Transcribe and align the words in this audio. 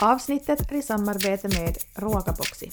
Avsnittet 0.00 0.72
är 0.72 0.76
i 0.76 0.82
samarbete 0.82 1.48
med 1.48 1.76
Ruokaboxi. 1.94 2.70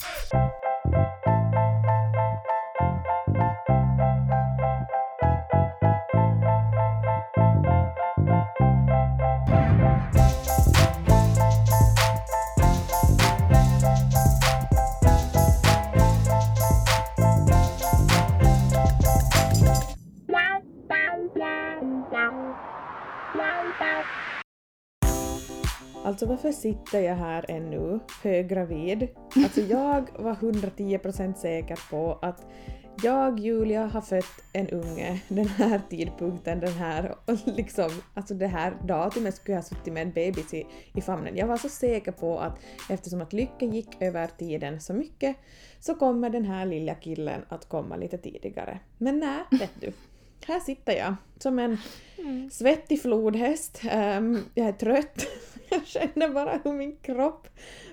Alltså 26.20 26.30
varför 26.30 26.52
sitter 26.52 27.02
jag 27.02 27.16
här 27.16 27.46
ännu, 27.48 28.00
höggravid? 28.24 29.08
Alltså 29.36 29.62
jag 29.70 30.10
var 30.20 30.34
110% 30.34 31.34
säker 31.34 31.80
på 31.90 32.20
att 32.22 32.48
jag, 33.04 33.40
Julia, 33.40 33.86
har 33.86 34.02
fött 34.02 34.44
en 34.54 34.68
unge 34.70 35.22
den 35.28 35.48
här 35.48 35.82
tidpunkten, 35.90 36.60
den 36.60 36.74
här, 36.74 37.16
liksom, 37.46 37.90
alltså 38.14 38.34
det 38.34 38.48
här 38.48 38.74
datumet 38.84 39.36
skulle 39.36 39.56
jag 39.56 39.62
ha 39.62 39.70
suttit 39.70 39.94
med 39.94 40.04
en 40.04 40.12
bebis 40.12 40.54
i, 40.54 40.68
i 40.96 41.02
famnen. 41.02 41.38
Jag 41.38 41.48
var 41.48 41.58
så 41.58 41.70
säker 41.70 42.12
på 42.12 42.40
att 42.40 42.60
eftersom 42.90 43.22
att 43.22 43.34
lyckan 43.34 43.74
gick 43.74 44.02
över 44.02 44.28
tiden 44.28 44.82
så 44.82 44.94
mycket 44.94 45.36
så 45.80 45.96
kommer 45.96 46.30
den 46.30 46.46
här 46.46 46.66
lilla 46.66 46.96
killen 46.96 47.42
att 47.50 47.70
komma 47.70 47.96
lite 47.96 48.18
tidigare. 48.18 48.80
Men 48.98 49.20
nej, 49.20 49.60
vet 49.60 49.82
du. 49.82 49.92
Här 50.48 50.60
sitter 50.60 50.94
jag 50.94 51.16
som 51.40 51.60
en 51.60 51.78
svettig 52.52 53.02
flodhäst. 53.02 53.82
Ehm, 53.90 54.40
jag 54.54 54.68
är 54.68 54.72
trött. 54.72 55.28
Jag 55.72 55.88
känner 55.88 56.30
bara 56.30 56.60
hur 56.64 56.74
min 56.74 56.98
kropp 57.02 57.48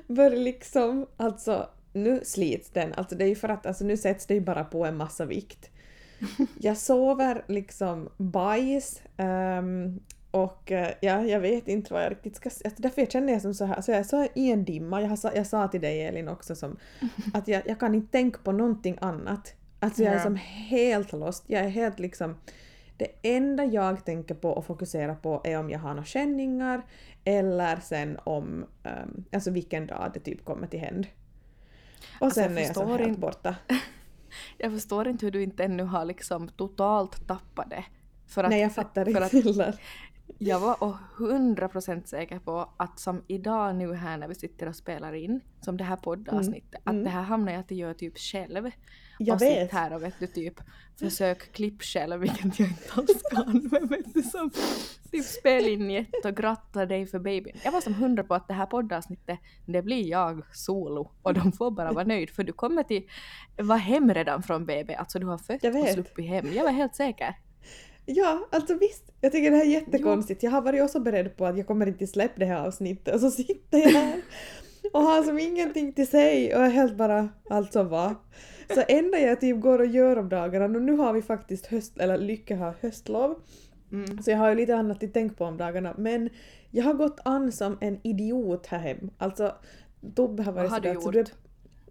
börjar 0.06 0.36
liksom, 0.36 1.06
alltså 1.16 1.70
nu 1.92 2.20
slits 2.24 2.70
den. 2.70 2.92
Alltså 2.92 3.14
det 3.14 3.24
är 3.24 3.28
ju 3.28 3.34
för 3.34 3.48
att 3.48 3.66
alltså, 3.66 3.84
nu 3.84 3.96
sätts 3.96 4.26
det 4.26 4.34
ju 4.34 4.40
bara 4.40 4.64
på 4.64 4.86
en 4.86 4.96
massa 4.96 5.24
vikt. 5.24 5.70
Jag 6.60 6.76
sover 6.76 7.44
liksom 7.48 8.08
bajs 8.16 9.02
ehm, 9.16 10.00
och 10.30 10.72
eh, 10.72 10.92
ja, 11.00 11.24
jag 11.24 11.40
vet 11.40 11.68
inte 11.68 11.92
vad 11.92 12.04
jag 12.04 12.10
riktigt 12.10 12.36
ska... 12.36 12.48
Alltså 12.48 12.82
därför 12.82 13.02
jag 13.02 13.10
känner 13.10 13.32
jag 13.32 13.42
som 13.42 13.54
så 13.54 13.64
här, 13.64 13.74
alltså 13.74 13.92
jag 13.92 14.00
är 14.00 14.04
så 14.04 14.26
i 14.34 14.50
en 14.50 14.64
dimma. 14.64 15.02
Jag, 15.02 15.08
har, 15.08 15.18
jag 15.34 15.46
sa 15.46 15.68
till 15.68 15.80
dig 15.80 16.06
Elin 16.06 16.28
också 16.28 16.54
som 16.54 16.76
att 17.34 17.48
jag, 17.48 17.62
jag 17.66 17.80
kan 17.80 17.94
inte 17.94 18.12
tänka 18.12 18.38
på 18.42 18.52
någonting 18.52 18.98
annat. 19.00 19.54
Alltså 19.86 20.02
jag 20.02 20.14
är 20.14 20.20
som 20.20 20.36
helt 20.36 21.12
lost. 21.12 21.44
Jag 21.46 21.64
är 21.64 21.68
helt 21.68 21.98
liksom... 21.98 22.36
Det 22.96 23.08
enda 23.22 23.64
jag 23.64 24.04
tänker 24.04 24.34
på 24.34 24.50
och 24.50 24.66
fokuserar 24.66 25.14
på 25.14 25.40
är 25.44 25.58
om 25.58 25.70
jag 25.70 25.78
har 25.78 25.88
några 25.94 26.04
känningar 26.04 26.82
eller 27.24 27.76
sen 27.76 28.18
om... 28.24 28.64
Um, 28.82 29.24
alltså 29.32 29.50
vilken 29.50 29.86
dag 29.86 30.10
det 30.14 30.20
typ 30.20 30.44
kommer 30.44 30.66
till 30.66 30.80
händ. 30.80 31.06
Och 32.20 32.26
Alltså, 32.26 32.40
jag 32.40 32.48
sen 32.48 32.58
är 32.58 32.62
jag 32.62 32.74
så 32.74 32.86
helt 32.86 33.08
inte. 33.08 33.20
borta. 33.20 33.56
Jag 34.58 34.72
förstår 34.72 35.08
inte 35.08 35.26
hur 35.26 35.30
du 35.32 35.42
inte 35.42 35.64
ännu 35.64 35.82
har 35.82 36.04
liksom 36.04 36.48
totalt 36.48 37.26
tappat 37.28 37.70
det. 37.70 37.84
För 38.26 38.44
att, 38.44 38.50
Nej 38.50 38.60
jag 38.60 38.74
fattar 38.74 39.04
för 39.04 39.10
inte 39.10 39.24
att 39.24 39.32
heller. 39.32 39.80
Jag 40.38 40.60
var 40.60 40.82
och 40.82 40.94
100% 41.18 42.04
säker 42.04 42.38
på 42.38 42.70
att 42.76 42.98
som 43.00 43.22
idag 43.26 43.76
nu 43.76 43.94
här 43.94 44.16
när 44.18 44.28
vi 44.28 44.34
sitter 44.34 44.68
och 44.68 44.76
spelar 44.76 45.12
in, 45.12 45.40
som 45.60 45.76
det 45.76 45.84
här 45.84 45.96
poddavsnittet, 45.96 46.80
Mm. 46.86 46.98
att 46.98 47.04
det 47.04 47.10
här 47.10 47.22
hamnar 47.22 47.52
jag 47.52 47.60
att 47.60 47.70
jag 47.70 47.78
gör 47.78 47.94
typ 47.94 48.18
själv. 48.18 48.70
Jag 49.18 49.34
och 49.34 49.42
vet. 49.42 49.62
sitter 49.62 49.76
här 49.76 49.92
och 49.92 50.02
vet 50.02 50.14
du 50.18 50.26
typ 50.26 50.60
försök 50.98 51.52
klipp 51.52 51.82
själv, 51.82 52.20
vilket 52.20 52.58
jag 52.58 52.68
inte 52.68 52.92
alls 52.94 53.22
kan. 53.30 53.68
Men 53.72 53.86
vet 53.86 54.14
du 54.14 54.22
som 54.22 54.50
typ 55.10 55.24
spela 55.24 55.68
in 55.68 55.90
i 55.90 55.96
ett 55.96 56.24
och 56.24 56.36
gratta 56.36 56.86
dig 56.86 57.06
för 57.06 57.18
babyn. 57.18 57.56
Jag 57.64 57.72
var 57.72 57.80
som 57.80 57.94
hundra 57.94 58.22
på 58.24 58.34
att 58.34 58.48
det 58.48 58.54
här 58.54 58.66
poddavsnittet, 58.66 59.38
det 59.66 59.82
blir 59.82 60.08
jag 60.10 60.42
solo 60.52 61.10
och 61.22 61.34
de 61.34 61.52
får 61.52 61.70
bara 61.70 61.92
vara 61.92 62.04
nöjd 62.04 62.30
för 62.30 62.44
du 62.44 62.52
kommer 62.52 62.82
till 62.82 63.08
vara 63.58 63.78
hem 63.78 64.14
redan 64.14 64.42
från 64.42 64.66
BB, 64.66 64.94
alltså 64.94 65.18
du 65.18 65.26
har 65.26 65.38
fött 65.38 65.64
och 65.64 65.88
sluppit 65.88 66.28
hem. 66.28 66.52
Jag 66.52 66.64
var 66.64 66.72
helt 66.72 66.94
säker. 66.94 67.34
Ja, 68.06 68.48
alltså 68.52 68.74
visst. 68.74 69.02
Jag 69.20 69.32
tycker 69.32 69.50
det 69.50 69.56
här 69.56 69.64
är 69.64 69.68
jättekonstigt. 69.70 70.42
Jag 70.42 70.50
har 70.50 70.62
varit 70.62 70.82
också 70.82 71.00
beredd 71.00 71.36
på 71.36 71.46
att 71.46 71.56
jag 71.58 71.66
kommer 71.66 71.86
inte 71.86 72.06
släppa 72.06 72.34
det 72.38 72.44
här 72.46 72.66
avsnittet 72.66 73.14
och 73.14 73.20
så 73.20 73.30
sitter 73.30 73.78
jag 73.78 73.88
här 73.90 74.20
och 74.92 75.00
har 75.02 75.22
som 75.22 75.38
ingenting 75.38 75.92
till 75.92 76.06
sig 76.08 76.54
och 76.56 76.62
är 76.62 76.70
helt 76.70 76.96
bara 76.96 77.28
allt 77.50 77.72
som 77.72 77.88
var. 77.88 78.14
Så 78.74 78.82
enda 78.88 79.18
jag 79.18 79.40
typ 79.40 79.60
går 79.60 79.78
och 79.78 79.86
gör 79.86 80.16
om 80.18 80.28
dagarna, 80.28 80.64
och 80.64 80.82
nu 80.82 80.92
har 80.92 81.12
vi 81.12 81.22
faktiskt 81.22 81.66
höst, 81.66 81.98
eller 81.98 82.18
Lycka 82.18 82.56
har 82.56 82.74
höstlov, 82.80 83.34
Mm. 83.92 84.22
så 84.22 84.30
jag 84.30 84.38
har 84.38 84.48
ju 84.48 84.54
lite 84.54 84.76
annat 84.76 85.02
att 85.02 85.14
tänka 85.14 85.34
på 85.34 85.44
om 85.44 85.56
dagarna, 85.56 85.94
men 85.98 86.30
jag 86.70 86.84
har 86.84 86.94
gått 86.94 87.20
an 87.24 87.52
som 87.52 87.78
en 87.80 88.00
idiot 88.02 88.66
här 88.66 88.78
hem. 88.78 89.10
Alltså, 89.18 89.52
Tobbe 90.14 90.42
har 90.42 90.52
varit 90.52 90.70
Vad 90.70 90.84
har 90.84 90.94
du 90.94 91.00
sådär, 91.00 91.12
så 91.12 91.18
gjort? 91.18 91.30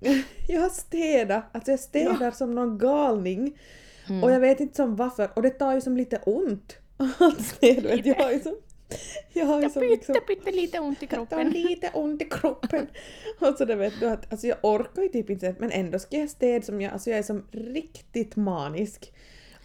du- 0.01 0.23
Jag 0.53 0.61
har 0.61 0.69
städat, 0.69 1.43
alltså 1.51 1.71
jag 1.71 1.79
städar 1.79 2.31
som 2.31 2.55
någon 2.55 2.77
galning. 2.77 3.57
Mm. 4.09 4.23
Och 4.23 4.31
jag 4.31 4.39
vet 4.39 4.59
inte 4.59 4.75
som 4.75 4.95
varför, 4.95 5.29
och 5.35 5.41
det 5.41 5.49
tar 5.49 5.73
ju 5.73 5.81
som 5.81 5.97
lite 5.97 6.17
ont. 6.25 6.77
Allt 7.19 7.41
städ, 7.45 7.83
vet. 7.83 8.05
Jag 8.05 8.15
har 8.15 8.31
ju 8.31 8.39
som... 8.39 8.55
Jag 9.33 9.45
har 9.45 9.57
ju 9.57 9.63
Jag 9.63 9.71
som 9.71 9.81
liksom... 9.83 10.15
pytte, 10.27 10.51
lite 10.51 10.79
ont 10.79 11.03
i 11.03 11.05
Det 11.05 11.15
har 11.15 11.25
kroppen. 11.25 11.49
lite 11.49 11.89
ont 11.93 12.21
i 12.21 12.25
kroppen. 12.25 12.87
Och 13.39 13.55
så 13.57 13.65
det 13.65 13.75
vet 13.75 13.93
du 13.99 14.05
att 14.09 14.31
alltså 14.31 14.47
jag 14.47 14.57
orkar 14.63 15.01
ju 15.01 15.07
typ 15.09 15.29
inte 15.29 15.55
men 15.59 15.71
ändå 15.71 15.99
ska 15.99 16.17
jag 16.17 16.29
städa 16.29 16.65
som 16.65 16.81
jag, 16.81 16.93
alltså 16.93 17.09
jag 17.09 17.19
är 17.19 17.23
som 17.23 17.45
riktigt 17.51 18.35
manisk. 18.35 19.13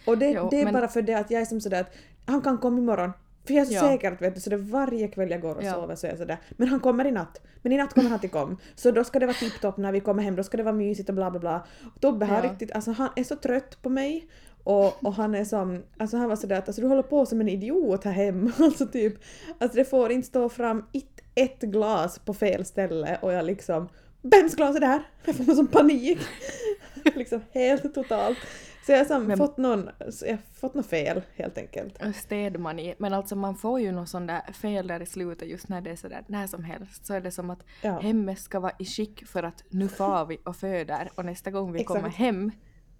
Och 0.05 0.17
det, 0.17 0.29
Jo, 0.31 0.47
det 0.51 0.61
är 0.61 0.63
men- 0.65 0.73
bara 0.73 0.87
för 0.87 1.01
det 1.01 1.13
att 1.13 1.31
jag 1.31 1.41
är 1.41 1.45
som 1.45 1.61
sådär 1.61 1.81
att 1.81 1.93
han 2.25 2.41
kan 2.41 2.57
komma 2.57 2.77
imorgon. 2.77 3.11
För 3.45 3.53
jag 3.53 3.61
är 3.61 3.65
så 3.65 3.73
Ja. 3.73 3.79
säker 3.81 4.11
att 4.11 4.21
vet 4.21 4.35
du, 4.35 4.41
så 4.41 4.49
det 4.49 4.55
är 4.55 4.57
varje 4.57 5.07
kväll 5.07 5.31
jag 5.31 5.41
går 5.41 5.55
och 5.55 5.63
Ja. 5.63 5.73
sover 5.73 5.95
så 5.95 6.07
är 6.07 6.11
jag 6.11 6.19
sådär. 6.19 6.37
Men 6.51 6.67
han 6.67 6.79
kommer 6.79 7.05
i 7.07 7.11
natt. 7.11 7.41
Men 7.61 7.71
i 7.71 7.77
natt 7.77 7.93
kommer 7.93 8.09
han 8.09 8.19
till 8.19 8.29
kom. 8.29 8.57
Så 8.75 8.91
då 8.91 9.03
ska 9.03 9.19
det 9.19 9.25
vara 9.25 9.37
tipptopp 9.37 9.77
när 9.77 9.91
vi 9.91 9.99
kommer 9.99 10.23
hem, 10.23 10.35
då 10.35 10.43
ska 10.43 10.57
det 10.57 10.63
vara 10.63 10.75
mysigt 10.75 11.09
och 11.09 11.15
bla 11.15 11.31
bla 11.31 11.39
bla. 11.39 11.65
Och 11.95 12.01
Tobbe 12.01 12.25
har 12.25 12.43
Ja. 12.43 12.51
riktigt, 12.51 12.71
alltså 12.71 12.91
han 12.91 13.09
är 13.15 13.23
så 13.23 13.35
trött 13.35 13.81
på 13.81 13.89
mig. 13.89 14.27
Och, 14.63 15.03
och 15.05 15.13
han 15.13 15.35
är 15.35 15.45
som, 15.45 15.83
alltså 15.97 16.17
han 16.17 16.29
var 16.29 16.35
sådär 16.35 16.57
att 16.57 16.67
alltså, 16.69 16.81
du 16.81 16.87
håller 16.87 17.03
på 17.03 17.25
som 17.25 17.41
en 17.41 17.49
idiot 17.49 18.03
här 18.03 18.11
hemma. 18.11 18.51
Alltså 18.59 18.87
typ, 18.87 19.13
alltså 19.59 19.77
det 19.77 19.85
får 19.85 20.11
inte 20.11 20.27
stå 20.27 20.49
fram 20.49 20.85
ett, 20.93 21.21
ett 21.35 21.61
glas 21.61 22.19
på 22.19 22.33
fel 22.33 22.65
ställe 22.65 23.17
och 23.21 23.33
jag 23.33 23.45
liksom 23.45 23.89
Vems 24.21 24.55
glas 24.55 24.75
är 24.75 24.79
det 24.79 24.85
här? 24.85 25.03
Jag 25.25 25.35
får 25.35 25.53
som 25.53 25.67
panik. 25.67 26.19
liksom 27.15 27.41
helt 27.51 27.93
totalt. 27.93 28.37
Så 28.85 28.91
jag 28.91 28.97
har 28.97 29.05
som 29.05 29.23
Men- 29.27 29.37
fått 29.37 29.57
någon, 29.57 29.89
jag 30.25 30.37
fått 30.53 30.73
något 30.73 30.85
fel 30.85 31.21
helt 31.35 31.57
enkelt. 31.57 32.15
städmani. 32.15 32.93
Men 32.97 33.13
alltså 33.13 33.35
man 33.35 33.55
får 33.55 33.79
ju 33.79 33.91
något 33.91 34.09
sånt 34.09 34.27
där 34.27 34.53
fel 34.53 34.87
där 34.87 35.01
i 35.01 35.05
slutet 35.05 35.47
just 35.47 35.69
när 35.69 35.81
det 35.81 35.89
är 35.91 35.95
sådär 35.95 36.23
när 36.27 36.47
som 36.47 36.63
helst. 36.63 37.05
Så 37.05 37.13
är 37.13 37.21
det 37.21 37.31
som 37.31 37.49
att 37.49 37.63
Ja. 37.81 37.99
hemmet 37.99 38.39
ska 38.39 38.59
vara 38.59 38.71
i 38.79 38.85
skick 38.85 39.27
för 39.27 39.43
att 39.43 39.63
nu 39.69 39.87
far 39.87 40.25
vi 40.25 40.37
och 40.45 40.55
föder 40.55 41.11
och 41.15 41.25
nästa 41.25 41.51
gång 41.51 41.71
vi 41.71 41.81
Exakt. 41.81 41.99
kommer 41.99 42.09
hem 42.13 42.51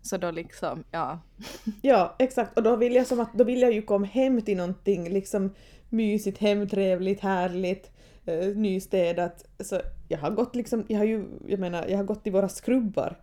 så 0.01 0.17
då 0.17 0.31
liksom, 0.31 0.83
ja. 0.91 1.19
Ja, 1.81 2.15
exakt. 2.19 2.57
Och 2.57 2.63
då 2.63 2.75
vill 2.75 2.95
jag 2.95 3.07
som 3.07 3.19
att, 3.19 3.33
då 3.33 3.43
vill 3.43 3.61
jag 3.61 3.71
ju 3.73 3.81
komma 3.81 4.05
hem 4.07 4.41
till 4.41 4.57
någonting 4.57 5.09
liksom 5.09 5.53
mysigt, 5.89 6.37
hemtrevligt, 6.37 7.21
härligt, 7.21 7.91
eh, 8.25 8.47
nystädat. 8.55 9.45
Så 9.59 9.81
jag 10.07 10.17
har 10.17 10.31
gått 10.31 10.55
liksom, 10.55 10.85
jag 10.87 10.97
har 10.97 11.05
ju, 11.05 11.25
jag 11.47 11.59
menar, 11.59 11.85
jag 11.87 11.97
har 11.97 12.03
gått 12.03 12.23
till 12.23 12.33
våra 12.33 12.49
skrubbar 12.49 13.19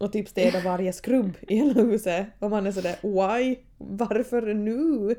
och 0.00 0.12
typ 0.12 0.28
städat 0.28 0.64
varje 0.64 0.92
skrubb 0.92 1.32
i 1.48 1.54
hela 1.56 1.72
huset. 1.82 2.26
Och 2.38 2.50
man 2.50 2.66
är 2.66 2.72
sådär 2.72 2.96
why? 3.02 3.56
Varför 3.78 4.42
nu? 4.54 5.14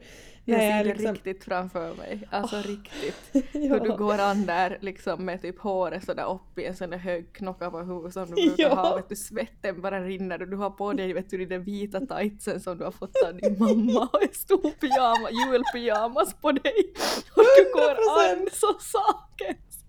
Jag 0.46 0.60
ser 0.60 0.84
det 0.84 0.84
liksom- 0.84 1.14
riktigt 1.14 1.44
framför 1.44 1.94
mig. 1.96 2.20
Alltså 2.30 2.56
riktigt. 2.56 3.16
Ja. 3.32 3.42
Hur 3.60 3.80
du 3.80 3.98
går 3.98 4.18
an 4.20 4.46
där 4.46 4.78
liksom 4.82 5.26
med 5.26 5.42
typ 5.42 5.60
håret 5.60 6.04
sådär 6.06 6.32
upp 6.34 6.60
i 6.60 6.66
en 6.66 6.76
sån 6.76 6.90
där 6.90 6.98
hög 6.98 7.34
knocka 7.34 7.72
på 7.72 7.78
huvudet 7.80 8.14
som 8.14 8.26
du 8.26 8.34
brukar 8.34 8.64
Ja. 8.64 8.76
ha. 8.76 8.96
Vet 8.96 9.10
du, 9.10 9.16
svetten 9.16 9.82
bara 9.82 10.04
rinner 10.04 10.42
och 10.42 10.48
du 10.48 10.58
har 10.58 10.70
på 10.70 10.94
dig 10.94 11.14
vet 11.14 11.30
du 11.30 11.46
den 11.46 11.64
vita 11.64 12.00
tightsen 12.00 12.60
som 12.60 12.78
du 12.78 12.84
har 12.84 12.92
fått 12.92 13.16
av 13.28 13.36
din 13.38 13.56
mamma 13.60 14.10
och 14.14 14.24
en 14.28 14.34
stor 14.34 14.72
pyjama, 14.72 15.30
julpyjamas 15.32 16.34
på 16.34 16.52
dig. 16.52 16.94
Och 17.36 17.44
du 17.58 17.72
går 17.74 17.90
an 17.92 18.38
100%. 18.38 18.50
så 18.52 18.68
sakens. 18.80 19.84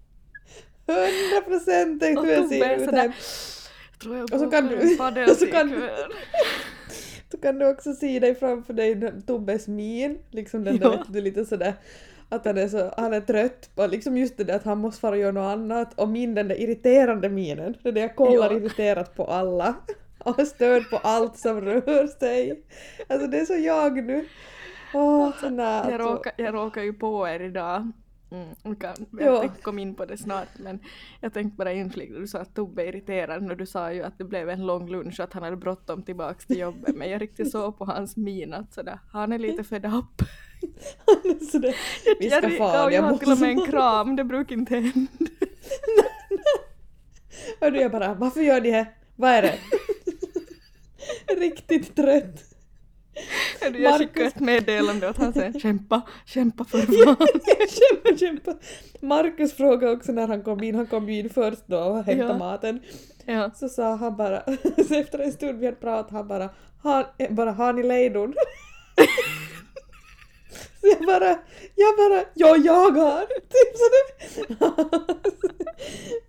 100 0.86 1.40
procent 1.46 2.00
tänkte 2.02 2.26
jag 2.30 2.48
se 2.48 2.74
ut 2.74 2.90
här. 2.90 3.14
Tror 4.04 4.16
jag 4.16 4.32
Och 4.34 4.40
så 4.40 4.50
kan 4.50 4.66
du- 4.66 4.76
och 5.30 5.36
så 5.36 5.46
kan 5.52 5.68
du- 5.70 5.90
kan 7.42 7.62
också 7.62 7.92
se 7.92 8.18
dig 8.20 8.34
framför 8.34 8.72
dig 8.72 8.94
den- 8.94 9.22
Tobbes 9.22 9.68
min, 9.68 10.18
liksom 10.30 10.64
den 10.64 10.78
där 10.78 10.90
Ja. 10.92 11.04
du 11.08 11.20
lite 11.20 11.44
sådär 11.44 11.74
att 12.28 12.44
han 12.44 12.58
är, 12.58 12.68
så, 12.68 12.94
han 12.96 13.12
är 13.12 13.20
trött 13.20 13.70
på 13.74 13.86
liksom 13.86 14.16
just 14.16 14.36
det 14.36 14.44
där 14.44 14.56
att 14.56 14.64
han 14.64 14.78
måste 14.78 15.00
fara 15.00 15.10
och 15.10 15.18
göra 15.18 15.32
något 15.32 15.52
annat 15.52 15.94
och 16.00 16.08
min 16.08 16.34
den 16.34 16.48
där 16.48 16.60
irriterande 16.60 17.28
minen, 17.28 17.74
det 17.82 17.90
där 17.90 18.00
jag 18.00 18.16
kollar 18.16 18.50
Ja. 18.50 18.56
irriterat 18.56 19.14
på 19.14 19.24
alla 19.24 19.74
och 20.18 20.38
är 20.38 20.44
störd 20.44 20.90
på 20.90 20.96
allt 20.96 21.38
som 21.38 21.60
rör 21.60 22.06
sig. 22.20 22.62
Alltså 23.08 23.26
det 23.26 23.38
är 23.40 23.44
så 23.44 23.54
jag 23.54 24.04
nu. 24.04 24.24
Åh, 24.94 25.30
så 25.40 25.48
nej, 25.50 25.66
Jag, 25.66 25.92
alltså. 25.92 25.98
råkar, 26.08 26.32
jag 26.36 26.54
råkar 26.54 26.82
ju 26.82 26.92
på 26.92 27.28
er 27.28 27.40
idag. 27.40 27.92
Mm, 28.30 28.48
jag 28.62 28.78
kan, 28.80 28.94
Ja. 29.10 29.24
jag 29.24 29.40
tänkte 29.40 29.62
komma 29.62 29.80
in 29.80 29.94
på 29.94 30.04
det 30.04 30.16
snart 30.18 30.48
men 30.58 30.78
jag 31.20 31.32
tänkte 31.32 31.56
bara 31.56 31.72
inflika, 31.72 32.14
du 32.14 32.26
sa 32.26 32.38
att 32.38 32.54
Tobbe 32.54 32.82
är 32.82 32.86
irriterad 32.86 33.50
och 33.50 33.56
du 33.56 33.66
sa 33.66 33.92
ju 33.92 34.02
att 34.02 34.18
det 34.18 34.24
blev 34.24 34.50
en 34.50 34.66
lång 34.66 34.90
lunch 34.90 35.20
och 35.20 35.24
att 35.24 35.32
han 35.32 35.42
hade 35.42 35.56
bråttom 35.56 36.02
tillbaks 36.02 36.46
till 36.46 36.58
jobbet 36.58 36.96
men 36.96 37.10
jag 37.10 37.22
riktigt 37.22 37.50
såg 37.50 37.78
på 37.78 37.84
hans 37.84 38.16
min 38.16 38.54
att 38.54 38.74
sådär, 38.74 38.98
han 39.12 39.32
är 39.32 39.38
lite 39.38 39.64
fed 39.64 39.84
up. 39.86 40.22
så 41.52 41.58
det, 41.58 41.74
vi 42.20 42.30
ska 42.30 42.42
jag 42.48 42.58
fan, 42.58 42.90
ju 42.90 42.96
jag 42.96 43.02
han 43.02 43.18
till 43.18 43.32
och 43.32 43.38
med 43.40 43.50
en 43.50 43.66
kram, 43.66 44.16
det 44.16 44.24
brukar 44.24 44.56
inte 44.56 44.74
hända. 44.74 45.10
Och 47.60 47.66
jag 47.76 47.90
bara, 47.92 48.14
varför 48.14 48.40
gör 48.40 48.60
de 48.60 48.70
här? 48.70 48.86
Vad 49.16 49.30
är 49.30 49.42
det? 49.42 49.58
Riktigt 51.40 51.96
trött. 51.96 52.53
Jag 53.78 53.98
skickade 53.98 54.26
ett 54.26 54.40
meddelande 54.40 55.08
åt 55.08 55.16
honom 55.16 55.32
sen, 55.32 55.60
kämpa, 55.60 56.02
kämpa 56.26 56.64
för 56.64 56.78
fan. 56.78 57.16
kämpa, 57.68 58.16
kämpa. 58.18 58.54
Markus 59.00 59.52
frågade 59.52 59.92
också 59.92 60.12
när 60.12 60.28
han 60.28 60.42
kom 60.42 60.62
in, 60.62 60.74
han 60.74 60.86
kom 60.86 61.08
ju 61.08 61.18
in 61.18 61.30
först 61.30 61.62
då 61.66 61.78
och 61.78 62.04
hämtade 62.04 62.32
Ja. 62.32 62.38
maten. 62.38 62.80
Ja. 63.26 63.50
Så 63.54 63.68
sa 63.68 63.94
han 63.96 64.16
bara, 64.16 64.42
så 64.88 64.94
efter 64.94 65.18
en 65.18 65.32
stund 65.32 65.58
vi 65.58 65.66
hade 65.66 65.76
pratat, 65.78 66.12
han 66.12 66.28
bara, 66.28 66.50
har, 66.82 67.30
bara, 67.34 67.52
har 67.52 67.72
ni 67.72 67.82
lejdon? 67.82 68.34
så 70.80 70.86
jag 70.98 71.06
bara, 71.06 71.28
jag 71.74 71.96
bara, 71.96 72.24
ja 72.34 72.56
jag 72.56 72.90
har! 72.90 73.26
Typ 73.26 73.76
så 73.76 73.84
det, 73.94 74.04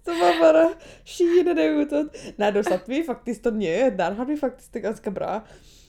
så 0.06 0.12
man 0.12 0.40
bara 0.42 0.74
skinade 1.06 1.64
utåt. 1.64 2.08
Nej 2.36 2.52
då 2.52 2.64
satt 2.64 2.84
vi 2.90 3.04
faktiskt 3.04 3.46
och 3.46 3.54
njöt, 3.54 3.98
där 3.98 4.12
hade 4.12 4.32
vi 4.32 4.38
faktiskt 4.40 4.74
det 4.74 4.80
ganska 4.80 5.12
bra. 5.12 5.42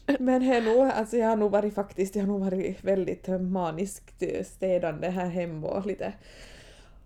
Men 0.18 0.42
här 0.42 0.60
nog, 0.62 0.78
alltså 0.86 1.16
jag 1.16 1.28
har 1.28 1.36
nog 1.36 1.50
varit 1.50 1.74
faktiskt, 1.74 2.16
jag 2.16 2.22
har 2.22 2.28
nog 2.28 2.40
varit 2.40 2.84
väldigt 2.84 3.28
maniskt 3.40 4.22
städande 4.46 5.08
här 5.08 5.28
hemma 5.28 5.68
och 5.68 5.86
lite 5.86 6.12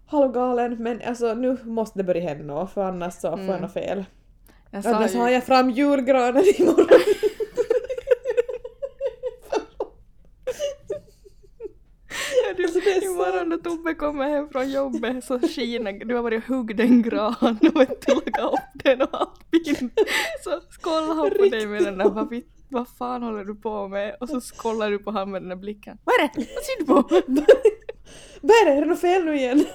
halvgalen 0.06 0.82
men 0.82 1.02
alltså 1.02 1.34
nu 1.34 1.56
måste 1.64 1.98
det 1.98 2.04
börja 2.04 2.22
hända 2.28 2.66
för 2.66 2.82
annars 2.84 3.14
så 3.14 3.30
får 3.30 3.38
jag 3.40 3.48
Mm. 3.48 3.62
något 3.62 3.72
fel. 3.72 4.04
Jag 4.70 4.86
Annars 4.86 5.14
har 5.14 5.28
ju, 5.28 5.34
jag 5.34 5.44
fram 5.44 5.70
julgranen 5.70 6.44
imorgon. 6.58 6.86
du, 12.56 12.64
Alltså, 12.64 12.80
det 12.80 12.90
är 12.90 13.04
imorgon 13.04 13.48
när 13.48 13.56
Tobbe 13.56 13.94
kommer 13.94 14.28
hem 14.28 14.48
från 14.48 14.70
jobbet 14.70 15.24
så 15.24 15.38
skiner, 15.40 16.04
du 16.04 16.14
har 16.14 16.22
varit 16.22 16.42
och 16.42 16.48
huggit 16.56 16.80
en 16.80 17.02
gran 17.02 17.34
och 17.40 17.64
lagat 17.74 18.08
upp 18.08 18.64
den 18.74 19.02
och 19.02 19.08
allt. 19.12 19.40
Så 20.44 20.60
kollar 20.80 21.14
han 21.14 21.30
på 21.30 21.44
dig 21.44 21.66
med 21.66 21.82
den 21.82 21.98
där, 21.98 22.10
vad, 22.10 22.28
vad 22.70 22.88
fan 22.98 23.22
håller 23.22 23.44
du 23.44 23.54
på 23.54 23.88
med? 23.88 24.16
Och 24.20 24.28
så 24.28 24.40
kollar 24.56 24.90
du 24.90 24.98
på 24.98 25.10
honom 25.10 25.30
med 25.30 25.42
den 25.42 25.48
där 25.48 25.56
blicken. 25.56 25.98
Vad 26.04 26.14
är 26.14 26.22
det? 26.22 26.30
Vad 26.54 26.64
ser 26.64 26.78
du 26.78 26.84
på? 26.84 27.02
Vad 28.42 28.50
är 28.56 28.64
det? 28.64 28.72
Är 28.72 28.80
det 28.80 28.86
något 28.86 29.00
fel 29.00 29.24
nu 29.24 29.36
igen? 29.36 29.64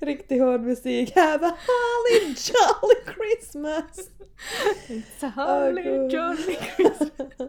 Riktigt 0.00 0.42
hård 0.42 0.60
musik. 0.60 1.12
Have 1.16 1.46
a 1.46 1.56
holly 1.66 2.26
jolly 2.26 3.14
Christmas! 3.16 4.10
It's 4.88 5.26
a 5.26 5.32
holly 5.36 5.82
gud. 5.82 6.12
jolly 6.12 6.56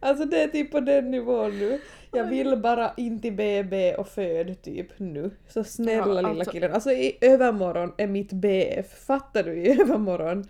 Alltså 0.00 0.24
det 0.24 0.42
är 0.42 0.48
typ 0.48 0.70
på 0.72 0.80
den 0.80 1.10
nivån 1.10 1.58
nu. 1.58 1.80
Jag 2.12 2.24
vill 2.24 2.56
bara 2.56 2.92
in 2.96 3.20
till 3.20 3.32
BB 3.32 3.94
och 3.94 4.08
föd 4.08 4.62
typ 4.62 4.98
nu. 4.98 5.30
Så 5.48 5.64
snälla 5.64 6.06
Ja, 6.06 6.14
lilla 6.14 6.28
alltså- 6.28 6.50
killen. 6.50 6.72
Alltså 6.72 6.90
i 6.90 7.18
övermorgon 7.20 7.92
är 7.98 8.06
mitt 8.06 8.32
BF. 8.32 9.04
Fattar 9.06 9.42
du? 9.42 9.52
I 9.54 9.80
övermorgon. 9.80 10.44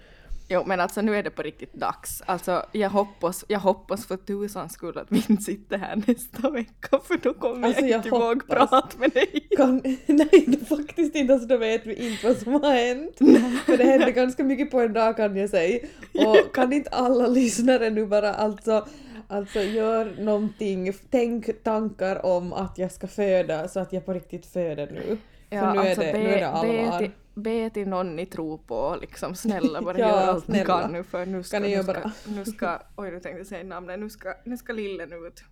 Jo 0.52 0.62
men 0.66 0.80
alltså 0.80 1.02
nu 1.02 1.16
är 1.16 1.22
det 1.22 1.30
på 1.30 1.42
riktigt 1.42 1.72
dags. 1.72 2.22
Alltså 2.26 2.66
jag 2.72 2.90
hoppas, 2.90 3.44
jag 3.48 3.60
hoppas 3.60 4.06
för 4.06 4.16
tusans 4.16 4.72
skull 4.72 4.98
att 4.98 5.06
vi 5.12 5.16
inte 5.28 5.42
sitter 5.42 5.78
här 5.78 6.02
nästa 6.06 6.50
vecka 6.50 6.98
för 7.04 7.16
då 7.22 7.34
kommer 7.34 7.66
Alltså, 7.66 7.80
jag 7.82 7.90
jag 7.90 7.98
inte 7.98 8.08
ihåg 8.08 8.48
prata 8.48 8.98
med 8.98 9.10
dig. 9.10 9.48
Kan, 9.56 9.82
nej, 10.06 10.58
faktiskt 10.68 11.16
inte. 11.16 11.32
Alltså 11.32 11.48
då 11.48 11.56
vet 11.56 11.86
vi 11.86 12.10
inte 12.10 12.26
vad 12.26 12.36
som 12.36 12.52
har 12.52 12.72
hänt. 12.72 13.18
För 13.66 13.76
det 13.76 13.84
hände 13.84 14.12
ganska 14.12 14.44
mycket 14.44 14.70
på 14.70 14.80
en 14.80 14.92
dag 14.92 15.16
kan 15.16 15.36
jag 15.36 15.50
säga. 15.50 15.78
Och 16.14 16.54
kan 16.54 16.72
inte 16.72 16.90
alla 16.90 17.26
lyssnare 17.26 17.90
nu 17.90 18.06
bara 18.06 18.34
alltså, 18.34 18.86
alltså 19.28 19.60
gör 19.60 20.14
någonting, 20.18 20.92
tänk 21.10 21.62
tankar 21.62 22.26
om 22.26 22.52
att 22.52 22.78
jag 22.78 22.92
ska 22.92 23.06
föda 23.06 23.68
så 23.68 23.80
att 23.80 23.92
jag 23.92 24.06
på 24.06 24.12
riktigt 24.12 24.46
föder 24.46 24.90
nu. 24.90 25.18
För 25.50 25.72
nu, 25.72 25.80
är 25.80 25.96
det, 25.96 26.12
nu 26.12 26.28
är 26.28 26.34
det 26.34 26.40
be, 26.40 26.48
allvar. 26.48 26.98
till, 26.98 27.10
be 27.34 27.70
till 27.70 27.88
någon 27.88 28.16
ni 28.16 28.26
tror 28.26 28.58
på 28.58 28.98
liksom 29.00 29.34
snälla 29.34 29.82
bara 29.82 29.98
Ja, 29.98 30.08
gör 30.08 30.28
allt 30.28 30.48
ni 30.48 30.64
kan 30.64 30.92
nu 30.92 31.04
för 31.04 31.26
nu 31.26 31.42
ska, 31.42 31.56
Kan 31.56 31.62
ni 31.62 31.76
nu 31.76 31.82
ska, 31.82 32.10
nu 32.26 32.44
ska, 32.44 32.78
oj 32.96 33.10
nu 33.10 33.20
tänkte 33.20 33.38
jag 33.38 33.46
säga 33.46 33.64
namnet, 33.64 34.00
nu 34.00 34.10
ska, 34.10 34.34
nu 34.44 34.56
ska 34.56 34.72
lillen 34.72 35.12
ut. 35.26 35.44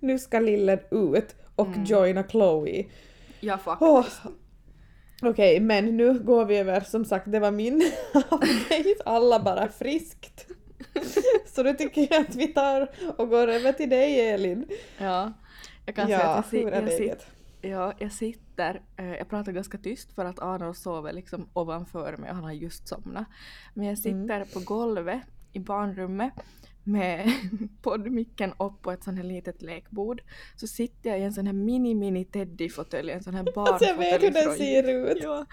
Nu 0.00 0.18
ska 0.18 0.40
lillen 0.40 0.78
ut 0.90 1.34
och 1.56 1.66
Mm. 1.66 1.84
joina 1.84 2.22
Chloe. 2.22 2.84
Ja 3.40 3.58
faktiskt. 3.58 4.20
Åh. 4.24 4.30
Okej, 5.22 5.60
men 5.60 5.96
nu 5.96 6.18
går 6.18 6.44
vi 6.44 6.56
över, 6.58 6.80
som 6.80 7.04
sagt 7.04 7.32
det 7.32 7.40
var 7.40 7.50
min 7.50 7.82
update, 8.14 8.96
alla 9.04 9.40
bara 9.40 9.68
friskt. 9.68 10.46
Så 11.46 11.62
då 11.62 11.72
tycker 11.72 12.06
jag 12.10 12.20
att 12.20 12.34
vi 12.34 12.46
tar 12.46 12.88
och 13.16 13.28
går 13.28 13.48
över 13.48 13.72
till 13.72 13.90
dig 13.90 14.30
Elin. 14.30 14.68
Ja. 14.98 15.32
Jag 15.86 15.94
kan 15.94 16.06
säga 16.06 16.20
Ja, 16.20 16.26
att 16.34 16.52
jag, 16.52 16.62
jag, 16.72 16.84
läget? 16.84 17.26
Ja, 17.66 17.92
jag 17.98 18.12
sitter, 18.12 18.82
eh, 18.96 19.06
jag 19.14 19.28
pratar 19.28 19.52
ganska 19.52 19.78
tyst 19.78 20.12
för 20.12 20.24
att 20.24 20.38
Arnold 20.38 20.76
sover 20.76 21.12
liksom 21.12 21.48
ovanför 21.52 22.16
mig 22.16 22.30
och 22.30 22.36
han 22.36 22.44
har 22.44 22.52
just 22.52 22.88
somnat. 22.88 23.26
Men 23.74 23.86
jag 23.86 23.98
Mm. 24.06 24.26
sitter 24.28 24.44
på 24.54 24.60
golvet 24.60 25.20
i 25.52 25.58
barnrummet 25.58 26.32
med 26.84 27.32
poddmicken 27.82 28.52
upp 28.58 28.82
på 28.82 28.92
ett 28.92 29.04
sånt 29.04 29.16
här 29.16 29.24
litet 29.24 29.62
lekbord. 29.62 30.22
Så 30.56 30.66
sitter 30.66 31.10
jag 31.10 31.20
i 31.20 31.22
en 31.22 31.32
sån 31.32 31.46
här 31.46 31.52
mini 31.54 31.94
mini 31.94 32.24
teddyfåtölj, 32.24 33.10
en 33.12 33.22
sån 33.22 33.34
här 33.34 33.40
Alltså 33.56 33.60
barnfåtölj. 33.60 33.90
jag 33.90 34.20
vet 34.20 34.22
hur 34.22 34.30
den 34.30 34.54
ser 34.56 34.88
ut. 35.10 35.22
Ja. 35.22 35.46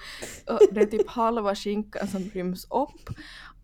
Och 0.48 0.60
det 0.74 0.82
är 0.82 0.86
typ 0.86 1.08
halva 1.08 1.56
skinkan 1.56 2.08
som 2.08 2.22
ryms 2.22 2.66
upp. 2.66 3.16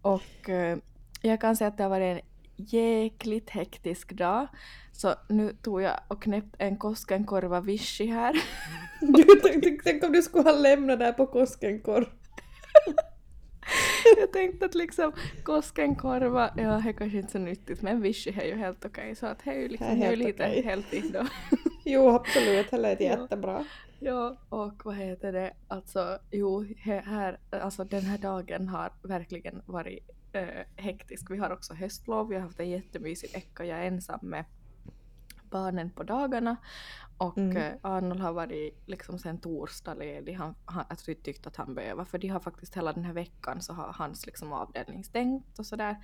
Och 0.02 0.50
eh, 0.50 0.78
jag 1.22 1.42
kan 1.42 1.56
säga 1.56 1.68
att 1.68 1.78
det 1.78 1.84
har 1.84 1.90
varit 1.90 2.18
en 2.18 2.29
jäkligt 2.60 3.50
hektisk 3.50 4.12
dag. 4.12 4.48
Så 4.92 5.16
nu 5.30 5.54
tog 5.62 5.82
jag 5.82 6.00
och 6.08 6.22
knäppt 6.22 6.56
en 6.58 6.78
Koskenkorva 6.78 7.62
Vichy 7.62 8.06
här. 8.06 8.44
Tänk, 9.84 10.04
om 10.04 10.12
du 10.12 10.22
skulle 10.22 10.44
ha 10.44 10.52
lämnat 10.52 11.00
där 11.00 11.12
på 11.14 11.26
Koskenkorv. 11.26 12.06
jag 14.18 14.34
tänkte 14.34 14.66
att 14.66 14.76
liksom 14.76 15.12
Koskenkorva, 15.44 16.52
ja 16.58 16.64
det 16.64 16.90
är 16.90 16.94
kanske 16.94 17.18
inte 17.18 17.32
så 17.32 17.38
nyttigt 17.38 17.82
men 17.82 18.02
Vichy 18.02 18.32
är 18.32 18.46
ju 18.46 18.56
helt 18.56 18.86
okej 18.86 19.16
så 19.16 19.26
att 19.26 19.46
det 19.46 19.52
är 19.52 19.60
ju 19.60 19.68
liksom 19.68 20.00
Det 20.00 20.06
är 20.06 20.10
det 20.10 20.16
lite 20.16 20.44
okej. 20.44 20.62
healthy 20.62 21.02
då. 21.02 21.26
Jo 21.86 22.10
absolut, 22.10 22.72
det 22.72 22.78
lät 22.78 23.02
jättebra. 23.02 23.66
Ja, 24.00 24.38
och 24.50 24.86
vad 24.86 24.96
heter 24.96 25.32
det, 25.34 25.54
alltså 25.68 26.20
jo, 26.32 26.66
här, 26.78 27.40
alltså 27.50 27.84
den 27.84 28.02
här 28.02 28.18
dagen 28.18 28.68
har 28.68 28.92
verkligen 29.04 29.62
varit 29.66 30.19
eh, 30.32 30.66
hektisk. 30.76 31.32
Vi 31.32 31.38
har 31.38 31.50
också 31.50 31.74
höstlov, 31.74 32.28
vi 32.28 32.36
har 32.36 32.42
haft 32.42 32.60
en 32.60 32.70
jättemysig 32.70 33.34
vecka, 33.34 33.66
jag 33.66 33.80
är 33.80 33.88
ensam 33.88 34.20
med 34.22 34.46
barnen 35.50 35.90
på 35.90 36.04
dagarna 36.04 36.58
och 37.18 37.38
Mm. 37.38 37.78
Arnold 37.82 38.22
har 38.22 38.34
varit 38.34 38.84
liksom 38.86 39.20
sen 39.20 39.38
torsdag 39.38 39.94
ledig, 39.94 40.34
han, 40.34 40.56
han, 40.66 40.86
jag 40.90 40.98
tror 40.98 41.16
tyckt 41.16 41.48
att 41.48 41.56
han 41.56 41.76
behöver, 41.76 42.06
för 42.06 42.18
de 42.18 42.28
har 42.28 42.40
faktiskt 42.40 42.78
hela 42.78 42.94
den 42.94 43.04
här 43.04 43.14
veckan 43.14 43.62
så 43.62 43.74
har 43.74 43.94
hans 43.94 44.26
liksom 44.26 44.54
avdelning 44.54 45.04
stängt 45.04 45.60
och 45.60 45.66
sådär. 45.66 45.96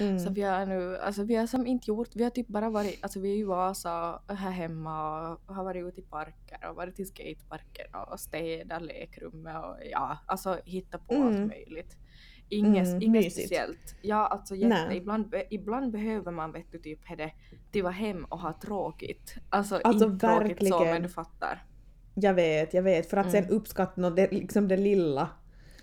Mm. 0.00 0.18
Så 0.18 0.32
vi 0.32 0.42
har 0.42 0.66
nu, 0.66 0.98
alltså 0.98 1.24
vi 1.24 1.34
har 1.36 1.46
som 1.46 1.66
inte 1.66 1.90
gjort, 1.90 2.08
vi 2.14 2.22
har 2.22 2.30
typ 2.30 2.48
bara 2.48 2.70
varit, 2.70 3.02
alltså 3.02 3.20
vi 3.20 3.32
är 3.32 3.36
i 3.36 3.42
Vasa 3.44 4.22
här 4.28 4.50
hemma 4.50 5.28
och 5.30 5.54
har 5.54 5.64
varit 5.64 5.84
ute 5.84 6.00
i 6.00 6.04
parker 6.04 6.68
och 6.70 6.76
varit 6.76 6.96
till 6.96 7.08
skateparken 7.08 7.94
och 7.94 8.20
städat 8.20 8.82
lekrummet 8.82 9.56
och 9.64 9.76
ja, 9.90 10.18
alltså 10.26 10.60
hitta 10.64 10.98
på 10.98 11.14
Mm. 11.14 11.26
allt 11.28 11.48
möjligt. 11.48 11.96
Inget, 12.48 12.86
Mm, 12.88 13.02
inget 13.02 13.32
speciellt. 13.32 13.94
Ja, 14.02 14.26
alltså 14.26 14.54
jätte, 14.54 14.94
ibland, 14.96 15.34
ibland 15.50 15.92
behöver 15.92 16.32
man 16.32 16.52
vet 16.52 16.72
du 16.72 16.78
typ 16.78 17.00
det 17.16 17.32
till 17.72 17.82
vara 17.82 17.92
hem 17.92 18.24
och 18.24 18.38
ha 18.38 18.52
tråkigt. 18.62 19.34
Alltså, 19.50 19.80
Alltså, 19.84 20.04
inte 20.06 20.26
tråkigt 20.26 20.58
så 20.58 20.64
verkligen. 20.78 20.92
men 20.94 21.02
du 21.02 21.08
fattar. 21.08 21.64
Jag 22.14 22.34
vet, 22.34 22.74
jag 22.74 22.82
vet. 22.82 23.10
För 23.10 23.16
att 23.16 23.30
sen 23.30 23.44
Mm. 23.44 23.56
uppskatta 23.56 24.00
något, 24.00 24.16
det, 24.16 24.32
liksom 24.32 24.68
det 24.68 24.76
lilla. 24.76 25.28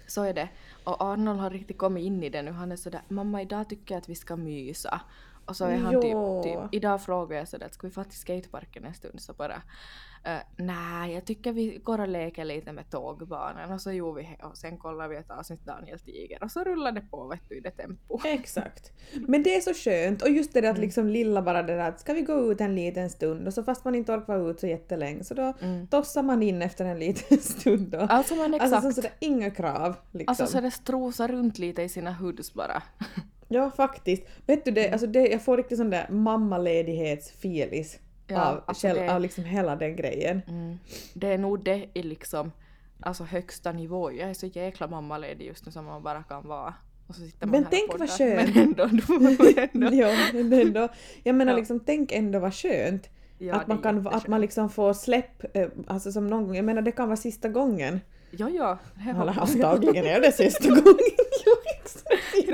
Så 0.07 0.23
är 0.23 0.33
det. 0.33 0.49
Och 0.83 1.01
Arnold 1.01 1.39
har 1.39 1.49
riktigt 1.49 1.77
kommit 1.77 2.03
in 2.05 2.23
i 2.23 2.29
det 2.29 2.41
nu. 2.41 2.51
Han 2.51 2.71
är 2.71 2.75
sådär 2.75 3.01
“mamma 3.09 3.41
idag 3.41 3.69
tycker 3.69 3.95
jag 3.95 4.01
att 4.01 4.09
vi 4.09 4.15
ska 4.15 4.35
mysa”. 4.35 5.01
Och 5.45 5.55
så 5.55 5.65
är 5.65 5.77
han 5.77 5.93
typ, 6.01 6.43
typ 6.43 6.59
idag 6.71 7.01
frågar 7.01 7.37
jag 7.37 7.47
sådär 7.47 7.69
“ska 7.71 7.87
vi 7.87 7.93
fara 7.93 8.05
till 8.05 8.19
skateparken 8.19 8.85
en 8.85 8.93
stund?” 8.93 9.21
så 9.21 9.33
bara 9.33 9.55
uh, 9.55 10.37
“nej, 10.57 11.13
jag 11.13 11.25
tycker 11.25 11.51
vi 11.53 11.77
går 11.83 11.99
och 12.01 12.07
leker 12.07 12.45
lite 12.45 12.71
med 12.71 12.89
tågbanan” 12.89 13.71
och 13.71 13.81
så 13.81 13.91
gjorde 13.91 14.21
vi 14.21 14.37
och 14.43 14.57
sen 14.57 14.77
kollade 14.77 15.09
vi 15.09 15.15
ett 15.15 15.31
avsnitt 15.31 15.65
Daniel 15.65 15.99
Tiger 15.99 16.43
och 16.43 16.51
så 16.51 16.63
rullade 16.63 16.99
det 16.99 17.07
på 17.11 17.27
vet 17.27 17.49
du 17.49 17.57
i 17.57 17.59
det 17.59 17.71
tempo. 17.71 18.19
Exakt. 18.25 18.91
Men 19.27 19.43
det 19.43 19.55
är 19.55 19.61
så 19.61 19.73
skönt 19.73 20.21
och 20.21 20.29
just 20.29 20.53
det 20.53 20.61
där 20.61 20.69
att 20.69 20.75
Mm. 20.75 20.85
liksom 20.87 21.07
lilla 21.07 21.41
bara 21.41 21.63
det 21.63 21.73
där 21.75 21.89
att 21.89 21.99
ska 21.99 22.13
vi 22.13 22.21
gå 22.21 22.51
ut 22.51 22.61
en 22.61 22.75
liten 22.75 23.09
stund 23.09 23.47
och 23.47 23.53
så 23.53 23.63
fast 23.63 23.85
man 23.85 23.95
inte 23.95 24.11
orkar 24.11 24.37
vara 24.37 24.49
ut 24.51 24.59
så 24.59 24.67
jättelänge 24.67 25.23
så 25.23 25.33
då 25.33 25.53
Mm. 25.61 25.87
tossar 25.87 26.23
man 26.23 26.43
in 26.43 26.61
efter 26.61 26.85
en 26.85 26.99
liten 26.99 27.37
stund 27.41 27.87
då. 27.87 27.99
Alltså 27.99 28.35
men 28.35 28.53
exakt. 28.53 28.73
Alltså 28.73 28.89
så 28.89 28.95
sådär 28.95 29.11
inga 29.19 29.51
krav 29.51 29.95
liksom. 30.11 30.31
Alltså 30.31 30.47
så 30.47 30.61
det 30.61 30.71
strosar 30.71 31.27
runt 31.27 31.57
lite 31.57 31.81
i 31.83 31.89
sina 31.89 32.11
hoods 32.13 32.53
bara. 32.53 32.83
Ja 33.55 33.71
faktiskt. 33.71 34.23
Vet 34.47 34.65
du 34.65 34.71
det, 34.71 34.91
alltså 34.91 35.07
det, 35.07 35.27
jag 35.27 35.41
får 35.41 35.57
riktigt 35.57 35.77
sån 35.77 35.89
där 35.89 36.07
mammaledighetsfilis 36.09 37.99
Ja, 38.27 38.45
av, 38.51 38.61
alltså 38.65 38.87
det- 38.87 39.13
av 39.15 39.21
liksom 39.21 39.43
hela 39.43 39.75
den 39.75 39.95
grejen. 39.95 40.41
Mm. 40.47 40.77
Det 41.13 41.27
är 41.27 41.37
nog 41.37 41.63
det 41.63 41.85
i 41.93 42.03
liksom 42.03 42.51
alltså 42.99 43.23
högsta 43.23 43.71
nivå. 43.71 44.11
Jag 44.11 44.29
är 44.29 44.33
så 44.33 44.45
jäkla 44.45 44.87
mammaledig 44.87 45.45
just 45.47 45.65
nu 45.65 45.71
som 45.71 45.85
man 45.85 46.03
bara 46.03 46.23
kan 46.23 46.47
vara. 46.47 46.73
Och 47.07 47.15
så 47.15 47.21
sitter 47.21 47.47
man 47.47 47.51
Men 47.51 47.63
här 47.63 47.67
och 47.67 47.71
tänk 47.71 47.99
vad 47.99 48.09
skönt. 48.09 48.55
Men 48.55 48.63
ändå, 48.63 48.83
ändå. 49.73 49.95
ja, 49.95 50.11
men 50.33 50.53
ändå, 50.53 50.87
jag 51.23 51.35
menar 51.35 51.51
Ja. 51.53 51.57
liksom 51.57 51.79
tänk 51.79 52.11
ändå 52.11 52.39
vad 52.39 52.53
skönt 52.53 53.09
Ja, 53.37 53.55
att, 53.55 53.67
man 53.67 53.77
kan, 53.77 54.07
att 54.07 54.27
man 54.27 54.41
liksom 54.41 54.69
får 54.69 54.93
släpp, 54.93 55.55
eh, 55.57 55.67
alltså 55.87 56.11
som 56.11 56.27
någon 56.27 56.47
gång, 56.47 56.55
jag 56.55 56.65
menar 56.65 56.81
det 56.81 56.91
kan 56.91 57.07
vara 57.07 57.17
sista 57.17 57.49
gången 57.49 58.01
jo. 58.31 58.47
det 58.47 59.09
Eller 59.21 59.39
antagligen 59.41 60.05
är 60.05 60.21
det 60.21 60.31
sista 60.43 60.69
gången. 60.69 60.85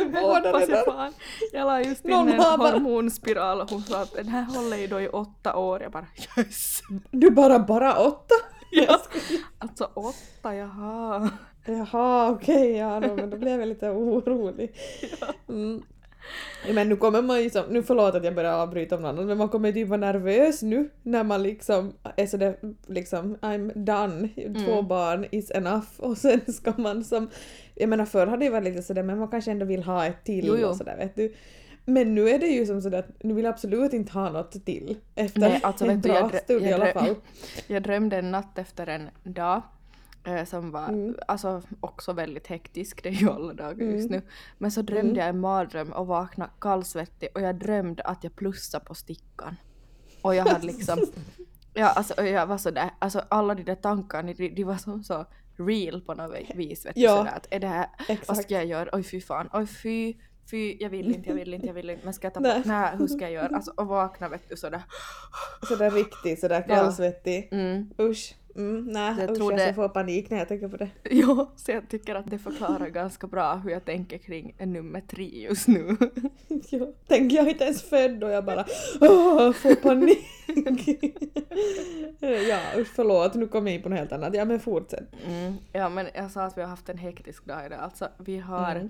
Båda 0.05 0.65
jag. 0.67 1.13
Jag 1.53 1.65
la 1.65 1.81
just 1.81 2.05
in 2.05 2.12
Någon 2.12 2.29
en 2.29 2.38
bara- 2.38 2.72
hormonspiral 2.72 3.62
och 3.62 3.70
hon 3.70 3.81
sa 3.81 4.01
att 4.01 4.13
den 4.13 4.27
här 4.27 4.43
håller 4.43 4.77
ju 4.77 4.88
då 4.88 5.01
i 5.01 5.08
åtta 5.08 5.55
år. 5.55 5.81
Jag 5.81 5.91
bara 5.91 6.05
yes! 6.38 6.81
Du 7.12 7.29
bara, 7.29 7.60
bara 7.60 7.98
åtta? 8.00 8.36
Ja. 8.72 9.00
Alltså 9.60 9.89
åtta, 9.93 10.55
jaha. 10.55 11.29
Jaha, 11.65 12.29
okej, 12.31 12.72
ja, 12.77 13.00
då, 13.00 13.15
men 13.15 13.29
då 13.29 13.38
blev 13.38 13.60
jag 13.60 13.70
lite 13.70 13.89
orolig. 13.89 14.75
Mm. 15.50 15.81
Men 16.73 16.89
nu 16.89 16.95
kommer 16.95 17.21
man 17.21 17.43
ju 17.43 17.49
som, 17.49 17.63
nu 17.69 17.83
förlåt 17.83 18.15
att 18.15 18.23
jag 18.25 18.35
börjar 18.35 18.53
avbryta 18.53 18.95
om 18.95 19.01
något 19.01 19.09
annat, 19.09 19.25
men 19.25 19.37
man 19.37 19.49
kommer 19.49 19.71
typ 19.71 19.87
vara 19.87 19.99
nervös 19.99 20.61
nu 20.61 20.89
när 21.03 21.23
man 21.23 21.43
liksom 21.43 21.93
är 22.15 22.25
sådär 22.25 22.55
liksom 22.87 23.35
I'm 23.41 23.71
done, 23.75 24.27
två 24.65 24.71
Mm. 24.73 24.87
barn 24.87 25.25
is 25.31 25.51
enough 25.51 25.87
och 25.97 26.17
sen 26.17 26.41
ska 26.53 26.73
man 26.77 27.03
som, 27.03 27.29
jag 27.75 27.89
menar 27.89 28.05
förr 28.05 28.27
hade 28.27 28.45
det 28.45 28.49
varit 28.49 28.63
lite 28.63 28.81
sådär 28.83 29.03
men 29.03 29.19
man 29.19 29.27
kanske 29.27 29.51
ändå 29.51 29.65
vill 29.65 29.83
ha 29.83 30.05
ett 30.05 30.23
till 30.25 30.45
Jo, 30.47 30.55
jo. 30.59 30.67
och 30.67 30.75
sådär 30.75 30.97
vet 30.97 31.15
du. 31.15 31.33
Men 31.85 32.15
nu 32.15 32.29
är 32.29 32.39
det 32.39 32.47
ju 32.47 32.65
som 32.65 32.81
sådär 32.81 32.99
att 32.99 33.23
nu 33.23 33.33
vill 33.33 33.43
jag 33.45 33.53
absolut 33.53 33.93
inte 33.93 34.11
ha 34.13 34.29
något 34.29 34.65
till 34.65 34.97
efter 35.15 35.39
Nej, 35.39 35.59
alltså, 35.63 35.85
en 35.85 35.89
vet 35.95 36.03
du, 36.03 36.09
bra 36.09 36.29
jag 36.33 36.41
stund 36.43 36.61
i 36.61 36.65
jag 36.69 36.73
alla 36.73 36.85
drö- 36.85 36.93
fall. 36.93 37.15
Jag 37.67 37.83
drömde 37.83 38.17
en 38.17 38.31
natt 38.31 38.57
efter 38.57 38.87
en 38.87 39.09
dag 39.23 39.61
som 40.45 40.71
var 40.71 40.87
Mm. 40.87 41.15
alltså 41.27 41.61
också 41.79 42.13
väldigt 42.13 42.47
hektisk, 42.47 43.03
det 43.03 43.09
är 43.09 43.13
ju 43.13 43.29
alla 43.29 43.53
dagar 43.53 43.85
just 43.85 44.09
Mm. 44.09 44.21
nu. 44.21 44.27
Men 44.57 44.71
så 44.71 44.81
drömde 44.81 45.01
Mm. 45.11 45.17
jag 45.17 45.27
en 45.29 45.39
mardröm 45.39 45.91
och 45.91 46.07
vaknade 46.07 46.51
kallsvettig 46.61 47.29
och 47.35 47.41
jag 47.41 47.55
drömde 47.59 48.03
att 48.03 48.23
jag 48.23 48.35
plussade 48.35 48.85
på 48.85 48.93
stickan. 48.95 49.55
Och 50.21 50.35
jag 50.35 50.45
hade 50.45 50.65
liksom, 50.65 50.99
ja 51.73 51.87
alltså 51.89 52.23
jag 52.25 52.47
var 52.47 52.57
sådär, 52.57 52.89
alltså 52.99 53.21
alla 53.29 53.55
de 53.55 53.63
där 53.63 53.75
tankarna, 53.75 54.33
de, 54.33 54.49
de 54.49 54.63
var 54.63 54.77
som 54.77 55.03
så 55.03 55.25
real 55.57 56.01
på 56.01 56.13
något 56.13 56.35
vis. 56.55 56.85
Vet 56.85 56.95
du, 56.95 57.01
Ja. 57.01 57.17
sådär, 57.17 57.31
att 57.35 57.47
är 57.51 57.59
det 57.59 57.67
här, 57.67 57.87
vad 58.07 58.09
Exakt. 58.17 58.41
ska 58.43 58.53
jag 58.53 58.65
göra? 58.65 58.89
Oj 58.93 59.03
fy 59.03 59.21
fan, 59.21 59.49
oj 59.53 59.67
fy, 59.67 60.13
fy, 60.51 60.77
jag 60.79 60.89
vill 60.89 61.15
inte, 61.15 61.29
jag 61.29 61.35
vill 61.35 61.53
inte, 61.53 61.67
jag 61.67 61.73
vill 61.73 61.89
inte, 61.89 62.05
men 62.05 62.13
ska 62.13 62.25
jag 62.25 62.33
ta 62.33 62.39
Nej. 62.39 62.63
på, 62.63 62.69
nej 62.69 62.97
hur 62.97 63.07
ska 63.07 63.19
jag 63.21 63.31
göra? 63.31 63.55
Alltså 63.55 63.71
och 63.77 63.87
vakna 63.87 64.29
vet 64.29 64.49
du 64.49 64.57
sådär. 64.57 64.81
Sådär 65.67 65.91
riktigt 65.91 66.39
sådär 66.39 66.65
Ja. 66.67 66.75
kallsvettig. 66.75 67.49
Mm. 67.51 67.89
Usch. 67.99 68.35
Mm, 68.55 68.84
nej, 68.86 69.15
Jag 69.20 69.29
usch 69.29 69.38
tror 69.38 69.51
jag 69.51 69.60
det- 69.60 69.63
ska 69.65 69.74
få 69.74 69.89
panik 69.89 70.29
när 70.29 70.38
jag 70.38 70.48
tänker 70.48 70.67
på 70.67 70.77
det. 70.77 70.89
Ja, 71.12 71.51
så 71.55 71.72
jag 71.72 71.89
tycker 71.89 72.15
att 72.15 72.29
det 72.31 72.38
förklarar 72.39 72.88
ganska 72.93 73.27
bra 73.27 73.55
hur 73.55 73.72
jag 73.72 73.86
tänker 73.86 74.17
kring 74.17 74.55
nummer 74.60 75.01
tre 75.01 75.25
just 75.43 75.67
nu. 75.67 75.98
Ja, 76.70 76.88
tänk 77.08 77.31
jag 77.34 77.46
är 77.46 77.50
inte 77.50 77.63
ens 77.63 77.84
född 77.84 78.24
och 78.24 78.31
jag 78.31 78.46
bara 78.46 78.65
åh, 79.01 79.51
får 79.51 79.75
panik. 79.75 80.20
ja 82.50 82.60
usch 82.77 82.88
förlåt, 82.96 83.34
nu 83.36 83.48
kom 83.48 83.67
jag 83.67 83.75
in 83.75 83.81
på 83.81 83.89
något 83.89 84.00
helt 84.00 84.12
annat. 84.12 84.34
Ja 84.36 84.46
men 84.46 84.60
fortsätt. 84.60 85.03
Mm. 85.27 85.53
Ja, 85.74 85.89
men 85.89 86.08
jag 86.15 86.31
sa 86.31 86.43
att 86.43 86.58
vi 86.58 86.62
har 86.62 86.70
haft 86.70 86.89
en 86.89 86.98
hektisk 86.98 87.46
dag 87.46 87.65
idag. 87.65 87.79
Alltså, 87.79 88.08
vi 88.17 88.38
har... 88.38 88.75
Mm. 88.75 88.89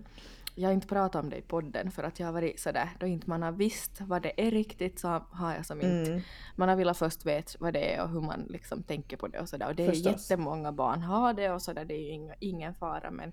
Jag 0.55 0.69
har 0.69 0.73
inte 0.73 0.87
pratat 0.87 1.23
om 1.23 1.29
det 1.29 1.37
i 1.37 1.41
podden 1.41 1.91
för 1.91 2.03
att 2.03 2.19
jag 2.19 2.27
har 2.27 2.33
varit 2.33 2.59
sådär, 2.59 2.89
då 2.99 3.05
inte 3.07 3.29
man 3.29 3.41
har 3.43 3.51
visst 3.51 4.01
vad 4.01 4.21
det 4.21 4.47
är 4.47 4.51
riktigt 4.51 4.99
så 4.99 5.07
har 5.31 5.53
jag 5.53 5.65
som 5.65 5.81
inte... 5.81 6.11
Mm. 6.11 6.21
Man 6.55 6.69
har 6.69 6.75
velat 6.75 6.97
först 6.97 7.25
veta 7.25 7.51
vad 7.59 7.73
det 7.73 7.93
är 7.95 8.03
och 8.03 8.09
hur 8.09 8.21
man 8.21 8.45
liksom 8.49 8.83
tänker 8.83 9.17
på 9.17 9.27
det 9.27 9.39
och 9.39 9.49
sådär. 9.49 9.67
Och 9.67 9.75
det 9.75 9.83
är 9.85 9.89
Förstås. 9.91 10.29
jättemånga 10.29 10.71
barn 10.71 11.01
har 11.01 11.33
det 11.33 11.51
och 11.51 11.61
sådär, 11.61 11.85
det 11.85 11.93
är 11.93 11.99
ju 12.03 12.09
inga, 12.09 12.33
ingen 12.39 12.75
fara. 12.75 13.11
Men, 13.11 13.31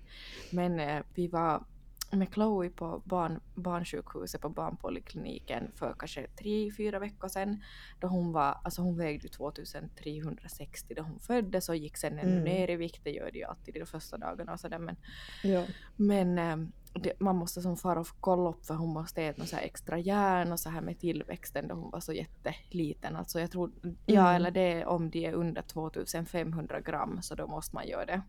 men 0.51 0.79
eh, 0.79 1.03
vi 1.15 1.27
var 1.27 1.63
med 2.11 2.33
Chloe 2.33 2.69
på 2.69 3.01
barn, 3.05 3.39
barnsjukhuset 3.55 4.41
på 4.41 4.49
barnpolikliniken 4.49 5.71
för 5.75 5.95
kanske 5.99 6.27
tre, 6.27 6.71
fyra 6.77 6.99
veckor 6.99 7.27
sedan. 7.27 7.61
Då 7.99 8.07
hon 8.07 8.31
var, 8.31 8.57
alltså 8.63 8.81
hon 8.81 8.97
vägde 8.97 9.23
ju 9.23 9.29
2360 9.29 10.93
då 10.95 11.01
hon 11.01 11.19
föddes 11.19 11.69
och 11.69 11.75
gick 11.75 11.97
sen 11.97 12.19
ännu 12.19 12.31
Mm. 12.31 12.43
ner 12.43 12.69
i 12.69 12.75
vikt, 12.75 13.01
det 13.03 13.11
gör 13.11 13.31
det 13.31 13.37
ju 13.37 13.43
alltid 13.45 13.73
de 13.73 13.85
första 13.85 14.17
dagarna 14.17 14.53
och 14.53 14.59
sådär. 14.59 14.79
Men, 14.79 14.95
Ja. 15.43 15.63
men 15.95 16.39
eh, 16.39 16.57
det, 16.93 17.19
man 17.19 17.35
måste 17.35 17.61
som 17.61 17.77
fara 17.77 17.99
och 17.99 18.07
kolla 18.19 18.49
upp 18.49 18.65
för 18.65 18.73
hon 18.73 18.93
måste 18.93 19.23
äta 19.23 19.41
något 19.41 19.53
extra 19.53 19.97
järn 19.99 20.51
och 20.51 20.59
så 20.59 20.69
här 20.69 20.81
med 20.81 20.99
tillväxten 20.99 21.67
då 21.67 21.75
hon 21.75 21.91
var 21.91 21.99
så 21.99 22.13
jätteliten. 22.13 23.15
Alltså 23.15 23.39
jag 23.39 23.51
tror, 23.51 23.71
ja 24.05 24.21
Mm. 24.21 24.35
eller 24.35 24.51
det 24.51 24.73
är 24.81 24.85
om 24.85 25.09
de 25.09 25.25
är 25.25 25.33
under 25.33 25.61
2500 25.61 26.79
gram 26.81 27.21
så 27.21 27.35
då 27.35 27.47
måste 27.47 27.75
man 27.75 27.87
göra 27.87 28.05
det. 28.05 28.21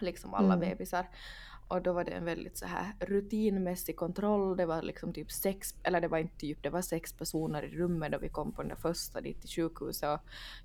Liksom 0.00 0.34
alla 0.34 0.54
Mm. 0.54 0.60
bebisar. 0.68 1.08
Och 1.68 1.82
då 1.82 1.92
var 1.92 2.04
det 2.04 2.10
en 2.10 2.24
väldigt 2.24 2.58
så 2.58 2.66
här 2.66 2.92
rutinmässig 3.00 3.96
kontroll. 3.96 4.56
Det 4.56 4.66
var 4.66 4.82
liksom 4.82 5.12
typ 5.12 5.32
sex, 5.32 5.74
eller 5.82 6.00
det 6.00 6.08
var 6.08 6.18
inte 6.18 6.36
typ, 6.38 6.62
det 6.62 6.70
var 6.70 6.82
sex 6.82 7.12
personer 7.12 7.62
i 7.62 7.76
rummet 7.76 8.12
då 8.12 8.18
vi 8.18 8.28
kom 8.28 8.52
på 8.52 8.62
den 8.62 8.68
där 8.68 8.76
första 8.76 9.20
dit 9.20 9.40
till 9.40 9.50
sjukhuset. 9.50 10.08
Och 10.20 10.20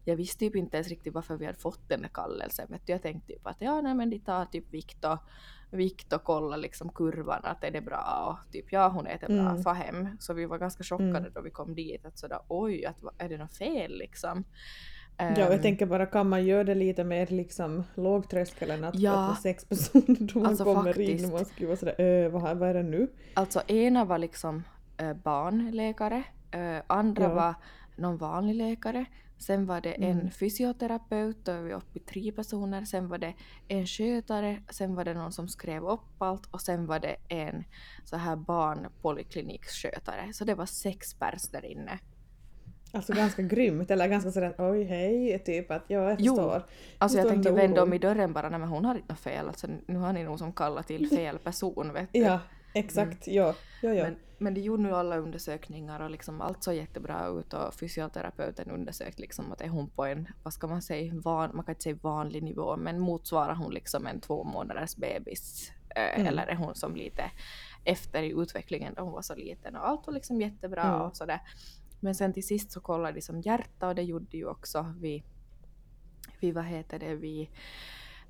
jag 0.06 0.16
visste 0.16 0.40
typ 0.40 0.56
inte 0.56 0.78
ens 0.78 0.88
riktigt 0.90 1.14
varför 1.14 1.38
vi 1.38 1.46
hade 1.46 1.58
fått 1.58 1.90
den 1.90 2.02
där 2.02 2.10
kallelsen. 2.14 2.68
Vet 2.70 2.86
du. 2.88 2.92
Jag 2.94 3.02
tänkte 3.02 3.34
typ 3.34 3.48
att 3.48 3.62
ja, 3.62 3.82
nej 3.82 3.96
men 3.96 4.10
de 4.10 4.20
tar 4.20 4.46
typ 4.46 4.74
vikt 4.74 5.06
och, 5.06 5.18
vikt 5.72 6.14
och 6.14 6.24
kollar 6.24 6.58
liksom 6.58 6.90
kurvan 6.90 7.40
att 7.44 7.64
är 7.64 7.72
det 7.72 7.82
bra 7.82 8.28
och 8.46 8.52
typ 8.52 8.66
ja 8.72 8.88
hon 8.88 9.08
äter 9.08 9.28
bra, 9.28 9.50
Mm. 9.50 9.64
få 9.64 9.70
hem. 9.70 10.08
Så 10.20 10.34
vi 10.34 10.46
var 10.46 10.58
ganska 10.58 10.84
chockade 10.84 11.18
Mm. 11.18 11.32
då 11.36 11.42
vi 11.42 11.50
kom 11.52 11.76
dit 11.76 12.06
att 12.06 12.20
sådär 12.20 12.40
oj, 12.48 12.86
att, 12.86 12.98
är 13.18 13.30
det 13.30 13.38
något 13.38 13.58
fel 13.58 13.98
liksom? 13.98 14.44
ja, 15.18 15.24
Ehm, 15.26 15.34
jag 15.40 15.62
tänker 15.62 15.86
bara 15.86 16.06
kan 16.06 16.30
man 16.30 16.46
göra 16.46 16.64
det 16.64 16.76
lite 16.76 17.04
mer 17.04 17.28
liksom 17.28 17.84
lågtröskeln 17.96 18.84
att, 18.84 18.96
Ja. 19.00 19.12
vara 19.16 19.36
sex 19.36 19.66
personer 19.66 20.28
då 20.34 20.40
man 20.40 20.48
Alltså 20.50 20.64
kommer 20.64 20.84
faktiskt. 20.84 21.20
in 21.24 21.26
och 21.26 21.32
man 21.32 21.46
skulle 21.46 21.68
vara 21.68 21.78
sådär 21.78 22.02
äh, 22.26 22.30
vad, 22.32 22.58
vad 22.58 22.70
är 22.70 22.74
det 22.74 22.84
nu? 22.84 23.08
Alltså 23.34 23.62
ena 23.68 24.06
var 24.06 24.18
liksom 24.18 24.64
äh, 24.98 25.14
barnläkare, 25.14 26.24
äh, 26.52 26.78
andra 26.88 27.24
Ja. 27.24 27.34
var 27.34 27.54
någon 27.96 28.18
vanlig 28.18 28.56
läkare, 28.56 29.06
sen 29.42 29.66
var 29.66 29.82
det 29.82 29.92
en 29.94 30.20
Mm. 30.20 30.32
fysioterapeut, 30.32 31.38
då 31.46 31.52
är 31.52 31.62
vi 31.62 31.74
uppe 31.74 32.00
i 32.00 32.02
tre 32.02 32.32
personer, 32.32 32.86
sen 32.86 33.08
var 33.08 33.18
det 33.18 33.34
en 33.68 33.88
skötare, 33.88 34.62
sen 34.70 34.96
var 34.96 35.06
det 35.06 35.14
någon 35.14 35.32
som 35.32 35.48
skrev 35.48 35.84
upp 35.84 36.22
allt 36.22 36.46
och 36.52 36.62
sen 36.62 36.86
var 36.86 37.00
det 37.00 37.16
en 37.28 37.64
så 38.06 38.18
här 38.18 38.36
barnpolikliniksskötare. 38.36 40.34
Så 40.34 40.46
det 40.46 40.56
var 40.56 40.66
sex 40.66 41.14
pers 41.14 41.50
där 41.50 41.66
inne. 41.66 42.00
Alltså 42.94 43.14
ganska 43.14 43.42
grymt 43.42 43.92
eller 43.92 44.08
ganska 44.08 44.32
sådär 44.32 44.56
oj 44.58 44.84
hej 44.84 45.40
typ 45.46 45.72
att 45.72 45.84
ja 45.88 46.10
jag 46.10 46.16
Jo, 46.22 46.36
förstår. 46.36 46.66
Alltså 46.98 47.18
jag 47.18 47.28
tänkte 47.28 47.52
vända 47.52 47.84
om 47.84 47.94
i 47.94 47.98
dörren 47.98 48.34
bara, 48.34 48.50
nej 48.50 48.60
men 48.60 48.70
hon 48.70 48.86
har 48.86 48.96
inte 48.96 49.08
något 49.14 49.20
fel, 49.20 49.48
alltså 49.48 49.68
nu 49.86 49.98
har 50.00 50.14
ni 50.14 50.24
nog 50.24 50.40
som 50.40 50.54
kallat 50.54 50.88
till 50.88 51.10
fel 51.18 51.38
person 51.40 51.94
vet 51.94 52.14
du. 52.14 52.20
Ja 52.20 52.40
exakt 52.74 53.28
ja. 53.28 53.56
Ja, 53.82 53.94
ja. 53.94 54.04
Men, 54.04 54.16
men 54.38 54.54
det 54.54 54.62
gjorde 54.62 54.84
nu 54.84 54.96
alla 54.96 55.18
undersökningar 55.18 56.00
och 56.00 56.10
liksom 56.10 56.42
allt 56.42 56.64
såg 56.64 56.74
jättebra 56.74 57.28
ut 57.28 57.54
och 57.54 57.74
fysioterapeuten 57.74 58.72
undersökte 58.72 59.22
liksom 59.22 59.52
att 59.52 59.62
är 59.62 59.68
hon 59.68 59.90
på 59.90 60.06
en, 60.06 60.28
vad 60.44 60.54
ska 60.54 60.68
man 60.68 60.82
säga, 60.82 61.14
van, 61.16 61.56
man 61.56 61.66
kan 61.66 61.72
inte 61.74 61.84
säga 61.84 61.98
vanlig 62.02 62.44
nivå 62.44 62.78
men 62.78 63.00
motsvarar 63.00 63.56
hon 63.56 63.74
liksom 63.74 64.08
en 64.08 64.22
två 64.22 64.44
månaders 64.44 64.96
bebis 64.96 65.72
eh, 65.96 66.16
Mm. 66.20 66.28
eller 66.28 66.48
är 66.48 66.56
hon 66.56 66.76
som 66.76 66.96
lite 66.96 67.32
efter 67.84 68.24
i 68.24 68.32
utvecklingen 68.42 68.94
då 68.94 69.04
hon 69.04 69.14
var 69.14 69.22
så 69.22 69.36
liten 69.36 69.76
och 69.76 69.88
allt 69.88 70.08
var 70.08 70.14
liksom 70.14 70.42
jättebra 70.42 70.84
Mm. 70.84 71.02
och 71.02 71.16
sådär. 71.18 71.40
Men 72.00 72.16
sen 72.16 72.34
till 72.34 72.48
sist 72.48 72.72
så 72.72 72.82
kollade 72.82 73.14
de 73.14 73.22
som 73.22 73.42
hjärta 73.42 73.88
och 73.88 73.96
det 73.96 74.02
gjorde 74.04 74.38
ju 74.38 74.46
också 74.48 74.94
vi, 75.00 75.24
vi 76.40 76.52
vad 76.52 76.66
heter 76.66 77.00
det, 77.00 77.16
vi 77.16 77.50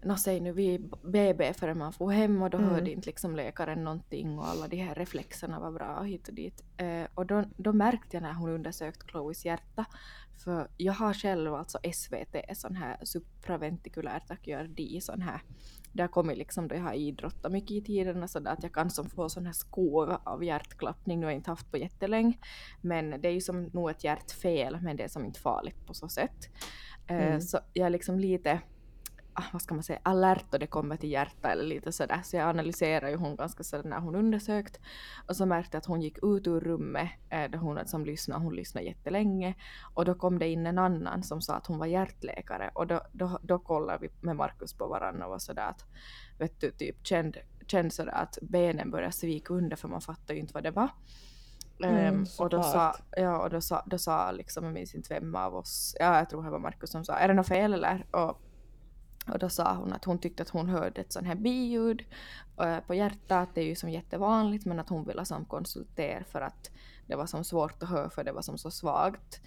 Nå 0.04 0.16
säg 0.18 0.40
nu 0.40 0.52
vi 0.52 0.80
BB 1.04 1.54
förrän 1.54 1.78
man 1.78 1.94
får 1.94 2.12
hem 2.12 2.42
och 2.42 2.50
då 2.50 2.58
Mm. 2.58 2.70
hörde 2.70 2.92
inte 2.92 3.06
liksom 3.06 3.36
läkaren 3.36 3.84
någonting 3.84 4.40
och 4.40 4.48
alla 4.48 4.68
de 4.68 4.78
här 4.78 4.96
reflexerna 4.96 5.60
var 5.60 5.72
bra 5.72 5.96
och 6.00 6.08
hit 6.08 6.28
och 6.28 6.34
dit. 6.34 6.64
Eh, 6.78 7.04
och 7.16 7.26
då, 7.26 7.44
då 7.58 7.74
märkte 7.74 8.16
jag 8.16 8.22
när 8.24 8.34
hon 8.34 8.50
undersökt 8.50 9.10
Chloes 9.12 9.46
hjärta, 9.46 9.86
för 10.44 10.68
jag 10.78 10.94
har 10.94 11.14
själv 11.14 11.54
alltså 11.54 11.80
SVT, 11.94 12.36
sån 12.58 12.76
här 12.76 12.98
supraventrikulär 13.04 14.20
tachyardi, 14.28 15.02
sån 15.02 15.22
här 15.22 15.42
det 15.94 16.04
har 16.04 16.08
kommit 16.08 16.38
liksom 16.38 16.68
då 16.68 16.76
jag 16.76 16.82
har 16.84 16.94
idrottat 16.94 17.52
mycket 17.52 17.72
i 17.72 17.82
tiden 17.82 18.24
och 18.24 18.30
sådär 18.30 18.52
att 18.52 18.64
jag 18.64 18.74
kan 18.74 18.90
som 18.90 19.10
få 19.10 19.30
sån 19.30 19.46
här 19.46 19.54
skov 19.54 20.18
av 20.24 20.44
hjärtklappning, 20.44 21.20
nu 21.20 21.26
har 21.26 21.32
jag 21.32 21.38
inte 21.40 21.50
haft 21.52 21.72
på 21.72 21.78
jättelänge. 21.78 22.38
Men 22.82 23.22
det 23.22 23.28
är 23.28 23.32
ju 23.34 23.42
som 23.42 23.64
nog 23.64 23.90
ett 23.90 24.04
hjärtfel 24.04 24.78
men 24.82 24.98
det 24.98 25.04
är 25.04 25.08
som 25.08 25.26
inte 25.26 25.40
farligt 25.40 25.86
på 25.86 25.94
så 25.94 26.08
sätt. 26.10 26.50
Eh, 27.08 27.16
Mm. 27.18 27.42
Så 27.42 27.60
jag 27.74 27.86
är 27.86 27.90
liksom 27.90 28.20
lite 28.20 28.60
vad 29.54 29.62
ska 29.62 29.74
man 29.74 29.84
säga, 29.84 30.00
alert 30.04 30.46
då 30.50 30.58
det 30.58 30.68
kommer 30.68 30.98
till 30.98 31.12
hjärta 31.12 31.52
eller 31.52 31.64
lite 31.64 31.92
sådär. 31.92 32.22
Så 32.24 32.36
jag 32.36 32.50
analyserar 32.50 33.10
ju 33.10 33.16
hon 33.16 33.36
ganska 33.36 33.64
sådär 33.64 33.90
när 33.90 34.00
hon 34.00 34.16
undersökt. 34.16 34.80
Och 35.28 35.36
så 35.36 35.46
märkte 35.46 35.76
jag 35.76 35.80
att 35.80 35.86
hon 35.86 36.02
gick 36.02 36.18
ut 36.24 36.48
ur 36.48 36.60
rummet 36.60 37.10
eh, 37.30 37.52
där 37.52 37.58
hon 37.58 37.88
som 37.88 38.06
lyssnade, 38.06 38.44
hon 38.44 38.56
lyssnade 38.56 38.88
jättelänge. 38.88 39.56
Och 39.94 40.06
då 40.06 40.16
kom 40.16 40.40
det 40.40 40.48
in 40.48 40.66
en 40.66 40.78
annan 40.78 41.24
som 41.24 41.42
sa 41.42 41.56
att 41.56 41.68
hon 41.68 41.80
var 41.80 41.86
hjärtläkare. 41.86 42.72
Och 42.74 42.88
då, 42.88 43.02
då, 43.12 43.40
då 43.42 43.60
kollade 43.60 44.00
vi 44.02 44.10
med 44.22 44.36
Markus 44.36 44.74
på 44.74 44.88
varandra 44.88 45.26
och 45.26 45.32
var 45.32 45.40
sådär 45.40 45.70
att, 45.70 45.86
vet 46.40 46.62
du, 46.62 46.72
typ 46.72 47.08
kände, 47.08 47.40
kände 47.68 47.92
sådär 47.92 48.14
att 48.14 48.38
benen 48.42 48.92
började 48.92 49.12
svika 49.12 49.54
under 49.54 49.76
för 49.76 49.88
man 49.88 50.02
fattade 50.02 50.34
ju 50.34 50.40
inte 50.40 50.54
vad 50.54 50.64
det 50.64 50.72
var. 50.72 50.90
Mm, 51.84 52.06
Ehm, 52.06 52.26
och 52.40 52.50
då 52.50 52.64
sa, 52.64 52.96
ja, 53.18 53.44
och 53.44 53.50
då 53.50 53.62
sa, 53.62 53.84
då 53.86 53.98
sa 53.98 54.32
liksom, 54.32 54.64
jag 54.64 54.74
minns 54.74 54.96
inte 54.96 55.14
vem 55.14 55.36
av 55.36 55.56
oss, 55.56 55.96
ja 56.00 56.18
jag 56.18 56.30
tror 56.30 56.44
det 56.44 56.50
var 56.50 56.60
Markus 56.60 56.90
som 56.90 57.06
sa, 57.06 57.14
är 57.14 57.28
det 57.28 57.34
något 57.34 57.48
fel 57.48 57.74
eller? 57.74 58.06
Och, 58.12 58.42
och 59.28 59.40
då 59.40 59.50
sa 59.50 59.74
hon 59.76 59.94
att 59.94 60.06
hon 60.06 60.20
tyckte 60.20 60.44
att 60.44 60.50
hon 60.50 60.70
hörde 60.70 61.02
ett 61.02 61.12
sånt 61.14 61.28
här 61.28 61.36
biljud 61.36 62.04
eh, 62.62 62.80
på 62.88 62.94
hjärtat, 62.96 63.50
det 63.54 63.62
är 63.62 63.66
ju 63.66 63.76
som 63.76 63.90
jättevanligt, 63.90 64.66
men 64.66 64.80
att 64.80 64.90
hon 64.90 65.04
ville 65.08 65.26
som 65.26 65.46
konsultera 65.46 66.24
för 66.24 66.42
att 66.42 66.72
det 67.08 67.16
var 67.16 67.26
som 67.26 67.44
svårt 67.44 67.84
att 67.84 67.90
höra 67.90 68.10
för 68.10 68.24
det 68.24 68.32
var 68.32 68.42
som 68.42 68.58
så 68.58 68.72
svagt. 68.72 69.42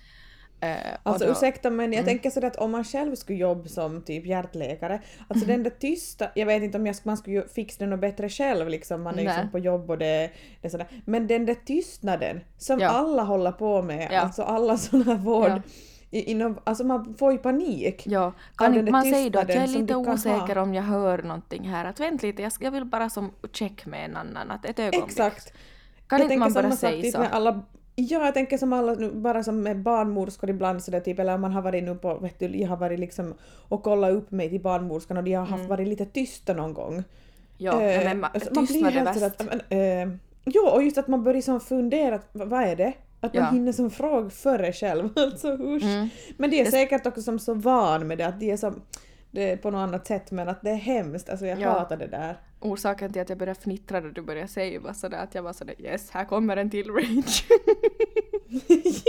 Eh, 0.61 0.77
Alltså 1.03 1.27
då- 1.27 1.33
ursäkta 1.33 1.71
men 1.71 1.93
jag 1.93 2.01
Mm. 2.03 2.05
tänker 2.05 2.31
sådär 2.31 2.49
att 2.49 2.57
om 2.57 2.71
man 2.71 2.85
själv 2.85 3.15
skulle 3.15 3.39
jobba 3.39 3.69
som 3.69 4.03
typ 4.03 4.27
hjärtläkare, 4.27 5.03
alltså 5.29 5.47
den 5.47 5.63
där 5.63 5.71
tysta, 5.71 6.29
jag 6.35 6.47
vet 6.47 6.63
inte 6.63 6.79
om 6.79 6.87
jag, 6.87 6.97
man 7.03 7.17
skulle 7.17 7.37
ju 7.37 7.49
fixa 7.49 7.77
det 7.85 7.91
något 7.91 8.01
bättre 8.01 8.29
själv 8.29 8.69
liksom, 8.69 9.03
man 9.03 9.13
är 9.19 9.25
Nej. 9.25 9.25
liksom 9.35 9.51
på 9.51 9.59
jobb 9.59 9.91
och 9.91 9.99
det, 9.99 10.31
det 10.61 10.67
är 10.67 10.71
sådär. 10.71 10.87
Men 11.07 11.27
den 11.27 11.47
där 11.47 11.55
tystnaden 11.55 12.41
som 12.59 12.81
Ja. 12.81 12.89
alla 12.89 13.23
håller 13.23 13.53
på 13.53 13.83
med, 13.83 14.09
Ja. 14.13 14.21
alltså 14.21 14.43
alla 14.43 14.77
sådana 14.77 15.15
vård, 15.15 15.49
Ja. 15.51 15.61
Inom, 16.21 16.59
alltså 16.65 16.85
man 16.85 17.15
får 17.19 17.33
ju 17.33 17.39
panik. 17.39 18.03
Ja, 18.07 18.33
kan 18.57 18.91
man 18.91 19.03
säger 19.03 19.31
då 19.31 19.39
att 19.39 19.49
jag 19.49 19.63
är 19.63 19.67
lite 19.67 19.97
osäker 19.97 20.59
om 20.59 20.75
jag 20.75 20.83
hör 20.83 21.23
någonting 21.23 21.63
här, 21.69 21.85
att 21.85 22.01
vänt 22.01 22.23
lite, 22.23 22.51
jag, 22.61 22.71
vill 22.71 22.85
bara 22.85 23.11
som 23.11 23.31
check 23.53 23.87
med 23.87 24.05
en 24.05 24.17
annan, 24.17 24.51
att 24.51 24.65
ett 24.65 24.79
ögonblick. 24.79 25.05
Exakt. 25.05 25.53
Kan 26.07 26.19
jag 26.21 26.27
inte 26.27 26.37
man 26.37 26.53
bara 26.53 26.71
säga 26.71 27.03
typ 27.03 27.13
så? 27.15 27.23
alla 27.33 27.61
Ja, 27.97 28.25
jag 28.25 28.35
tänker 28.35 28.59
som 28.59 28.73
alla, 28.73 28.97
bara 29.13 29.43
som 29.43 29.63
med 29.63 29.79
barnmorskor 29.83 30.51
ibland 30.51 30.83
sådär 30.83 31.01
typ, 31.01 31.19
eller 31.19 31.39
man 31.39 31.53
har 31.53 31.63
varit 31.63 31.85
nu 31.85 31.95
på, 31.95 32.15
vet 32.15 32.39
du, 32.39 32.47
jag 32.61 32.69
har 32.69 32.77
varit 32.77 33.01
liksom 33.01 33.35
och 33.69 33.83
kollat 33.83 34.13
upp 34.13 34.31
mig 34.31 34.51
till 34.51 34.61
barnmorskan 34.61 35.17
och 35.17 35.25
de 35.25 35.33
har 35.35 35.47
haft 35.47 35.55
Mm. 35.61 35.69
varit 35.69 35.89
lite 35.89 36.07
tysta 36.07 36.53
någon 36.55 36.75
gång. 36.75 37.05
Ja, 37.59 37.83
Eh, 37.83 38.05
men 38.05 38.25
ma- 38.25 38.29
alltså, 38.35 38.55
man 38.55 38.65
blir 38.65 38.85
helt 38.91 39.15
sådär 39.15 39.27
att, 39.27 39.47
men, 39.69 39.79
eh, 39.79 40.17
Jo, 40.47 40.63
och 40.67 40.83
just 40.83 40.99
att 40.99 41.09
man 41.09 41.25
börjar 41.25 41.41
som 41.43 41.61
fundera, 41.61 42.21
vad 42.33 42.63
är 42.63 42.77
det? 42.77 42.93
Att 43.25 43.35
man 43.35 43.43
Ja. 43.45 43.51
hinner 43.51 43.73
som 43.73 43.91
fråga 43.91 44.31
före 44.31 44.73
själv. 44.73 45.09
Alltså. 45.17 45.49
Mm. 45.49 46.09
Men 46.37 46.51
de 46.51 46.61
är 46.61 46.65
Det- 46.65 46.71
säkert 46.71 47.07
också 47.07 47.23
som 47.23 47.39
så 47.39 47.55
van 47.55 48.07
med 48.07 48.19
det, 48.19 48.25
att 48.27 48.41
de 48.41 48.51
är 48.51 48.57
som 48.57 48.83
det 49.31 49.51
är 49.51 49.57
på 49.57 49.71
något 49.71 49.79
annat 49.79 50.07
sätt 50.07 50.31
men 50.31 50.49
att 50.49 50.63
det 50.63 50.71
är 50.71 50.75
hemskt, 50.75 51.29
alltså 51.31 51.47
jag 51.47 51.61
Ja. 51.61 51.71
hatar 51.71 51.97
det 51.97 52.07
där. 52.07 52.39
Orsaken 52.61 53.13
till 53.13 53.23
att 53.23 53.29
jag 53.29 53.39
började 53.39 53.61
fnittra 53.61 54.01
då 54.01 54.09
du 54.09 54.23
började 54.23 54.49
säga 54.49 54.81
var 54.81 54.93
sådär 54.93 55.19
att 55.19 55.35
jag 55.35 55.43
var 55.43 55.53
sådär 55.53 55.75
yes, 55.79 56.11
här 56.11 56.25
kommer 56.25 56.57
en 56.57 56.71
till 56.71 56.91
range. 56.91 57.33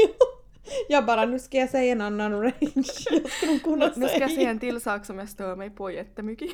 jag 0.89 1.05
bara, 1.05 1.25
nu 1.25 1.39
ska 1.39 1.57
jag 1.57 1.69
säga 1.69 1.91
en 1.91 2.01
annan 2.01 2.31
range. 2.41 2.53
Jag 3.11 3.29
skulle 3.31 3.59
kunna 3.59 3.85
nu 3.85 3.91
ska 3.91 4.01
jag 4.01 4.11
säga. 4.11 4.27
säga 4.29 4.49
en 4.49 4.59
till 4.59 4.81
sak 4.81 5.05
som 5.05 5.19
jag 5.19 5.29
stör 5.29 5.55
mig 5.55 5.69
på 5.69 5.91
jättemycket. 5.91 6.49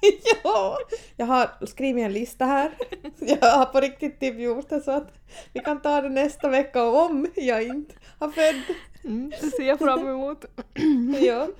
ja, 0.44 0.78
jag 1.16 1.26
har 1.26 1.66
skrivit 1.66 2.04
en 2.04 2.12
lista 2.12 2.44
här. 2.44 2.70
Jag 3.18 3.52
har 3.52 3.66
på 3.66 3.80
riktigt 3.80 4.20
typ 4.20 4.38
gjort 4.38 4.68
det 4.68 4.80
så 4.80 4.90
att 4.90 5.12
vi 5.52 5.60
kan 5.60 5.82
ta 5.82 6.00
det 6.00 6.08
nästa 6.08 6.48
vecka 6.48 6.84
om 6.84 7.26
jag 7.36 7.62
inte 7.62 7.94
har 8.18 8.28
född. 8.28 8.76
Mm, 9.04 9.30
det 9.40 9.50
ser 9.50 9.68
jag 9.68 9.78
fram 9.78 10.08
emot. 10.08 10.44
Ja. 11.20 11.48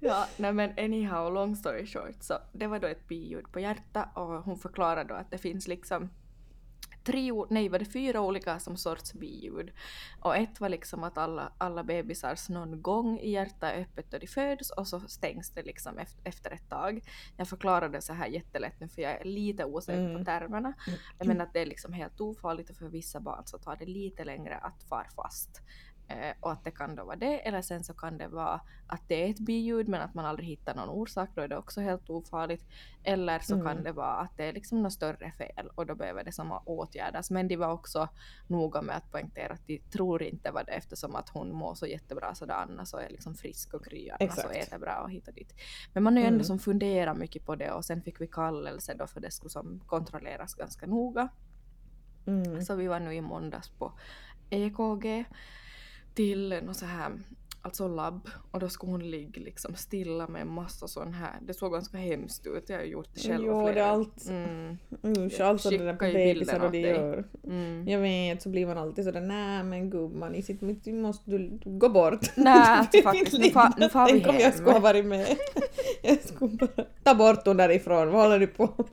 Ja, 0.00 0.26
nej 0.36 0.52
men 0.52 0.70
anyhow, 0.78 1.32
long 1.32 1.56
story 1.56 1.86
short, 1.86 2.16
så 2.20 2.38
det 2.52 2.66
var 2.66 2.78
då 2.78 2.86
ett 2.86 3.08
biljud 3.08 3.52
på 3.52 3.60
hjärta 3.60 4.08
och 4.14 4.26
hon 4.26 4.58
förklarade 4.58 5.08
då 5.08 5.14
att 5.14 5.30
det 5.30 5.38
finns 5.38 5.68
liksom 5.68 6.10
tre, 7.04 7.32
nej 7.50 7.68
var 7.68 7.78
det 7.78 7.84
fyra 7.84 8.20
olika 8.20 8.58
som 8.58 8.76
sorts 8.76 9.12
biljud. 9.12 9.72
Och 10.20 10.36
ett 10.36 10.60
var 10.60 10.68
liksom 10.68 11.04
att 11.04 11.18
alla, 11.18 11.52
alla 11.58 11.84
bebisars 11.84 12.48
någon 12.48 12.82
gång 12.82 13.18
i 13.18 13.30
hjärtat 13.30 13.62
är 13.62 13.80
öppet 13.80 14.10
då 14.10 14.18
de 14.18 14.26
föds 14.26 14.70
och 14.70 14.88
så 14.88 15.00
stängs 15.00 15.50
det 15.50 15.62
liksom 15.62 15.98
efter, 15.98 16.28
efter 16.28 16.50
ett 16.50 16.68
tag. 16.68 17.00
Jag 17.36 17.48
förklarade 17.48 18.00
så 18.02 18.12
här 18.12 18.26
jättelätt 18.26 18.80
nu 18.80 18.88
för 18.88 19.02
jag 19.02 19.12
är 19.20 19.24
lite 19.24 19.64
osäker 19.64 20.06
på 20.06 20.10
Mm. 20.14 20.24
termerna. 20.24 20.74
Jag 21.18 21.26
menar 21.26 21.44
att 21.44 21.52
det 21.52 21.60
är 21.60 21.66
liksom 21.66 21.92
helt 21.92 22.20
ofarligt 22.20 22.70
och 22.70 22.76
för 22.76 22.88
vissa 22.88 23.20
barn 23.20 23.42
så 23.46 23.58
tar 23.58 23.76
det 23.76 23.86
lite 23.86 24.24
längre 24.24 24.56
att 24.56 24.82
far 24.88 25.06
fast. 25.16 25.60
Eh, 26.08 26.34
och 26.40 26.52
att 26.52 26.64
det 26.64 26.70
kan 26.70 26.94
då 26.96 27.04
vara 27.04 27.16
det, 27.16 27.46
eller 27.48 27.62
sen 27.62 27.84
så 27.84 27.94
kan 27.94 28.18
det 28.18 28.28
vara 28.28 28.60
att 28.86 29.00
det 29.08 29.24
är 29.26 29.30
ett 29.30 29.38
biljud 29.38 29.88
men 29.88 30.00
att 30.02 30.14
man 30.14 30.24
aldrig 30.24 30.48
hittar 30.48 30.74
någon 30.74 30.88
orsak, 30.88 31.28
då 31.34 31.40
är 31.40 31.48
det 31.48 31.56
också 31.56 31.80
helt 31.80 32.10
ofarligt. 32.10 32.64
Eller 33.04 33.38
så 33.38 33.54
kan 33.54 33.66
Mm. 33.66 33.84
det 33.84 33.92
vara 33.92 34.14
att 34.14 34.36
det 34.36 34.44
är 34.44 34.52
liksom 34.52 34.82
något 34.82 34.92
större 34.92 35.32
fel 35.38 35.68
och 35.74 35.86
då 35.86 35.94
behöver 35.94 36.24
det 36.24 36.32
som 36.32 36.52
åtgärdas. 36.64 37.30
Men 37.30 37.48
de 37.48 37.56
var 37.56 37.72
också 37.72 38.08
noga 38.46 38.82
med 38.82 38.96
att 38.96 39.10
poängtera 39.10 39.52
att 39.52 39.66
de 39.66 39.78
tror 39.78 40.22
inte 40.22 40.50
var 40.50 40.64
det 40.64 40.72
eftersom 40.72 41.14
att 41.16 41.28
hon 41.28 41.52
mår 41.54 41.74
så 41.74 41.86
jättebra 41.86 42.34
så 42.34 42.46
det 42.46 42.54
Anna 42.54 42.86
så 42.86 42.96
är 42.96 43.08
liksom 43.08 43.34
frisk 43.34 43.74
och 43.74 43.84
kry, 43.84 44.10
Anna 44.10 44.32
så 44.32 44.48
äter 44.48 44.78
bra 44.78 45.00
och 45.04 45.10
hit 45.10 45.28
och 45.28 45.34
dit. 45.34 45.54
Men 45.92 46.02
man 46.02 46.12
har 46.14 46.20
ju 46.20 46.26
ändå 46.26 46.34
Mm. 46.36 46.44
som 46.44 46.58
funderat 46.58 47.16
mycket 47.16 47.44
på 47.46 47.56
det 47.56 47.70
och 47.72 47.84
sen 47.84 48.02
fick 48.02 48.20
vi 48.20 48.26
kallelse 48.26 48.94
då 48.94 49.06
för 49.06 49.20
det 49.20 49.30
skulle 49.30 49.50
som 49.50 49.80
kontrolleras 49.86 50.54
ganska 50.54 50.86
noga. 50.86 51.28
Mm. 52.26 52.62
Så 52.62 52.74
vi 52.74 52.86
var 52.86 53.00
nu 53.00 53.14
i 53.14 53.20
måndags 53.20 53.68
på 53.68 53.92
EKG 54.50 55.24
till 56.14 56.60
något 56.62 56.76
så 56.76 56.86
här, 56.86 57.12
alltså 57.64 57.88
labb 57.88 58.28
och 58.50 58.60
då 58.60 58.68
skulle 58.68 58.92
hon 58.92 59.10
ligga 59.10 59.42
liksom 59.42 59.74
stilla 59.74 60.28
med 60.28 60.42
en 60.42 60.48
massa 60.52 60.88
sån 60.88 61.12
här, 61.14 61.32
det 61.42 61.54
såg 61.54 61.72
ganska 61.72 61.96
hemskt 61.98 62.46
ut, 62.46 62.68
jag 62.68 62.76
har 62.76 62.84
gjort 62.84 63.08
det 63.14 63.20
själv 63.20 63.44
Jo, 63.46 63.62
det 63.64 63.68
är 63.68 63.72
flera 63.72 63.86
allt. 63.86 64.28
Mm, 64.28 64.78
alltså 65.40 65.70
det 65.70 65.78
där 65.78 65.94
på 65.94 66.06
ju 66.06 66.12
bebisar 66.12 66.64
och 66.64 66.70
det 66.70 66.78
gör. 66.80 67.24
mm. 67.44 67.88
Jag 67.88 67.98
vet, 67.98 68.42
så 68.42 68.48
blir 68.48 68.66
man 68.66 68.78
alltid 68.78 69.04
sådär 69.04 69.20
nej 69.20 69.62
men 69.64 69.90
gumman, 69.90 70.34
i 70.34 70.42
sitt 70.42 70.60
mitt 70.60 70.86
måste 70.86 71.30
du 71.30 71.58
gå 71.64 71.88
bort. 71.88 72.36
Nej, 72.36 72.54
alltså 72.66 73.02
faktiskt, 73.02 73.38
nu 73.38 73.50
far- 73.50 73.74
nu 73.78 73.88
far 73.88 74.06
vi 74.06 74.12
Tänk 74.12 74.26
om 74.26 74.34
jag 74.34 74.42
hem. 74.42 74.52
skulle 74.52 74.72
ha 74.72 74.78
varit 74.80 75.04
med. 75.06 75.26
jag 76.02 76.20
skulle 76.22 76.56
bara 76.56 76.84
ta 77.02 77.14
bort 77.14 77.46
hon 77.46 77.56
därifrån, 77.56 78.10
vad 78.10 78.22
håller 78.22 78.38
du 78.38 78.46
på 78.46 78.70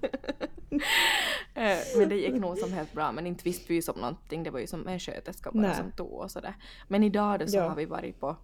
Eh, 1.53 1.77
men 1.97 2.09
det 2.09 2.15
gick 2.15 2.33
nog 2.33 2.57
som 2.57 2.73
helt 2.73 2.93
bra 2.93 3.11
men 3.11 3.27
inte 3.27 3.43
visste 3.43 3.65
vi 3.67 3.75
ju 3.75 3.81
som 3.81 3.99
någonting, 3.99 4.43
det 4.43 4.49
var 4.49 4.59
ju 4.59 4.67
som 4.67 4.87
en 4.87 4.99
sköterska 4.99 5.51
bara 5.51 5.61
Nej. 5.61 5.75
som 5.75 5.91
tog 5.91 6.11
och 6.13 6.31
sådär. 6.31 6.55
Men 6.87 7.03
idag 7.03 7.39
då 7.39 7.47
så 7.47 7.57
Ja. 7.57 7.67
har 7.69 7.75
vi 7.75 7.85
varit 7.85 8.19
på, 8.19 8.35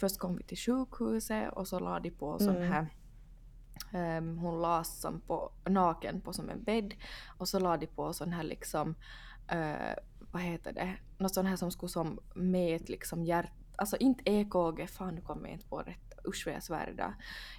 först 0.00 0.18
kom 0.18 0.36
vi 0.36 0.42
till 0.42 0.56
sjukhuset 0.58 1.52
och 1.52 1.68
så 1.68 1.78
la 1.78 2.00
de 2.00 2.10
på 2.10 2.38
sån 2.38 2.56
Mm. 2.56 2.72
här 2.72 2.86
ehm, 3.92 4.38
hon 4.38 4.62
lades 4.62 5.00
som 5.00 5.20
på, 5.20 5.50
naken 5.64 6.20
på 6.20 6.32
som 6.32 6.50
en 6.50 6.62
bädd 6.64 6.94
och 7.38 7.48
så 7.48 7.58
la 7.58 7.76
de 7.76 7.86
på 7.86 8.12
sån 8.12 8.32
här 8.32 8.42
liksom, 8.42 8.94
eh, 9.48 9.94
vad 10.32 10.42
heter 10.42 10.72
det, 10.72 10.94
något 11.18 11.34
sån 11.34 11.46
här 11.46 11.56
som 11.56 11.70
skulle 11.70 11.90
som 11.90 12.18
mät 12.34 12.88
liksom 12.88 13.24
hjärt, 13.24 13.52
alltså 13.76 13.96
inte 13.96 14.30
EKG, 14.30 14.86
fan 14.90 15.14
nu 15.14 15.20
kommer 15.20 15.42
jag 15.48 15.52
inte 15.52 15.68
på 15.68 15.78
rätt, 15.78 16.07
usch 16.28 16.46
vad 16.46 16.54
jag 16.54 16.62
svär 16.62 16.90
idag. 16.92 17.12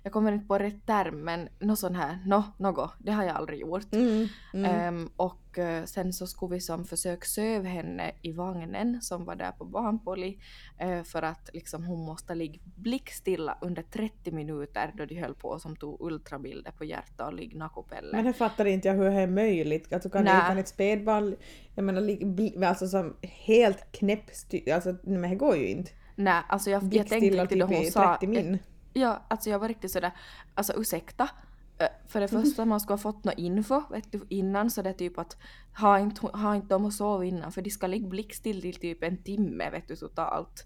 Jag 0.04 0.14
kommer 0.14 0.32
inte 0.32 0.48
på 0.48 0.58
rätt 0.58 0.86
term 0.86 1.24
men 1.24 1.50
något 1.60 1.80
sån 1.80 1.96
här, 1.96 2.20
nå, 2.26 2.44
något, 2.58 2.94
det 3.00 3.12
har 3.12 3.24
jag 3.24 3.36
aldrig 3.36 3.60
gjort. 3.60 3.94
mm. 3.94 4.28
Mm. 4.54 4.66
Ehm, 4.66 5.10
och 5.16 5.58
eh, 5.58 5.84
sen 5.86 6.14
så 6.14 6.28
skulle 6.28 6.56
vi 6.56 6.62
som 6.62 6.86
försök 6.86 7.26
söv 7.26 7.66
henne 7.66 8.12
i 8.22 8.32
vagnen 8.32 9.02
som 9.02 9.26
var 9.26 9.36
där 9.36 9.52
på 9.52 9.66
barnpoli 9.66 10.40
eh, 10.78 11.04
för 11.04 11.22
att 11.22 11.50
liksom 11.54 11.84
hon 11.84 12.06
måste 12.06 12.36
ligga 12.36 12.60
blickstilla 12.64 13.58
under 13.62 13.84
30 13.84 14.32
minuter 14.32 14.92
då 14.98 15.06
de 15.06 15.16
höll 15.16 15.36
på 15.36 15.60
som 15.60 15.76
tog 15.76 16.02
ultrabilder 16.02 16.72
på 16.72 16.86
hjärta 16.86 17.26
och 17.26 17.34
liggnakopelle. 17.34 18.12
Men 18.12 18.26
det 18.26 18.34
fattar 18.34 18.66
inte 18.66 18.88
jag 18.88 18.96
hur 18.96 19.10
det 19.10 19.22
är 19.22 19.28
möjligt. 19.28 19.94
Alltså 19.94 20.10
kan, 20.10 20.24
Nej. 20.24 20.42
kan 20.48 20.58
ett 20.58 20.68
spädbarn, 20.68 21.36
jag 21.76 21.86
menar 21.86 22.66
alltså 22.66 22.88
som 22.88 23.16
helt 23.22 23.92
knäppstyrt, 23.92 24.70
alltså 24.70 24.96
men 25.04 25.30
det 25.30 25.36
går 25.36 25.58
ju 25.58 25.68
inte. 25.68 25.92
Nej, 26.20 26.44
alltså 26.50 26.70
jag, 26.70 26.94
jag 26.94 27.08
tänkte 27.08 27.38
då 27.38 27.46
typ 27.48 27.62
hon 27.64 27.74
i 27.74 27.92
sa... 27.92 28.12
30 28.18 28.28
min. 28.28 28.60
Ja, 28.94 29.26
alltså 29.28 29.50
jag 29.50 29.60
var 29.60 29.68
riktigt 29.68 29.92
sådär, 29.92 30.12
alltså 30.56 30.74
ursäkta. 30.78 31.30
Eh, 31.78 31.88
För 32.08 32.20
det 32.20 32.28
första 32.28 32.66
man 32.66 32.80
skulle 32.80 32.94
ha 32.94 32.98
fått 32.98 33.24
någon 33.24 33.38
info 33.38 33.82
vet 33.92 34.12
du, 34.12 34.22
innan 34.30 34.72
så 34.72 34.82
det 34.82 34.90
är 34.90 34.94
typ 34.94 35.18
att 35.20 35.38
ha 35.78 36.00
inte, 36.00 36.28
ha 36.28 36.56
inte 36.56 36.68
dem 36.68 36.86
att 36.86 36.94
sova 36.94 37.26
innan 37.26 37.52
för 37.52 37.62
de 37.62 37.70
ska 37.70 37.88
ligga 37.88 38.08
blickstill 38.08 38.62
till 38.62 38.76
typ 38.76 39.04
en 39.04 39.24
timme 39.24 39.70
vet 39.70 39.88
du 39.88 39.96
totalt. 39.96 40.66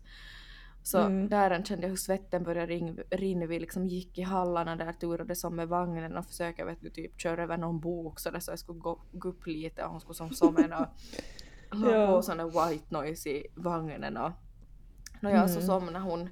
Så 0.84 0.98
Mm. 1.00 1.30
där 1.30 1.64
kände 1.64 1.84
jag 1.84 1.90
hur 1.90 1.98
svetten 1.98 2.44
började 2.44 2.68
ring, 2.74 2.98
rinna. 3.12 3.46
Vi 3.46 3.60
liksom 3.60 3.88
gick 3.88 4.18
i 4.18 4.22
hallarna 4.22 4.76
där 4.76 4.94
turade 4.94 5.36
som 5.36 5.56
med 5.56 5.68
vagnen 5.68 6.18
och 6.18 6.26
försökte 6.26 6.64
vet 6.66 6.82
du, 6.82 6.90
typ 6.90 7.20
köra 7.22 7.44
över 7.44 7.58
någon 7.58 7.80
bok 7.80 8.20
så, 8.20 8.32
där, 8.32 8.40
så 8.40 8.52
jag 8.52 8.60
skulle 8.60 8.80
gå, 8.80 9.02
gå 9.12 9.30
upp 9.30 9.48
lite 9.48 9.84
och 9.84 9.92
hon 9.92 10.02
skulle 10.02 10.16
som 10.16 10.32
somna 10.34 10.80
och 10.80 10.88
Ja. 11.92 12.08
på 12.08 12.22
sån 12.22 12.38
där 12.38 12.70
white 12.70 12.86
noise 12.90 13.30
i 13.30 13.48
vagnen 13.56 14.18
och 14.18 14.32
Nåja, 15.24 15.48
så 15.48 15.54
Mm. 15.60 15.68
somnade 15.68 16.00
hon. 16.06 16.30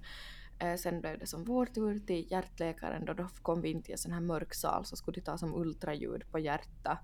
Eh, 0.60 0.76
sen 0.76 1.02
blev 1.02 1.20
det 1.20 1.28
som 1.28 1.44
vår 1.44 1.66
tur 1.66 2.00
till 2.00 2.32
hjärtläkaren 2.32 3.06
då, 3.06 3.14
då 3.14 3.28
kom 3.42 3.62
vi 3.62 3.70
in 3.72 3.82
till 3.84 3.92
en 3.92 3.98
sån 3.98 4.12
här 4.12 4.20
mörk 4.22 4.54
sal 4.54 4.86
så 4.86 4.96
skulle 4.96 5.16
de 5.16 5.22
ta 5.22 5.38
som 5.38 5.56
ultraljud 5.56 6.24
på 6.32 6.40
hjärta. 6.40 7.00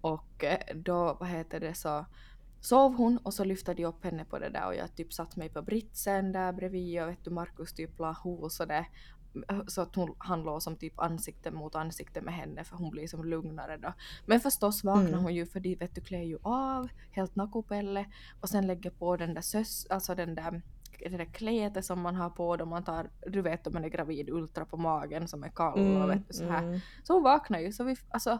Och 0.00 0.44
eh, 0.44 0.76
då, 0.76 1.16
vad 1.20 1.28
heter 1.28 1.60
det, 1.60 1.74
så 1.74 2.06
sov 2.60 2.94
hon 2.94 3.18
och 3.18 3.34
så 3.34 3.44
lyfte 3.44 3.74
de 3.74 3.84
upp 3.84 4.04
henne 4.04 4.24
på 4.24 4.38
det 4.38 4.48
där 4.48 4.66
och 4.66 4.74
jag 4.74 4.96
typ 4.96 5.12
satt 5.12 5.36
mig 5.36 5.48
på 5.48 5.62
britsen 5.62 6.32
där 6.32 6.52
bredvid 6.52 7.02
och 7.02 7.08
vet 7.08 7.24
du 7.24 7.30
Markus 7.30 7.72
typ 7.72 7.98
la 7.98 8.12
hos 8.12 8.60
och 8.60 8.68
det 8.68 8.86
så 9.66 9.80
att 9.82 9.94
hon, 9.96 10.14
han 10.18 10.42
låg 10.42 10.62
som 10.62 10.76
typ 10.76 11.00
ansikte 11.00 11.50
mot 11.50 11.74
ansikte 11.74 12.20
med 12.20 12.34
henne 12.34 12.64
för 12.64 12.76
hon 12.76 12.90
blir 12.90 13.06
som 13.08 13.24
lugnare 13.24 13.76
då. 13.76 13.92
Men 14.26 14.40
förstås 14.40 14.84
vaknar 14.84 15.08
Mm. 15.08 15.22
hon 15.22 15.34
ju 15.34 15.46
för 15.46 15.60
de 15.60 15.74
vet 15.74 15.94
du 15.94 16.00
klär 16.00 16.22
ju 16.22 16.38
av 16.42 16.88
helt 17.12 17.36
nakopelle 17.36 18.06
och 18.40 18.48
sen 18.48 18.66
lägger 18.66 18.90
på 18.90 19.16
den 19.16 19.34
där 19.34 19.42
sös, 19.42 19.86
alltså 19.90 20.14
den 20.14 20.34
där 20.34 20.62
det 21.08 21.16
där 21.16 21.24
klätet 21.24 21.84
som 21.84 22.00
man 22.00 22.14
har 22.14 22.30
på 22.30 22.56
då 22.56 22.66
man 22.66 22.84
tar, 22.84 23.10
du 23.26 23.42
vet 23.42 23.66
om 23.66 23.72
man 23.72 23.84
är 23.84 23.88
gravid, 23.88 24.30
ultra 24.30 24.64
på 24.64 24.76
magen 24.76 25.28
som 25.28 25.44
är 25.44 25.48
kall 25.48 26.02
och 26.02 26.10
vet 26.10 26.28
du 26.28 26.34
så 26.34 26.44
här. 26.48 26.62
mm. 26.62 26.80
Så 27.04 27.12
hon 27.14 27.22
vaknade 27.22 27.62
ju 27.64 27.72
så 27.72 27.84
vi, 27.84 27.96
alltså 28.10 28.38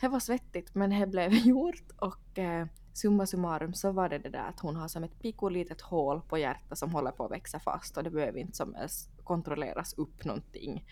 det 0.00 0.08
var 0.08 0.20
svettigt 0.20 0.74
men 0.74 0.90
det 1.00 1.06
blev 1.06 1.32
gjort 1.46 1.90
och 1.96 2.38
eh, 2.38 2.66
summa 2.92 3.26
summarum 3.26 3.74
så 3.74 3.92
var 3.92 4.08
det 4.08 4.18
det 4.18 4.28
där 4.28 4.48
att 4.48 4.60
hon 4.60 4.76
har 4.76 4.88
som 4.88 5.04
ett 5.04 5.18
pikolitet 5.22 5.80
hål 5.80 6.20
på 6.28 6.38
hjärtat 6.38 6.78
som 6.78 6.92
håller 6.94 7.10
på 7.10 7.24
att 7.24 7.30
växa 7.30 7.60
fast 7.60 7.96
och 7.96 8.04
det 8.04 8.10
behöver 8.10 8.38
inte 8.38 8.56
som 8.56 8.74
ens 8.76 9.08
kontrolleras 9.24 9.92
upp 9.94 10.24
någonting. 10.24 10.84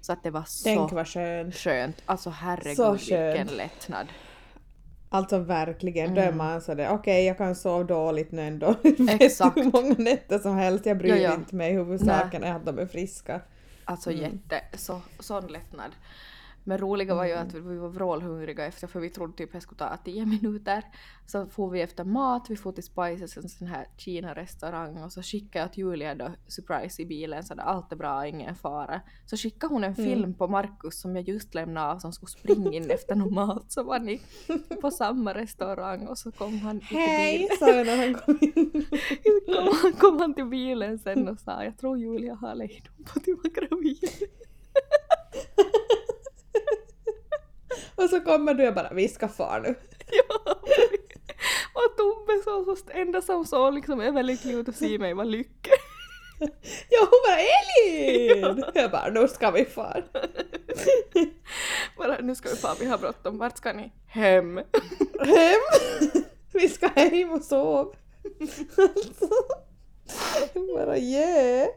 Så 0.00 0.12
att 0.12 0.22
det 0.22 0.30
var 0.30 0.44
så 0.46 0.64
Tänk 0.64 0.92
vad 0.92 1.08
skönt. 1.08 1.54
skönt, 1.54 2.02
alltså 2.06 2.30
Så 2.30 2.34
herregud 2.36 2.90
vilken 3.00 3.36
skönt. 3.36 3.50
lättnad. 3.52 4.06
Alltså 5.12 5.38
verkligen, 5.38 6.14
då 6.14 6.20
är 6.20 6.24
Mm. 6.26 6.38
man 6.38 6.60
sådär 6.60 6.88
okej 6.90 7.24
jag 7.24 7.38
kan 7.38 7.54
sova 7.54 7.84
dåligt 7.84 8.32
nu 8.32 8.42
ändå. 8.42 8.74
Exakt. 9.20 9.56
Hur 9.56 9.70
många 9.72 9.94
nätter 9.98 10.38
som 10.38 10.56
helst, 10.56 10.86
jag 10.86 10.98
bryr 10.98 11.10
Ja, 11.10 11.16
ja. 11.16 11.34
inte 11.34 11.54
mig, 11.56 11.72
huvudsaken 11.72 12.44
är 12.44 12.54
att 12.54 12.66
de 12.66 12.78
är 12.78 12.86
friska. 12.86 13.40
Alltså 13.84 14.10
Mm. 14.10 14.22
jätte, 14.22 14.78
så, 14.78 15.00
sån 15.18 15.46
lättnad. 15.46 15.90
Men 16.64 16.78
roliga 16.78 17.14
var 17.14 17.24
ju 17.24 17.32
Mm. 17.32 17.46
att 17.48 17.54
vi 17.54 17.76
var 17.76 17.88
vrålhungriga 17.88 18.64
efter 18.66 18.86
för 18.86 19.00
vi 19.00 19.10
trodde 19.10 19.32
typ 19.36 19.52
det 19.52 19.60
skulle 19.60 19.78
ta 19.78 19.96
10 19.96 20.26
minuter. 20.26 20.84
Så 21.26 21.46
får 21.46 21.70
vi 21.70 21.80
efter 21.80 22.04
mat, 22.04 22.46
vi 22.50 22.56
får 22.56 22.72
till 22.72 22.84
Spices, 22.84 23.36
en 23.36 23.48
sån 23.48 23.66
här 23.68 23.86
Kina-restaurang 23.96 25.02
och 25.02 25.12
så 25.12 25.22
skickade 25.22 25.64
jag 25.64 25.72
till 25.72 25.84
Julia 25.84 26.14
då 26.14 26.30
surprise 26.46 27.02
i 27.02 27.06
bilen 27.06 27.42
så 27.44 27.54
där 27.54 27.62
allt 27.62 27.92
är 27.92 27.96
bra, 27.96 28.26
ingen 28.26 28.54
fara. 28.54 29.00
Så 29.26 29.36
skickade 29.36 29.74
hon 29.74 29.84
en 29.84 29.94
Mm. 29.94 30.04
film 30.10 30.34
på 30.34 30.48
Markus 30.48 31.00
som 31.00 31.16
jag 31.16 31.28
just 31.28 31.54
lämnade 31.54 31.92
av 31.92 31.98
som 31.98 32.12
skulle 32.12 32.30
springa 32.30 32.72
in 32.72 32.90
efter 32.90 33.14
någon 33.14 33.34
mat 33.34 33.72
så 33.72 33.82
var 33.82 33.98
ni 33.98 34.20
på 34.80 34.90
samma 34.90 35.34
restaurang 35.34 36.06
och 36.06 36.18
så 36.18 36.32
kom 36.32 36.58
han 36.58 36.80
till 36.80 36.96
Hej! 36.96 37.38
bilen. 37.38 37.56
sa 37.58 37.70
jag 37.70 37.86
när 37.86 37.96
han 37.96 38.14
kom 38.14 38.38
in. 38.40 38.84
kom, 39.46 39.74
han- 39.82 39.92
kom 39.92 40.18
han 40.20 40.34
till 40.34 40.44
bilen 40.46 40.98
sen 40.98 41.28
och 41.28 41.38
sa 41.38 41.64
jag 41.64 41.78
tror 41.78 41.98
Julia 41.98 42.34
har 42.34 42.54
lejdon 42.54 43.04
på 43.04 43.10
att 43.18 43.24
du 43.24 43.34
var 43.34 43.50
gravid. 43.50 43.98
Och 48.02 48.10
så 48.10 48.20
kommer 48.20 48.54
du 48.54 48.68
och 48.68 48.74
bara 48.74 48.92
vi 48.92 49.08
ska 49.08 49.28
fara 49.28 49.58
nu. 49.58 49.74
Ja. 50.12 50.52
Och 51.74 51.96
Tobbe 51.96 52.42
såg 52.44 52.78
så, 52.78 52.84
enda 52.90 53.22
som 53.22 53.44
såg 53.44 53.74
liksom 53.74 54.00
överlycklig 54.00 54.54
ut 54.54 54.68
att 54.68 54.76
se 54.76 54.98
mig 54.98 55.14
var 55.14 55.24
Lycke. 55.24 55.70
Ja 56.88 56.98
hon 57.00 57.20
bara 57.26 57.38
Elin! 57.40 58.64
Jag 58.74 58.90
bara 58.90 59.10
nu 59.10 59.28
ska 59.28 59.50
vi 59.50 59.64
fara. 59.64 60.02
Bara 61.98 62.18
nu 62.20 62.34
ska 62.34 62.48
vi 62.48 62.56
fara, 62.56 62.74
vi 62.80 62.86
har 62.86 62.98
bråttom. 62.98 63.38
Vart 63.38 63.56
ska 63.56 63.72
ni? 63.72 63.92
Hem. 64.06 64.56
Hem! 65.20 65.60
Vi 66.52 66.68
ska 66.68 66.86
hem 66.86 67.30
och 67.30 67.42
sova. 67.42 67.92
bara 70.76 70.98
yeah! 70.98 71.68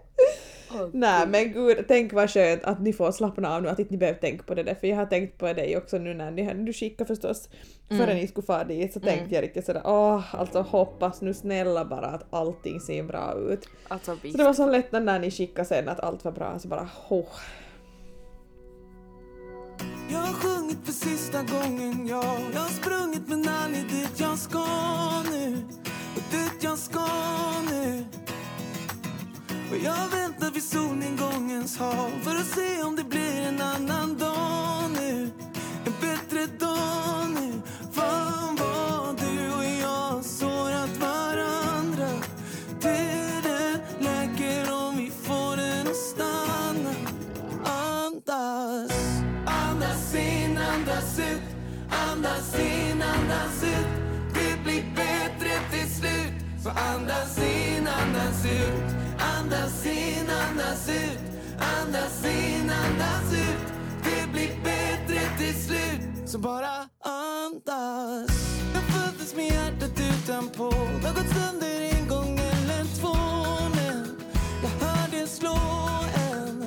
Nej 0.93 1.27
men 1.27 1.53
gud, 1.53 1.85
tänk 1.87 2.13
vad 2.13 2.29
skönt 2.29 2.63
att 2.63 2.81
ni 2.81 2.93
får 2.93 3.11
slappna 3.11 3.55
av 3.55 3.61
nu, 3.63 3.69
att 3.69 3.79
inte 3.79 3.91
ni 3.91 3.97
behöver 3.97 4.19
tänka 4.19 4.43
på 4.43 4.53
det 4.55 4.63
där 4.63 4.75
för 4.75 4.87
jag 4.87 4.95
har 4.95 5.05
tänkt 5.05 5.37
på 5.37 5.53
dig 5.53 5.77
också 5.77 5.97
nu 5.97 6.13
när 6.13 6.31
ni, 6.31 6.53
du 6.53 6.73
skickade 6.73 7.07
förstås 7.07 7.49
före 7.89 8.03
Mm. 8.03 8.15
ni 8.15 8.27
skulle 8.27 8.45
fara 8.45 8.63
dit 8.63 8.93
så 8.93 8.99
tänkte 8.99 9.23
Mm. 9.23 9.33
jag 9.33 9.43
riktigt 9.43 9.65
sådär 9.65 9.81
åh 9.85 10.35
alltså 10.35 10.61
hoppas 10.61 11.21
nu 11.21 11.33
snälla 11.33 11.85
bara 11.85 12.05
att 12.07 12.25
allting 12.33 12.79
ser 12.79 13.03
bra 13.03 13.33
ut. 13.49 13.67
Alltså 13.87 14.17
Så 14.31 14.37
det 14.37 14.43
var 14.43 14.53
så 14.53 14.69
lätt 14.69 14.91
när 14.91 15.19
ni 15.19 15.31
skickade 15.31 15.67
sen 15.67 15.89
att 15.89 15.99
allt 15.99 16.25
var 16.25 16.31
bra 16.31 16.59
så 16.59 16.67
bara 16.67 16.89
oh. 17.09 17.25
Jag 20.11 20.19
har 20.19 20.33
sjungit 20.33 20.77
för 20.85 20.91
sista 20.91 21.37
gången, 21.43 22.07
ja 22.07 22.37
Jag 22.53 22.59
har 22.59 22.69
sprungit 22.69 23.27
men 23.27 23.47
aldrig 23.47 23.83
dit 23.89 24.19
jag 24.19 24.37
ska 24.37 24.65
nu 25.31 25.57
Och 26.15 26.21
dit 26.31 26.63
jag 26.63 26.77
ska 26.77 27.07
nu 27.71 28.05
och 29.73 29.79
jag 29.79 30.09
väntar 30.09 30.51
vid 30.51 30.63
solnedgångens 30.63 31.77
hav 31.77 32.11
För 32.23 32.31
att 32.31 32.47
se 32.47 32.83
om 32.83 32.95
det 32.95 33.03
blir 33.03 33.41
en 33.41 33.61
annan 33.61 34.17
dag. 34.17 34.52
Andas 60.83 60.89
ut 60.89 61.19
Andas 61.59 62.25
in, 62.25 62.69
andas 62.69 63.33
ut. 63.33 63.73
Det 64.03 64.31
blir 64.31 64.49
bättre 64.63 65.37
till 65.37 65.53
slut. 65.53 66.29
Så 66.29 66.39
bara 66.39 66.89
andas. 66.99 68.59
Jag 68.73 68.83
föddes 68.83 69.35
med 69.35 69.45
hjärtat 69.45 69.99
utanpå. 69.99 70.69
Det 71.01 71.07
har 71.07 71.15
gått 71.15 71.33
sönder 71.35 71.99
en 71.99 72.07
gång 72.07 72.39
eller 72.39 72.99
två 73.01 73.17
men 73.75 74.07
Jag 74.61 74.87
hör 74.87 75.11
det 75.11 75.27
slå 75.27 75.57
en. 76.31 76.65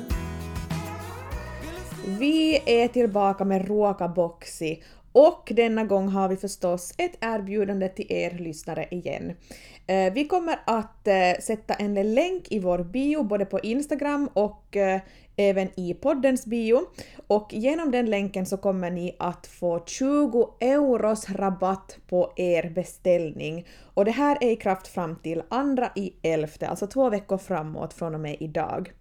Vi 2.19 2.63
är 2.67 2.89
tillbaka 2.89 3.45
med 3.45 3.69
Ruokaboxi 3.69 4.83
och 5.13 5.53
denna 5.57 5.85
gång 5.85 6.09
har 6.09 6.29
vi 6.29 6.37
förstås 6.37 6.95
ett 6.99 7.19
erbjudande 7.21 7.89
till 7.89 8.07
er 8.09 8.31
lyssnare 8.39 8.89
igen. 8.91 9.33
Eh, 9.87 10.13
vi 10.13 10.25
kommer 10.25 10.59
att 10.65 11.09
eh, 11.09 11.41
sätta 11.41 11.75
en 11.75 12.15
länk 12.15 12.53
i 12.53 12.59
vår 12.59 12.79
bio 12.79 13.23
både 13.23 13.45
på 13.45 13.61
Instagram 13.61 14.29
och 14.33 14.77
eh, 14.77 15.01
även 15.37 15.81
i 15.81 15.95
poddens 15.95 16.47
bio 16.47 16.81
och 17.27 17.49
genom 17.53 17.91
den 17.91 18.11
länken 18.11 18.47
så 18.47 18.57
kommer 18.57 18.91
ni 18.91 19.17
att 19.19 19.47
få 19.47 19.85
20 19.87 20.55
euros 20.61 21.31
rabatt 21.31 21.99
på 22.09 22.33
er 22.37 22.71
beställning 22.75 23.67
och 23.95 24.05
det 24.05 24.11
här 24.11 24.39
är 24.41 24.51
i 24.51 24.57
kraft 24.57 24.89
fram 24.89 25.17
till 25.17 25.43
andra 25.49 25.91
i 25.97 26.13
elfte, 26.23 26.69
alltså 26.69 26.87
två 26.87 27.11
veckor 27.11 27.39
framåt 27.39 27.95
från 27.95 28.15
och 28.15 28.21
med 28.21 28.37
idag. 28.41 28.93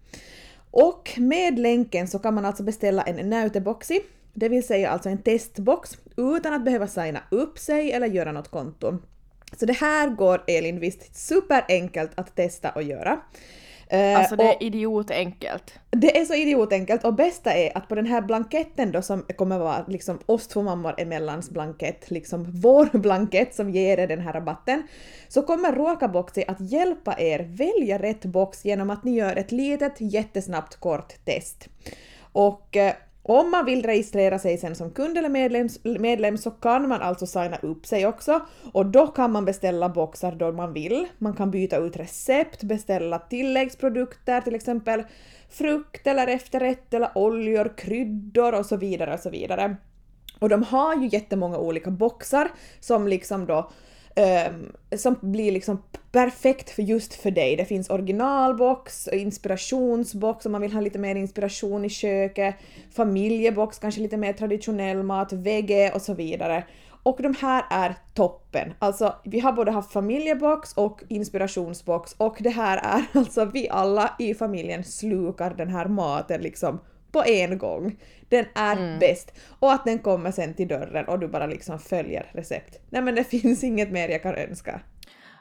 Och 0.70 1.12
med 1.16 1.58
länken 1.58 2.08
så 2.08 2.18
kan 2.18 2.34
man 2.34 2.44
alltså 2.44 2.62
beställa 2.62 3.02
en 3.02 3.30
näyteboxi, 3.30 4.00
det 4.34 4.48
vill 4.48 4.66
säga 4.66 4.90
alltså 4.90 5.08
en 5.08 5.22
testbox, 5.22 5.98
utan 6.16 6.54
att 6.54 6.64
behöva 6.64 6.86
signa 6.86 7.20
upp 7.30 7.58
sig 7.58 7.92
eller 7.92 8.06
göra 8.06 8.32
något 8.32 8.48
konto. 8.48 8.98
Så 9.52 9.66
det 9.66 9.72
här 9.72 10.08
går 10.08 10.44
Elin 10.46 10.80
visst 10.80 11.16
superenkelt 11.16 12.10
att 12.14 12.36
testa 12.36 12.70
och 12.70 12.82
göra. 12.82 13.20
Eh, 13.88 14.18
Alltså 14.18 14.36
det 14.36 14.44
är 14.44 14.62
idiotenkelt. 14.62 15.74
det 15.90 16.18
är 16.18 16.24
så 16.24 16.34
idiotenkelt 16.34 17.04
och 17.04 17.14
bästa 17.14 17.52
är 17.52 17.76
att 17.78 17.88
på 17.88 17.94
den 17.94 18.06
här 18.06 18.20
blanketten 18.22 18.92
då 18.92 19.02
som 19.02 19.22
kommer 19.36 19.58
vara 19.58 19.84
liksom 19.88 20.18
oss 20.26 20.48
två 20.48 20.62
mammor 20.62 20.94
emellans 20.98 21.50
blankett, 21.50 22.10
liksom 22.10 22.44
vår 22.48 22.98
blankett 22.98 23.54
som 23.54 23.70
ger 23.70 23.98
er 23.98 24.06
den 24.06 24.20
här 24.20 24.32
rabatten, 24.32 24.82
så 25.28 25.42
kommer 25.42 25.72
Ruokaboxi 25.72 26.44
att 26.48 26.60
hjälpa 26.60 27.14
er 27.18 27.46
välja 27.48 27.98
rätt 27.98 28.24
box 28.24 28.64
genom 28.64 28.90
att 28.90 29.04
ni 29.04 29.14
gör 29.14 29.36
ett 29.36 29.52
litet 29.52 29.94
jättesnabbt 29.98 30.76
kort 30.76 31.24
test. 31.24 31.68
Och 32.32 32.76
eh, 32.76 32.94
om 33.28 33.50
man 33.50 33.64
vill 33.64 33.82
registrera 33.82 34.38
sig 34.38 34.58
sen 34.58 34.74
som 34.74 34.90
kund 34.90 35.18
eller 35.18 35.28
medlem, 35.28 35.68
medlem 35.82 36.38
så 36.38 36.50
kan 36.50 36.88
man 36.88 37.02
alltså 37.02 37.26
signa 37.26 37.56
upp 37.62 37.86
sig 37.86 38.06
också 38.06 38.40
och 38.72 38.86
då 38.86 39.06
kan 39.06 39.32
man 39.32 39.44
beställa 39.44 39.88
boxar 39.88 40.32
då 40.32 40.52
man 40.52 40.72
vill. 40.72 41.06
Man 41.18 41.34
kan 41.34 41.50
byta 41.50 41.76
ut 41.76 41.96
recept, 41.96 42.62
beställa 42.62 43.18
tilläggsprodukter, 43.18 44.40
till 44.40 44.54
exempel 44.54 45.02
frukt 45.50 46.06
eller 46.06 46.26
efterrätt 46.26 46.94
eller 46.94 47.10
oljor, 47.14 47.72
kryddor 47.76 48.54
och 48.54 48.66
så 48.66 48.76
vidare 48.76 49.14
och 49.14 49.20
så 49.20 49.30
vidare. 49.30 49.76
Och 50.38 50.48
de 50.48 50.62
har 50.62 50.94
ju 50.94 51.08
jättemånga 51.12 51.58
olika 51.58 51.90
boxar 51.90 52.48
som 52.80 53.08
liksom 53.08 53.46
då 53.46 53.70
ehm, 54.16 54.72
som 54.96 55.16
blir 55.20 55.52
liksom 55.52 55.82
perfekt 56.12 56.70
för 56.70 56.82
just 56.82 57.14
för 57.14 57.30
dig. 57.30 57.56
Det 57.56 57.64
finns 57.64 57.90
originalbox, 57.90 59.08
inspirationsbox 59.08 60.46
om 60.46 60.52
man 60.52 60.60
vill 60.60 60.72
ha 60.72 60.80
lite 60.80 60.98
mer 60.98 61.14
inspiration 61.14 61.84
i 61.84 61.88
köket, 61.88 62.54
familjebox, 62.92 63.78
kanske 63.78 64.00
lite 64.00 64.16
mer 64.16 64.32
traditionell 64.32 65.02
mat, 65.02 65.32
veggie 65.32 65.92
och 65.92 66.02
så 66.02 66.14
vidare. 66.14 66.64
Och 67.02 67.22
de 67.22 67.34
här 67.40 67.64
är 67.70 67.94
toppen. 68.14 68.74
Alltså 68.78 69.14
vi 69.24 69.40
har 69.40 69.52
både 69.52 69.70
haft 69.70 69.92
familjebox 69.92 70.72
och 70.72 71.02
inspirationsbox 71.08 72.14
och 72.16 72.36
det 72.40 72.50
här 72.50 72.76
är 72.78 73.04
alltså 73.18 73.44
vi 73.44 73.68
alla 73.68 74.14
i 74.18 74.34
familjen 74.34 74.84
slukar 74.84 75.54
den 75.54 75.68
här 75.68 75.88
maten 75.88 76.40
liksom 76.40 76.80
på 77.16 77.24
en 77.24 77.58
gång. 77.58 77.96
Den 78.28 78.44
är 78.54 78.98
bäst. 79.00 79.32
Och 79.58 79.72
att 79.72 79.84
den 79.84 79.98
kommer 79.98 80.30
sen 80.30 80.54
till 80.54 80.68
dörren 80.68 81.08
och 81.08 81.18
du 81.18 81.28
bara 81.28 81.46
liksom 81.46 81.78
följer 81.78 82.30
recept. 82.32 82.78
Nej 82.90 83.02
men 83.02 83.14
det 83.14 83.24
finns 83.24 83.64
inget 83.64 83.90
mer 83.90 84.08
jag 84.08 84.22
kan 84.22 84.34
önska. 84.34 84.80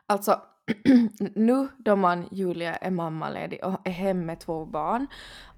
Alltså, 0.08 0.42
nu 1.36 1.68
då 1.78 1.96
man, 1.96 2.28
Julia, 2.32 2.76
är 2.76 2.92
mammaledig 2.92 3.60
och 3.64 3.88
är 3.88 3.92
hem 3.92 4.26
med 4.26 4.40
två 4.40 4.66
barn 4.66 5.08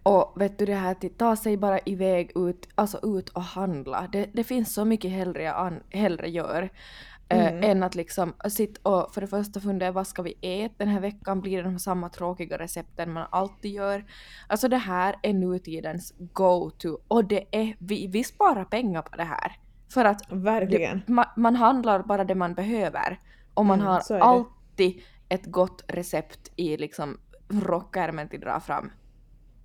och 0.03 0.41
vet 0.41 0.60
du 0.60 0.65
det 0.65 0.73
här 0.73 0.91
att 0.91 1.17
ta 1.17 1.36
sig 1.36 1.58
bara 1.58 1.80
iväg 1.86 2.32
ut, 2.36 2.69
alltså 2.75 2.99
ut 3.03 3.30
och 3.30 3.43
handla. 3.43 4.10
Det, 4.12 4.30
det 4.34 4.43
finns 4.43 4.73
så 4.73 4.86
mycket 4.86 5.12
hellre 5.12 5.43
jag 5.43 5.56
an, 5.56 5.80
hellre 5.89 6.30
gör. 6.30 6.69
Eh, 7.29 7.69
än 7.69 7.83
att 7.83 7.95
liksom 7.95 8.33
sitta 8.49 8.89
och 8.89 9.13
för 9.13 9.21
det 9.21 9.27
första 9.27 9.59
fundera 9.59 9.91
vad 9.91 10.07
ska 10.07 10.21
vi 10.21 10.33
äta 10.41 10.73
den 10.77 10.87
här 10.87 10.99
veckan? 10.99 11.41
Blir 11.41 11.57
det 11.57 11.63
de 11.63 11.79
samma 11.79 12.09
tråkiga 12.09 12.57
recepten 12.57 13.13
man 13.13 13.27
alltid 13.29 13.71
gör? 13.71 14.05
Alltså 14.47 14.67
det 14.67 14.77
här 14.77 15.15
är 15.23 15.33
nutidens 15.33 16.13
go-to 16.17 16.97
och 17.07 17.25
det 17.25 17.45
är, 17.51 17.75
vi, 17.79 18.07
vi 18.07 18.23
sparar 18.23 18.65
pengar 18.65 19.01
på 19.01 19.17
det 19.17 19.23
här. 19.23 19.51
För 19.93 20.05
att 20.05 20.21
Verkligen. 20.31 21.01
det, 21.05 21.13
man, 21.13 21.25
man 21.35 21.55
handlar 21.55 22.03
bara 22.03 22.23
det 22.23 22.35
man 22.35 22.53
behöver. 22.53 23.19
Och 23.53 23.65
man 23.65 23.79
Mm, 23.81 23.87
har 23.87 24.19
alltid 24.19 25.01
ett 25.29 25.45
gott 25.45 25.83
recept 25.87 26.51
i 26.55 26.77
liksom 26.77 27.17
rockärmen 27.49 28.29
till 28.29 28.39
dra 28.39 28.59
fram. 28.59 28.91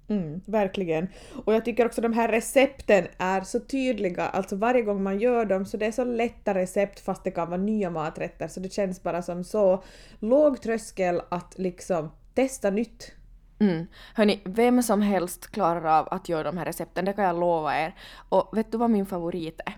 Mm, 0.08 0.40
verkligen. 0.46 1.08
Och 1.44 1.54
jag 1.54 1.64
tycker 1.64 1.86
också 1.86 2.00
de 2.00 2.12
här 2.12 2.28
recepten 2.28 3.06
är 3.18 3.40
så 3.40 3.60
tydliga, 3.60 4.28
alltså 4.28 4.56
varje 4.56 4.82
gång 4.82 5.02
man 5.02 5.18
gör 5.18 5.44
dem 5.44 5.66
så 5.66 5.76
det 5.76 5.86
är 5.86 5.92
så 5.92 6.04
lätta 6.04 6.54
recept 6.54 7.00
fast 7.00 7.24
det 7.24 7.30
kan 7.30 7.50
vara 7.50 7.60
nya 7.60 7.90
maträtter 7.90 8.48
så 8.48 8.60
det 8.60 8.72
känns 8.72 9.02
bara 9.02 9.22
som 9.22 9.44
så 9.44 9.82
låg 10.18 10.62
tröskel 10.62 11.20
att 11.28 11.58
liksom 11.58 12.10
testa 12.34 12.70
nytt. 12.70 13.12
Mm. 13.58 13.86
Hörni, 14.14 14.40
vem 14.44 14.82
som 14.82 15.02
helst 15.02 15.50
klarar 15.50 15.98
av 15.98 16.08
att 16.10 16.28
göra 16.28 16.42
de 16.42 16.58
här 16.58 16.64
recepten, 16.64 17.04
det 17.04 17.12
kan 17.12 17.24
jag 17.24 17.40
lova 17.40 17.78
er. 17.78 17.94
Och 18.28 18.56
vet 18.56 18.72
du 18.72 18.78
vad 18.78 18.90
min 18.90 19.06
favorit 19.06 19.60
är? 19.66 19.76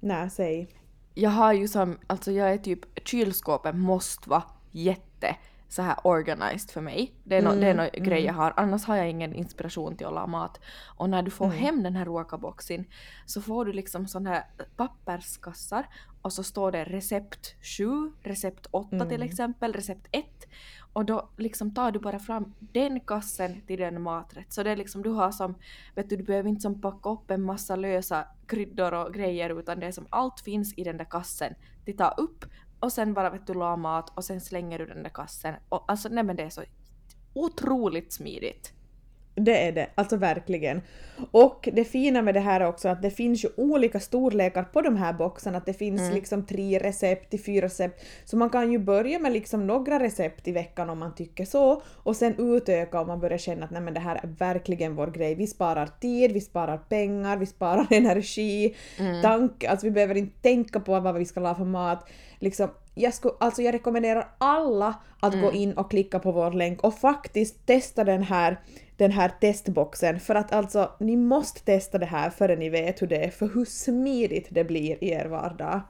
Nej, 0.00 0.30
säg. 0.30 0.68
Jag 1.14 1.30
har 1.30 1.52
ju 1.52 1.68
som, 1.68 1.98
alltså 2.06 2.32
jag 2.32 2.52
är 2.52 2.58
typ, 2.58 3.08
kylskåpet 3.08 3.74
måste 3.74 4.30
vara 4.30 4.42
jätte 4.70 5.36
så 5.72 5.82
här 5.82 5.96
organized 6.04 6.70
för 6.70 6.80
mig. 6.80 7.12
Det 7.24 7.36
är, 7.36 7.42
no, 7.42 7.48
det 7.60 7.66
är 7.66 7.74
någon 7.74 7.86
Mm, 7.86 8.04
grej 8.04 8.24
jag 8.24 8.34
har, 8.34 8.52
annars 8.56 8.84
har 8.84 8.96
jag 8.96 9.10
ingen 9.10 9.34
inspiration 9.34 9.96
till 9.96 10.06
att 10.06 10.12
laga 10.14 10.26
mat. 10.26 10.60
Och 10.96 11.10
när 11.10 11.22
du 11.22 11.30
får 11.30 11.44
Mm. 11.44 11.58
hem 11.58 11.82
den 11.82 11.96
här 11.96 12.04
råkaboxen 12.04 12.84
så 13.26 13.40
får 13.42 13.64
du 13.64 13.72
liksom 13.72 14.06
sådana 14.08 14.30
här 14.30 14.44
papperskassar 14.76 15.86
och 16.22 16.32
så 16.32 16.42
står 16.42 16.72
det 16.72 16.84
recept 16.84 17.54
7, 17.78 18.12
recept 18.22 18.66
8 18.70 18.88
till 18.90 19.00
Mm. 19.00 19.22
exempel, 19.22 19.72
recept 19.72 20.06
1. 20.12 20.24
Och 20.92 21.04
då 21.04 21.28
liksom 21.36 21.74
tar 21.74 21.90
du 21.92 21.98
bara 21.98 22.18
fram 22.18 22.54
den 22.60 23.00
kassen 23.00 23.60
till 23.66 23.78
den 23.80 24.02
maträtt. 24.02 24.52
Så 24.52 24.62
det 24.62 24.70
är 24.70 24.76
liksom 24.76 25.02
du 25.02 25.10
har 25.10 25.30
som, 25.32 25.54
vet 25.94 26.08
du, 26.10 26.16
du 26.16 26.22
behöver 26.24 26.48
inte 26.48 26.60
som 26.62 26.80
packa 26.80 27.08
upp 27.10 27.30
en 27.30 27.42
massa 27.42 27.76
lösa 27.76 28.26
kryddor 28.46 28.94
och 28.94 29.14
grejer 29.14 29.58
utan 29.60 29.80
det 29.80 29.86
är 29.86 29.92
som 29.92 30.06
allt 30.10 30.40
finns 30.40 30.74
i 30.78 30.84
den 30.84 30.96
där 30.96 31.04
kassen. 31.10 31.54
Tar 31.98 32.14
upp 32.20 32.44
och 32.82 32.92
sen 32.92 33.14
bara 33.14 33.30
vet 33.30 33.46
du 33.46 33.54
la 33.54 33.76
mat 33.76 34.12
och 34.14 34.24
sen 34.24 34.40
slänger 34.40 34.78
du 34.78 34.86
den 34.86 35.02
där 35.02 35.10
kassen. 35.10 35.54
Och 35.68 35.84
alltså 35.88 36.08
nej 36.08 36.24
men 36.24 36.36
det 36.36 36.42
är 36.42 36.50
så 36.50 36.62
otroligt 37.34 38.12
smidigt. 38.12 38.72
Det 39.34 39.66
är 39.68 39.72
det, 39.72 39.86
alltså 39.94 40.16
verkligen. 40.16 40.82
Och 41.30 41.68
det 41.72 41.84
fina 41.84 42.22
med 42.22 42.34
det 42.34 42.40
här 42.40 42.60
är 42.60 42.66
också 42.66 42.88
att 42.88 43.02
det 43.02 43.10
finns 43.10 43.44
ju 43.44 43.48
olika 43.56 44.00
storlekar 44.00 44.62
på 44.62 44.80
de 44.82 44.96
här 44.96 45.12
boxarna, 45.12 45.58
att 45.58 45.66
det 45.66 45.72
finns 45.72 46.00
Mm. 46.00 46.14
liksom 46.14 46.46
tre 46.46 46.78
recept 46.78 47.30
till 47.30 47.40
fyra 47.44 47.66
recept. 47.66 48.04
Så 48.24 48.36
man 48.36 48.50
kan 48.50 48.72
ju 48.72 48.78
börja 48.78 49.18
med 49.18 49.32
liksom 49.32 49.66
några 49.66 49.98
recept 50.00 50.48
i 50.48 50.52
veckan 50.52 50.90
om 50.90 50.98
man 50.98 51.14
tycker 51.14 51.44
så 51.44 51.82
och 52.02 52.16
sen 52.16 52.34
utöka 52.38 53.00
om 53.00 53.06
man 53.06 53.20
börjar 53.20 53.38
känna 53.38 53.64
att 53.64 53.70
nej 53.70 53.82
men 53.82 53.94
det 53.94 54.00
här 54.00 54.16
är 54.16 54.26
verkligen 54.38 54.94
vår 54.96 55.06
grej. 55.06 55.34
Vi 55.34 55.46
sparar 55.46 55.86
tid, 56.00 56.32
vi 56.32 56.40
sparar 56.40 56.78
pengar, 56.78 57.36
vi 57.36 57.46
sparar 57.46 57.86
energi, 57.90 58.76
Mm. 58.98 59.22
tanke, 59.22 59.68
alltså 59.70 59.86
vi 59.86 59.90
behöver 59.90 60.14
inte 60.16 60.42
tänka 60.42 60.80
på 60.80 61.00
vad 61.00 61.14
vi 61.14 61.24
ska 61.24 61.40
laga 61.40 61.54
för 61.54 61.64
mat. 61.64 62.08
Liksom, 62.42 62.70
jag, 62.94 63.14
skulle, 63.14 63.34
alltså 63.40 63.62
jag 63.62 63.74
rekommenderar 63.74 64.28
alla 64.38 64.94
att 65.20 65.40
gå 65.40 65.52
in 65.52 65.72
och 65.72 65.90
klicka 65.90 66.18
på 66.18 66.32
vår 66.32 66.50
länk 66.50 66.84
och 66.84 66.94
faktiskt 66.94 67.66
testa 67.66 68.04
den 68.04 68.22
här, 68.22 68.60
den 68.96 69.10
här 69.10 69.28
testboxen 69.40 70.20
för 70.20 70.34
att 70.34 70.52
alltså 70.52 70.90
ni 71.00 71.16
måste 71.16 71.60
testa 71.60 71.98
det 71.98 72.06
här 72.06 72.30
före 72.30 72.56
ni 72.56 72.68
vet 72.68 73.02
hur 73.02 73.06
det 73.06 73.24
är 73.24 73.30
för 73.30 73.50
hur 73.54 73.64
smidigt 73.64 74.48
det 74.50 74.64
blir 74.64 75.04
i 75.04 75.10
er 75.10 75.26
vardag. 75.26 75.80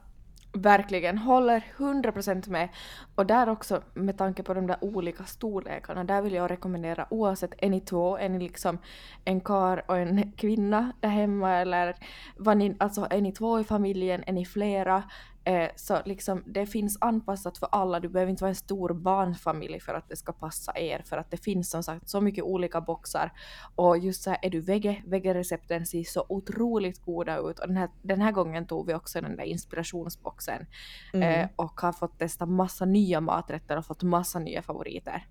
Verkligen, 0.55 1.17
håller 1.17 1.63
100% 1.77 2.49
med. 2.49 2.69
Och 3.15 3.25
där 3.25 3.49
också 3.49 3.81
med 3.93 4.17
tanke 4.17 4.43
på 4.43 4.53
de 4.53 4.67
där 4.67 4.77
olika 4.81 5.23
storlekarna, 5.23 6.03
där 6.03 6.21
vill 6.21 6.33
jag 6.33 6.51
rekommendera 6.51 7.07
oavsett 7.09 7.53
är 7.57 7.69
ni 7.69 7.79
två, 7.79 8.17
är 8.17 8.29
ni 8.29 8.39
liksom 8.39 8.77
en 9.25 9.41
kar 9.41 9.83
och 9.87 9.97
en 9.97 10.31
kvinna 10.31 10.91
där 10.99 11.09
hemma 11.09 11.51
eller 11.51 11.95
vad 12.37 12.57
ni, 12.57 12.75
alltså 12.79 13.07
är 13.09 13.21
ni 13.21 13.31
två 13.31 13.59
i 13.59 13.63
familjen, 13.63 14.23
är 14.27 14.33
ni 14.33 14.45
flera, 14.45 15.03
eh, 15.43 15.69
så 15.75 16.01
liksom 16.05 16.43
det 16.45 16.65
finns 16.65 16.97
anpassat 17.01 17.57
för 17.57 17.67
alla, 17.71 17.99
du 17.99 18.09
behöver 18.09 18.29
inte 18.29 18.43
vara 18.43 18.49
en 18.49 18.55
stor 18.55 18.93
barnfamilj 18.93 19.79
för 19.79 19.93
att 19.93 20.09
det 20.09 20.15
ska 20.15 20.31
passa 20.33 20.79
er. 20.79 21.03
För 21.05 21.17
att 21.17 21.31
det 21.31 21.37
finns 21.37 21.69
som 21.69 21.83
sagt 21.83 22.09
så 22.09 22.21
mycket 22.21 22.43
olika 22.43 22.81
boxar. 22.81 23.31
Och 23.75 23.97
just 23.97 24.23
så 24.23 24.29
här, 24.29 24.39
är 24.41 24.49
du 24.49 24.61
vegge, 24.61 25.03
veggerecepten 25.05 25.85
ser 25.85 26.03
så 26.03 26.25
otroligt 26.29 26.99
goda 27.05 27.37
ut. 27.37 27.59
Och 27.59 27.67
den 27.67 27.77
här, 27.77 27.89
den 28.01 28.21
här 28.21 28.31
gången 28.31 28.67
tog 28.67 28.87
vi 28.87 28.93
också 28.93 29.21
den 29.21 29.35
där 29.37 29.43
inspirationsboxen. 29.43 30.65
Mm. 31.13 31.41
eh, 31.41 31.49
och 31.55 31.81
har 31.81 31.91
fått 31.93 32.19
testa 32.19 32.45
massa 32.45 32.85
nya 32.85 33.21
maträtter 33.21 33.77
och 33.77 33.85
fått 33.85 34.03
massa 34.03 34.39
nya 34.39 34.61
favoriter. 34.61 35.27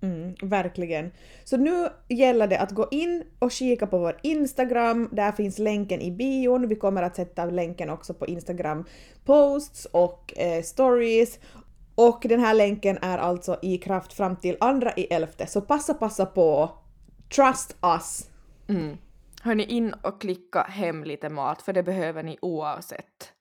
Mm, 0.00 0.34
verkligen. 0.42 1.10
Så 1.44 1.56
nu 1.56 1.88
gäller 2.08 2.46
det 2.46 2.58
att 2.58 2.70
gå 2.70 2.88
in 2.90 3.24
och 3.38 3.52
kika 3.52 3.86
på 3.86 3.98
vår 3.98 4.18
Instagram. 4.22 5.08
Där 5.12 5.32
finns 5.32 5.58
länken 5.58 6.00
i 6.00 6.10
bion. 6.10 6.68
Vi 6.68 6.76
kommer 6.76 7.02
att 7.02 7.16
sätta 7.16 7.44
länken 7.44 7.90
också 7.90 8.14
på 8.14 8.26
Instagram 8.26 8.84
posts 9.24 9.84
och 9.84 10.38
eh, 10.38 10.62
stories. 10.62 11.38
Och 11.94 12.26
den 12.28 12.40
här 12.40 12.54
länken 12.54 12.98
är 13.02 13.18
alltså 13.18 13.58
i 13.62 13.78
kraft 13.78 14.12
fram 14.12 14.36
till 14.36 14.56
andra 14.60 14.92
i 14.96 15.04
elfte. 15.04 15.46
Så 15.46 15.60
passa 15.60 15.94
passa 15.94 16.26
på. 16.26 16.70
Trust 17.36 17.76
us. 17.82 18.30
Mm. 18.68 18.96
Hörni, 19.42 19.64
in 19.64 19.94
och 20.02 20.20
klicka 20.20 20.62
hem 20.62 21.04
lite 21.04 21.28
mat 21.28 21.62
för 21.62 21.72
det 21.72 21.82
behöver 21.82 22.22
ni 22.22 22.38
oavsett. 22.42 23.32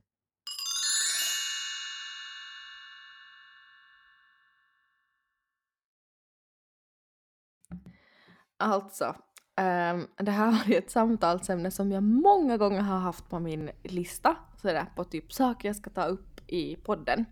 Alltså, 8.57 9.15
ehm, 9.57 10.07
det 10.17 10.31
här 10.31 10.51
var 10.51 10.63
ju 10.67 10.75
ett 10.75 10.91
samtalsämne 10.91 11.71
som 11.71 11.91
jag 11.91 12.03
många 12.03 12.57
gånger 12.57 12.81
har 12.81 12.97
haft 12.99 13.29
på 13.29 13.39
min 13.39 13.69
lista, 13.83 14.35
sådär 14.61 14.85
på 14.95 15.03
typ 15.03 15.33
saker 15.33 15.69
jag 15.69 15.75
ska 15.75 15.89
ta 15.89 16.05
upp 16.05 16.39
i 16.47 16.75
podden. 16.75 17.25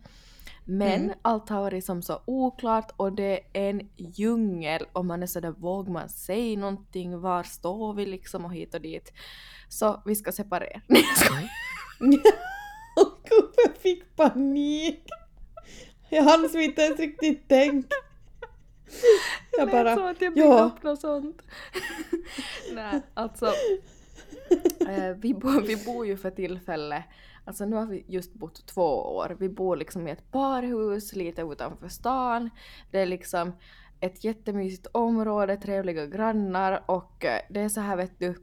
Men 0.67 1.03
Mm. 1.03 1.17
allt 1.21 1.49
har 1.49 1.61
varit 1.61 1.85
som 1.85 2.01
så 2.01 2.21
oklart 2.25 2.91
och 2.97 3.13
det 3.13 3.39
är 3.53 3.69
en 3.69 3.89
djungel 3.95 4.85
och 4.93 5.05
man 5.05 5.23
är 5.23 5.27
sådär, 5.27 5.51
vågar 5.51 5.91
man 5.93 6.09
säga 6.09 6.59
någonting, 6.59 7.19
var 7.21 7.43
står 7.43 7.93
vi 7.93 8.05
liksom 8.05 8.45
och 8.45 8.53
hit 8.53 8.73
och 8.75 8.81
dit. 8.81 9.13
Så 9.69 10.01
vi 10.05 10.15
ska 10.15 10.31
separera. 10.31 10.81
Nej 10.87 11.03
jag 11.09 11.17
skojar. 11.17 11.49
Åh 12.97 13.07
gud, 13.29 13.49
jag 13.65 13.77
fick 13.77 14.15
panik. 14.15 15.03
Jag 16.09 16.23
hann 16.23 16.49
inte 16.61 16.81
ens 16.81 16.99
riktigt 16.99 17.49
tänka. 17.49 17.95
Jag 19.57 19.71
bara... 19.71 19.95
som 19.95 20.05
att 20.05 20.21
jag 20.21 20.33
byggde 20.33 20.49
ja. 20.49 20.63
upp 20.63 20.83
något 20.83 21.01
sånt. 21.01 21.41
Nej, 22.73 23.01
alltså. 23.13 23.45
eh, 24.89 25.09
vi, 25.17 25.33
bo, 25.33 25.49
vi 25.61 25.85
bor 25.85 26.05
ju 26.05 26.17
för 26.17 26.31
tillfället, 26.31 27.03
alltså 27.45 27.65
nu 27.65 27.75
har 27.75 27.85
vi 27.85 28.05
just 28.07 28.33
bott 28.33 28.65
två 28.65 29.15
år. 29.15 29.37
Vi 29.39 29.49
bor 29.49 29.75
liksom 29.75 30.07
i 30.07 30.11
ett 30.11 30.31
parhus 30.31 31.15
lite 31.15 31.41
utanför 31.41 31.87
stan. 31.87 32.49
Det 32.91 32.99
är 32.99 33.05
liksom 33.05 33.53
ett 33.99 34.23
jättemysigt 34.23 34.87
område, 34.91 35.57
trevliga 35.57 36.05
grannar 36.05 36.83
och 36.85 37.25
eh, 37.25 37.41
det 37.49 37.59
är 37.59 37.69
så 37.69 37.81
här 37.81 37.97
vet 37.97 38.19
du, 38.19 38.35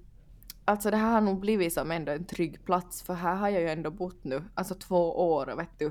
Alltså 0.65 0.91
det 0.91 0.97
här 0.97 1.13
har 1.13 1.21
nog 1.21 1.41
blivit 1.41 1.73
som 1.73 1.91
ändå 1.91 2.13
en 2.13 2.25
trygg 2.25 2.65
plats 2.65 3.03
för 3.03 3.15
här 3.15 3.35
har 3.35 3.49
jag 3.49 3.61
ju 3.63 3.69
ändå 3.69 3.91
bott 3.91 4.25
nu, 4.25 4.45
alltså 4.55 4.75
två 4.75 5.33
år 5.35 5.57
vet 5.57 5.79
du, 5.79 5.91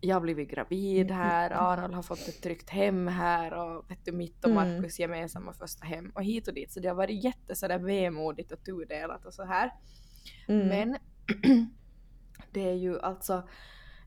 jag 0.00 0.16
har 0.16 0.20
blivit 0.20 0.50
gravid 0.50 1.10
här, 1.10 1.50
Arnold 1.50 1.94
har 1.94 2.02
fått 2.02 2.28
ett 2.28 2.42
tryggt 2.42 2.70
hem 2.70 3.08
här 3.08 3.52
och 3.52 3.90
vet 3.90 4.04
du, 4.04 4.12
mitt 4.12 4.44
och 4.44 4.50
Mm. 4.50 4.72
Markus 4.72 4.98
gemensamma 4.98 5.52
första 5.52 5.86
hem 5.86 6.12
och 6.14 6.24
hit 6.24 6.48
och 6.48 6.54
dit 6.54 6.72
så 6.72 6.80
det 6.80 6.88
har 6.88 6.94
varit 6.94 7.24
jätte 7.24 7.54
sådär 7.54 7.78
vemodigt 7.78 8.52
och 8.52 8.64
tudelat 8.64 9.26
och 9.26 9.34
så 9.34 9.44
här. 9.44 9.72
Mm. 10.48 10.68
Men 10.68 10.96
det 12.52 12.68
är 12.68 12.74
ju 12.74 13.00
alltså 13.00 13.48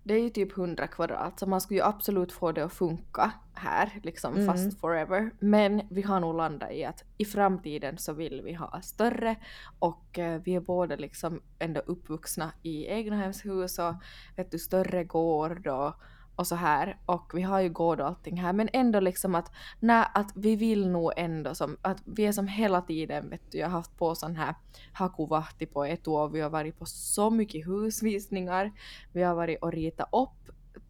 det 0.04 0.14
är 0.14 0.20
ju 0.22 0.30
typ 0.30 0.58
100 0.58 0.88
kvadrat 0.88 1.40
så 1.40 1.46
man 1.46 1.62
skulle 1.62 1.80
ju 1.80 1.86
absolut 1.86 2.32
få 2.32 2.52
det 2.52 2.66
att 2.66 2.74
funka 2.74 3.32
här 3.54 4.00
liksom 4.04 4.34
Mm. 4.34 4.46
fast 4.48 4.80
forever. 4.80 5.32
Men 5.40 5.82
vi 5.90 6.02
har 6.02 6.20
nog 6.20 6.36
landat 6.36 6.72
i 6.72 6.86
att 6.86 7.04
i 7.18 7.26
framtiden 7.26 7.98
så 7.98 8.14
vill 8.14 8.42
vi 8.42 8.54
ha 8.54 8.82
större 8.82 9.36
och 9.80 10.20
eh, 10.20 10.42
vi 10.46 10.56
är 10.56 10.60
båda 10.60 10.96
liksom 10.96 11.42
ändå 11.60 11.82
uppvuxna 11.86 12.52
i 12.64 12.86
egnahemshus 12.86 13.80
och 13.80 13.94
vet 14.36 14.52
du 14.52 14.60
större 14.60 15.04
gård 15.04 15.68
och, 15.68 15.94
och 16.36 16.48
så 16.48 16.56
här 16.56 16.98
och 17.06 17.32
vi 17.34 17.42
har 17.42 17.60
ju 17.60 17.70
gård 17.70 18.00
och 18.00 18.08
allting 18.08 18.42
här 18.42 18.54
men 18.54 18.70
ändå 18.74 19.00
liksom 19.00 19.36
att 19.36 19.52
nej, 19.80 20.06
att 20.14 20.32
vi 20.36 20.56
vill 20.56 20.90
nog 20.90 21.12
ändå 21.18 21.56
som 21.56 21.78
att 21.82 22.02
vi 22.06 22.26
är 22.26 22.32
som 22.32 22.48
hela 22.48 22.82
tiden 22.82 23.30
vet 23.30 23.52
du 23.52 23.58
jag 23.58 23.68
har 23.68 23.72
haft 23.72 23.98
på 23.98 24.16
sån 24.16 24.36
här 24.36 24.56
hakuvahti 24.94 25.66
på 25.66 25.84
ett 25.84 26.08
år 26.08 26.30
vi 26.30 26.42
har 26.42 26.50
varit 26.50 26.80
på 26.80 26.86
så 26.86 27.30
mycket 27.30 27.68
husvisningar 27.68 28.72
vi 29.12 29.24
har 29.24 29.36
varit 29.36 29.62
och 29.62 29.72
ritat 29.72 30.10
upp 30.12 30.44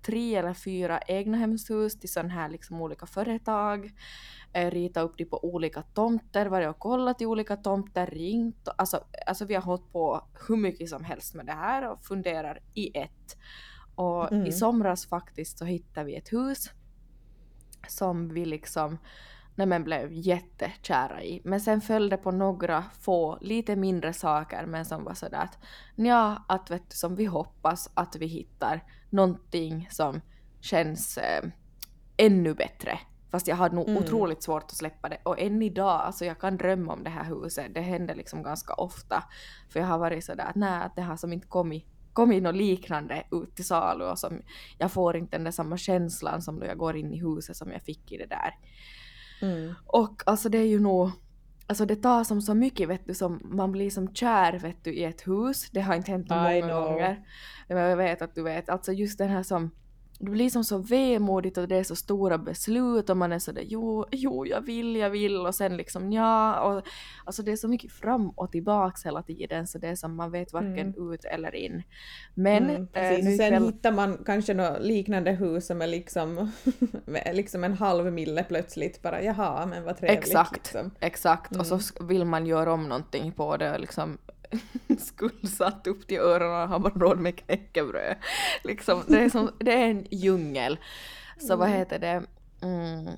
tre 0.06 0.36
eller 0.36 0.54
fyra 0.54 0.98
egnahemshus 0.98 2.00
till 2.00 2.12
sån 2.12 2.30
här 2.30 2.50
liksom 2.50 2.82
olika 2.82 3.06
företag 3.06 3.92
eh, 4.54 4.72
rita 4.72 5.02
upp 5.02 5.14
det 5.18 5.26
på 5.26 5.46
olika 5.46 5.82
tomter, 5.82 6.46
varit 6.46 6.70
och 6.70 6.80
kollat 6.80 7.22
i 7.22 7.26
olika 7.26 7.56
tomter, 7.56 8.08
ringt. 8.08 8.68
Alltså, 8.76 9.04
alltså 9.28 9.46
vi 9.46 9.56
har 9.56 9.62
hållit 9.62 9.92
på 9.92 10.28
hur 10.48 10.58
mycket 10.58 10.90
som 10.90 11.04
helst 11.04 11.34
med 11.34 11.46
det 11.46 11.54
här 11.54 11.92
och 11.92 12.04
funderar 12.04 12.60
i 12.74 12.98
ett. 12.98 13.38
Och 13.96 14.32
Mm. 14.32 14.46
i 14.46 14.52
somras 14.52 15.06
faktiskt 15.06 15.58
så 15.60 15.66
hittade 15.66 16.06
vi 16.06 16.16
ett 16.16 16.34
hus 16.34 16.70
som 17.88 18.30
vi 18.34 18.46
liksom 18.46 18.98
nej 19.56 19.68
men 19.68 19.84
blev 19.84 20.14
jättekära 20.14 21.24
i. 21.24 21.42
Men 21.44 21.62
sen 21.62 21.82
följde 21.82 22.18
på 22.18 22.32
några 22.32 22.84
få 23.00 23.38
lite 23.42 23.76
mindre 23.76 24.14
saker 24.14 24.66
men 24.66 24.86
som 24.86 25.04
var 25.04 25.14
sådär 25.14 25.38
att 25.38 25.58
ja, 25.96 26.46
att 26.48 26.72
vet 26.72 26.90
du, 26.90 26.96
som 26.96 27.16
vi 27.16 27.26
hoppas 27.26 27.90
att 27.94 28.16
vi 28.16 28.26
hittar 28.26 28.84
någonting 29.10 29.88
som 29.92 30.22
känns 30.62 31.18
eh, 31.18 31.44
ännu 32.18 32.54
bättre 32.54 33.00
Fast 33.32 33.48
jag 33.48 33.56
hade 33.56 33.76
nog 33.76 33.90
Mm. 33.90 34.04
otroligt 34.04 34.44
svårt 34.44 34.64
att 34.64 34.72
släppa 34.76 35.10
det. 35.10 35.18
Och 35.24 35.40
än 35.40 35.62
idag, 35.62 36.02
alltså 36.02 36.26
jag 36.26 36.40
kan 36.40 36.58
drömma 36.58 36.94
om 36.94 37.04
det 37.04 37.10
här 37.10 37.24
huset. 37.24 37.74
Det 37.74 37.82
händer 37.82 38.16
liksom 38.16 38.44
ganska 38.44 38.74
ofta. 38.74 39.24
För 39.70 39.80
jag 39.80 39.88
har 39.88 39.98
varit 39.98 40.26
sådär 40.26 40.46
att 40.46 40.56
nej, 40.56 40.82
att 40.84 40.96
det 40.96 41.02
har 41.02 41.18
som 41.18 41.34
inte 41.34 41.48
kommit, 41.48 41.86
kommit 42.14 42.44
något 42.44 42.56
liknande 42.56 43.24
ut 43.32 43.56
till 43.56 43.66
salu 43.66 44.04
och 44.04 44.20
som 44.20 44.42
jag 44.78 44.92
får 44.92 45.18
inte 45.18 45.38
den 45.38 45.44
där 45.44 45.52
samma 45.52 45.78
känslan 45.78 46.42
som 46.42 46.60
då 46.60 46.66
jag 46.66 46.78
går 46.78 46.96
in 46.96 47.14
i 47.14 47.20
huset 47.20 47.56
som 47.56 47.72
jag 47.72 47.82
fick 47.82 48.12
i 48.12 48.18
det 48.18 48.26
där. 48.26 48.54
Mm. 49.42 49.74
Och 49.86 50.24
alltså 50.26 50.50
det 50.50 50.58
är 50.58 50.68
ju 50.68 50.80
nog, 50.80 51.12
alltså 51.68 51.86
det 51.86 51.96
tar 51.96 52.24
som 52.24 52.42
så 52.42 52.54
mycket 52.54 52.90
vet 52.90 53.06
du 53.06 53.14
som 53.14 53.42
man 53.44 53.72
blir 53.72 53.90
som 53.90 54.14
kär 54.14 54.60
vet 54.60 54.84
du 54.84 54.94
i 54.94 55.04
ett 55.04 55.28
hus. 55.28 55.70
Det 55.72 55.82
har 55.82 55.96
inte 55.96 56.12
hänt 56.12 56.32
I 56.32 56.34
många 56.34 56.62
know. 56.62 56.84
gånger. 56.84 57.28
Men 57.68 57.78
jag 57.78 57.98
vet 57.98 58.22
att 58.22 58.36
du 58.36 58.44
vet, 58.44 58.70
alltså 58.70 58.92
just 58.92 59.18
den 59.18 59.30
här 59.30 59.44
som 59.44 59.72
det 60.20 60.30
blir 60.32 60.50
som 60.50 60.64
så 60.64 60.78
vemodigt 60.78 61.58
och 61.58 61.68
det 61.68 61.76
är 61.76 61.84
så 61.84 61.96
stora 61.96 62.38
beslut 62.38 63.10
och 63.10 63.18
man 63.18 63.32
är 63.32 63.40
sådär 63.40 63.64
jo, 63.66 64.06
jo 64.12 64.46
jag 64.46 64.62
vill, 64.62 64.96
jag 64.96 65.10
vill 65.10 65.46
och 65.46 65.56
sen 65.56 65.78
liksom 65.78 66.12
ja 66.12 66.60
och 66.62 66.84
alltså 67.26 67.44
det 67.44 67.52
är 67.52 67.56
så 67.56 67.68
mycket 67.68 67.92
fram 67.92 68.30
och 68.30 68.52
tillbaks 68.52 69.06
hela 69.06 69.22
tiden 69.24 69.68
så 69.68 69.78
det 69.78 69.88
är 69.88 69.96
som 69.96 70.16
man 70.16 70.32
vet 70.32 70.54
varken 70.54 70.94
ut 71.12 71.26
eller 71.26 71.56
in. 71.56 71.84
Men 72.34 72.64
Mm, 72.70 72.88
eh, 72.94 73.24
nu 73.26 73.38
sen 73.38 73.64
hittar 73.66 73.92
man 73.92 74.18
kanske 74.26 74.54
något 74.54 74.82
liknande 74.82 75.32
hus 75.32 75.68
som 75.68 75.82
är 75.82 75.88
liksom, 75.88 76.52
liksom 77.34 77.64
en 77.64 77.74
halv 77.74 78.14
mille 78.14 78.44
plötsligt 78.44 79.02
bara 79.02 79.22
jaha 79.24 79.66
men 79.66 79.84
vad 79.84 79.98
trevligt. 79.98 80.20
Exakt. 80.20 80.54
Liksom. 80.74 80.92
Exakt, 81.00 81.56
och 81.56 81.66
så 81.68 81.74
Mm. 82.00 82.08
vill 82.08 82.26
man 82.26 82.46
göra 82.46 82.74
om 82.74 82.90
någonting 82.90 83.32
på 83.32 83.58
det 83.58 83.78
liksom 83.78 84.18
skuldsatt 85.00 85.88
upp 85.88 86.08
till 86.08 86.20
öronen 86.20 86.62
och 86.62 86.70
har 86.70 86.80
bara 86.80 86.94
råd 86.94 87.20
med 87.20 87.36
knäckebröd. 87.40 88.16
Liksom, 88.64 89.04
det, 89.08 89.20
är 89.20 89.30
som, 89.30 89.52
det 89.60 89.74
är 89.74 89.88
en 89.90 90.08
djungel. 90.12 90.78
Så 91.40 91.56
vad 91.56 91.68
Mm. 91.68 91.80
heter 91.80 92.00
det? 92.00 92.24
Mm, 92.62 93.10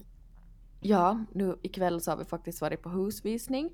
ja, 0.85 1.25
nu 1.31 1.55
ikväll 1.61 2.01
så 2.01 2.11
har 2.11 2.17
vi 2.17 2.25
faktiskt 2.25 2.61
varit 2.61 2.81
på 2.81 2.89
husvisning 2.89 3.69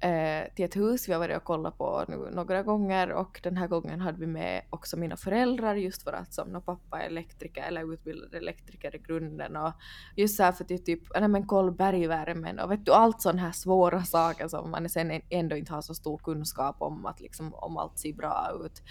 eh, 0.00 0.54
till 0.54 0.64
ett 0.64 0.76
hus 0.76 1.08
vi 1.08 1.12
har 1.12 1.20
varit 1.20 1.36
och 1.36 1.44
kollat 1.44 1.78
på 1.78 2.04
nu 2.08 2.30
några 2.32 2.62
gånger 2.62 3.12
och 3.12 3.40
den 3.42 3.56
här 3.56 3.68
gången 3.68 4.00
hade 4.00 4.18
vi 4.18 4.26
med 4.26 4.62
också 4.70 4.96
mina 4.96 5.16
föräldrar 5.16 5.74
just 5.74 6.02
för 6.02 6.12
att 6.12 6.34
som 6.34 6.62
pappa 6.66 7.02
är 7.02 7.06
elektriker 7.06 7.62
eller 7.62 7.92
utbildad 7.92 8.34
elektriker 8.34 8.96
i 8.96 8.98
grunden 8.98 9.56
och 9.56 9.72
just 10.16 10.36
så 10.36 10.42
här 10.42 10.52
för 10.52 10.64
att 10.64 10.84
typ, 10.84 11.00
nej 11.20 11.28
men 11.28 11.46
koll 11.46 11.72
bergvärmen 11.72 12.58
och 12.58 12.70
vet 12.70 12.86
du 12.86 12.92
allt 12.92 13.22
sådana 13.22 13.42
här 13.42 13.52
svåra 13.52 14.02
saker 14.02 14.48
som 14.48 14.70
man 14.70 14.88
sen 14.88 15.20
ändå 15.30 15.56
inte 15.56 15.72
har 15.72 15.82
så 15.82 15.94
stor 15.94 16.18
kunskap 16.18 16.76
om 16.78 17.06
att 17.06 17.20
liksom 17.20 17.54
om 17.54 17.76
allt 17.76 17.98
ser 17.98 18.12
bra 18.12 18.60
ut. 18.64 18.82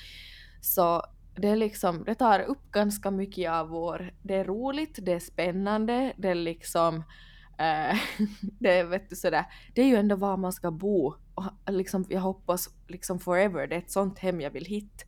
Så 0.62 1.04
det 1.36 1.48
är 1.48 1.56
liksom, 1.56 2.04
det 2.04 2.16
tar 2.16 2.40
upp 2.40 2.72
ganska 2.72 3.12
mycket 3.12 3.52
av 3.52 3.70
vår, 3.70 4.12
det 4.22 4.36
är 4.36 4.44
roligt, 4.46 5.00
det 5.02 5.14
är 5.14 5.20
spännande, 5.20 6.14
det 6.18 6.30
är 6.30 6.36
liksom 6.36 7.04
eh, 7.58 7.98
det 8.60 8.84
vet 8.84 9.10
du 9.10 9.16
sådär, 9.16 9.46
det 9.76 9.82
är 9.82 9.86
ju 9.86 9.96
ändå 9.96 10.16
var 10.16 10.38
man 10.38 10.54
ska 10.54 10.72
bo 10.72 11.14
och 11.36 11.44
liksom 11.68 12.06
jag 12.10 12.22
hoppas 12.22 12.70
liksom 12.88 13.20
forever, 13.20 13.68
det 13.68 13.76
är 13.76 13.80
ett 13.80 13.92
sånt 13.92 14.20
hem 14.20 14.42
jag 14.42 14.52
vill 14.52 14.66
hit. 14.66 15.06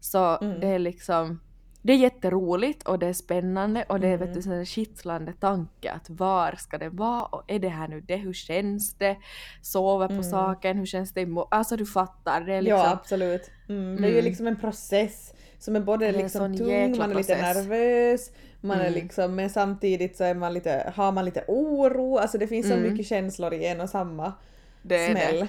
Så 0.00 0.38
Mm. 0.40 0.60
det 0.60 0.66
är 0.66 0.78
liksom 0.78 1.40
det 1.82 1.92
är 1.92 1.96
jätteroligt 1.96 2.82
och 2.88 2.98
det 2.98 3.06
är 3.06 3.12
spännande 3.12 3.84
och 3.88 4.00
det 4.00 4.08
är 4.08 4.16
vet 4.16 4.22
Mm. 4.28 4.34
du 4.36 4.42
sån 4.42 4.52
där 4.52 4.64
kittlande 4.64 5.32
tanke 5.32 5.92
att 5.92 6.10
var 6.10 6.54
ska 6.58 6.78
det 6.78 6.88
vara 6.88 7.22
och 7.22 7.42
är 7.46 7.58
det 7.58 7.68
här 7.68 7.88
nu 7.88 8.00
det, 8.00 8.16
hur 8.16 8.32
känns 8.32 8.94
det? 8.94 9.16
Sover 9.62 10.06
på 10.06 10.12
Mm. 10.12 10.24
saken, 10.24 10.78
hur 10.78 10.86
känns 10.86 11.12
det 11.12 11.20
imorgon? 11.20 11.48
Alltså 11.50 11.76
du 11.76 11.86
fattar, 11.86 12.40
det 12.40 12.54
är 12.54 12.62
liksom 12.62 12.78
Ja 12.80 12.90
absolut. 12.92 13.50
Mm. 13.68 13.96
Det 13.96 14.02
är 14.08 14.10
ju 14.10 14.18
Mm. 14.18 14.24
liksom 14.24 14.46
en 14.46 14.56
process 14.56 15.34
som 15.58 15.76
är 15.76 15.80
både 15.80 16.06
är 16.06 16.12
liksom 16.12 16.40
sån 16.40 16.56
tung, 16.56 16.98
man 16.98 17.10
är 17.10 17.14
lite 17.14 17.34
process. 17.34 17.56
nervös, 17.56 18.30
man 18.60 18.78
är 18.80 18.86
Mm. 18.86 18.94
liksom, 18.94 19.34
men 19.34 19.50
samtidigt 19.50 20.16
så 20.16 20.24
är 20.24 20.34
man 20.34 20.54
lite, 20.54 20.92
har 20.96 21.12
man 21.12 21.24
lite 21.24 21.44
oro, 21.48 22.16
alltså 22.18 22.38
det 22.38 22.46
finns 22.46 22.66
så 22.68 22.74
Mm. 22.74 22.90
mycket 22.92 23.06
känslor 23.06 23.54
i 23.54 23.66
en 23.66 23.80
och 23.80 23.90
samma 23.90 24.32
det 24.82 24.96
är 25.06 25.10
smäll. 25.10 25.38
det. 25.40 25.48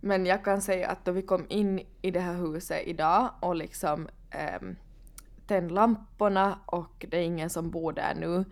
Men 0.00 0.26
jag 0.26 0.44
kan 0.44 0.62
säga 0.62 0.88
att 0.88 1.04
då 1.04 1.12
vi 1.12 1.22
kom 1.22 1.46
in 1.48 1.80
i 2.02 2.10
det 2.10 2.20
här 2.20 2.34
huset 2.34 2.82
idag 2.86 3.28
och 3.40 3.56
liksom 3.56 4.08
ähm, 4.30 4.76
tände 5.46 5.74
lamporna 5.74 6.58
och 6.66 7.06
det 7.10 7.16
är 7.16 7.22
ingen 7.22 7.50
som 7.50 7.70
bor 7.70 7.92
där 7.92 8.14
nu. 8.20 8.44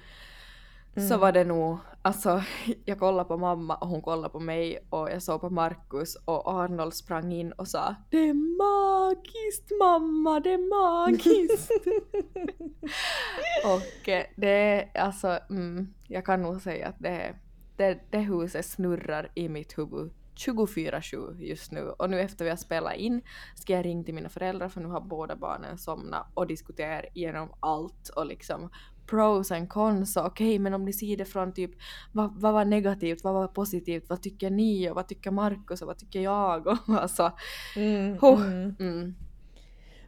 Så 0.94 1.00
Mm. 1.14 1.20
var 1.20 1.33
det 1.33 1.44
nog, 1.44 1.78
alltså 2.04 2.42
jag 2.84 2.98
kollade 2.98 3.28
på 3.28 3.36
mamma 3.36 3.74
och 3.74 3.88
hon 3.88 4.02
kollade 4.02 4.28
på 4.28 4.40
mig 4.40 4.86
och 4.90 5.10
jag 5.10 5.22
såg 5.22 5.40
på 5.40 5.50
Markus 5.50 6.16
och 6.24 6.48
Arnold 6.48 6.94
sprang 6.94 7.32
in 7.32 7.52
och 7.52 7.68
sa 7.68 7.94
Det 8.10 8.28
är 8.28 8.34
magiskt 8.34 9.70
mamma, 9.80 10.40
det 10.40 10.52
är 10.52 10.58
magiskt! 10.58 11.70
och 13.64 14.08
det 14.36 14.48
är 14.48 14.90
alltså, 15.00 15.38
mm, 15.50 15.94
jag 16.08 16.24
kan 16.24 16.42
nog 16.42 16.62
säga 16.62 16.88
att 16.88 16.98
det, 16.98 17.34
det, 17.76 17.98
det 18.10 18.18
huset 18.18 18.66
snurrar 18.66 19.32
i 19.34 19.48
mitt 19.48 19.78
huvud 19.78 20.12
24-7 20.34 21.40
just 21.40 21.72
nu 21.72 21.80
och 21.80 22.10
nu 22.10 22.20
efter 22.20 22.44
vi 22.44 22.50
har 22.50 22.56
spelat 22.56 22.96
in 22.96 23.22
ska 23.54 23.72
jag 23.72 23.84
ringa 23.84 24.04
till 24.04 24.14
mina 24.14 24.28
föräldrar 24.28 24.68
för 24.68 24.80
nu 24.80 24.88
har 24.88 25.00
båda 25.00 25.36
barnen 25.36 25.78
somnat 25.78 26.26
och 26.34 26.46
diskutera 26.46 27.06
igenom 27.06 27.48
allt 27.60 28.08
och 28.08 28.26
liksom 28.26 28.70
pros 29.06 29.50
and 29.52 29.68
cons 29.68 30.16
och 30.16 30.26
okej 30.26 30.58
men 30.58 30.74
om 30.74 30.84
ni 30.84 30.92
ser 30.92 31.16
det 31.16 31.24
från 31.24 31.52
typ 31.52 31.70
vad, 32.12 32.40
vad 32.40 32.52
var 32.52 32.64
negativt, 32.64 33.24
vad 33.24 33.34
var 33.34 33.48
positivt, 33.48 34.04
vad 34.08 34.22
tycker 34.22 34.50
ni 34.50 34.90
och 34.90 34.94
vad 34.94 35.08
tycker 35.08 35.30
Markus 35.30 35.82
och 35.82 35.88
vad 35.88 35.98
tycker 35.98 36.20
jag 36.20 36.66
och 36.66 36.78
alltså 36.88 37.32
Mm, 37.76 38.18
mm. 38.22 38.76
mm, 38.80 39.14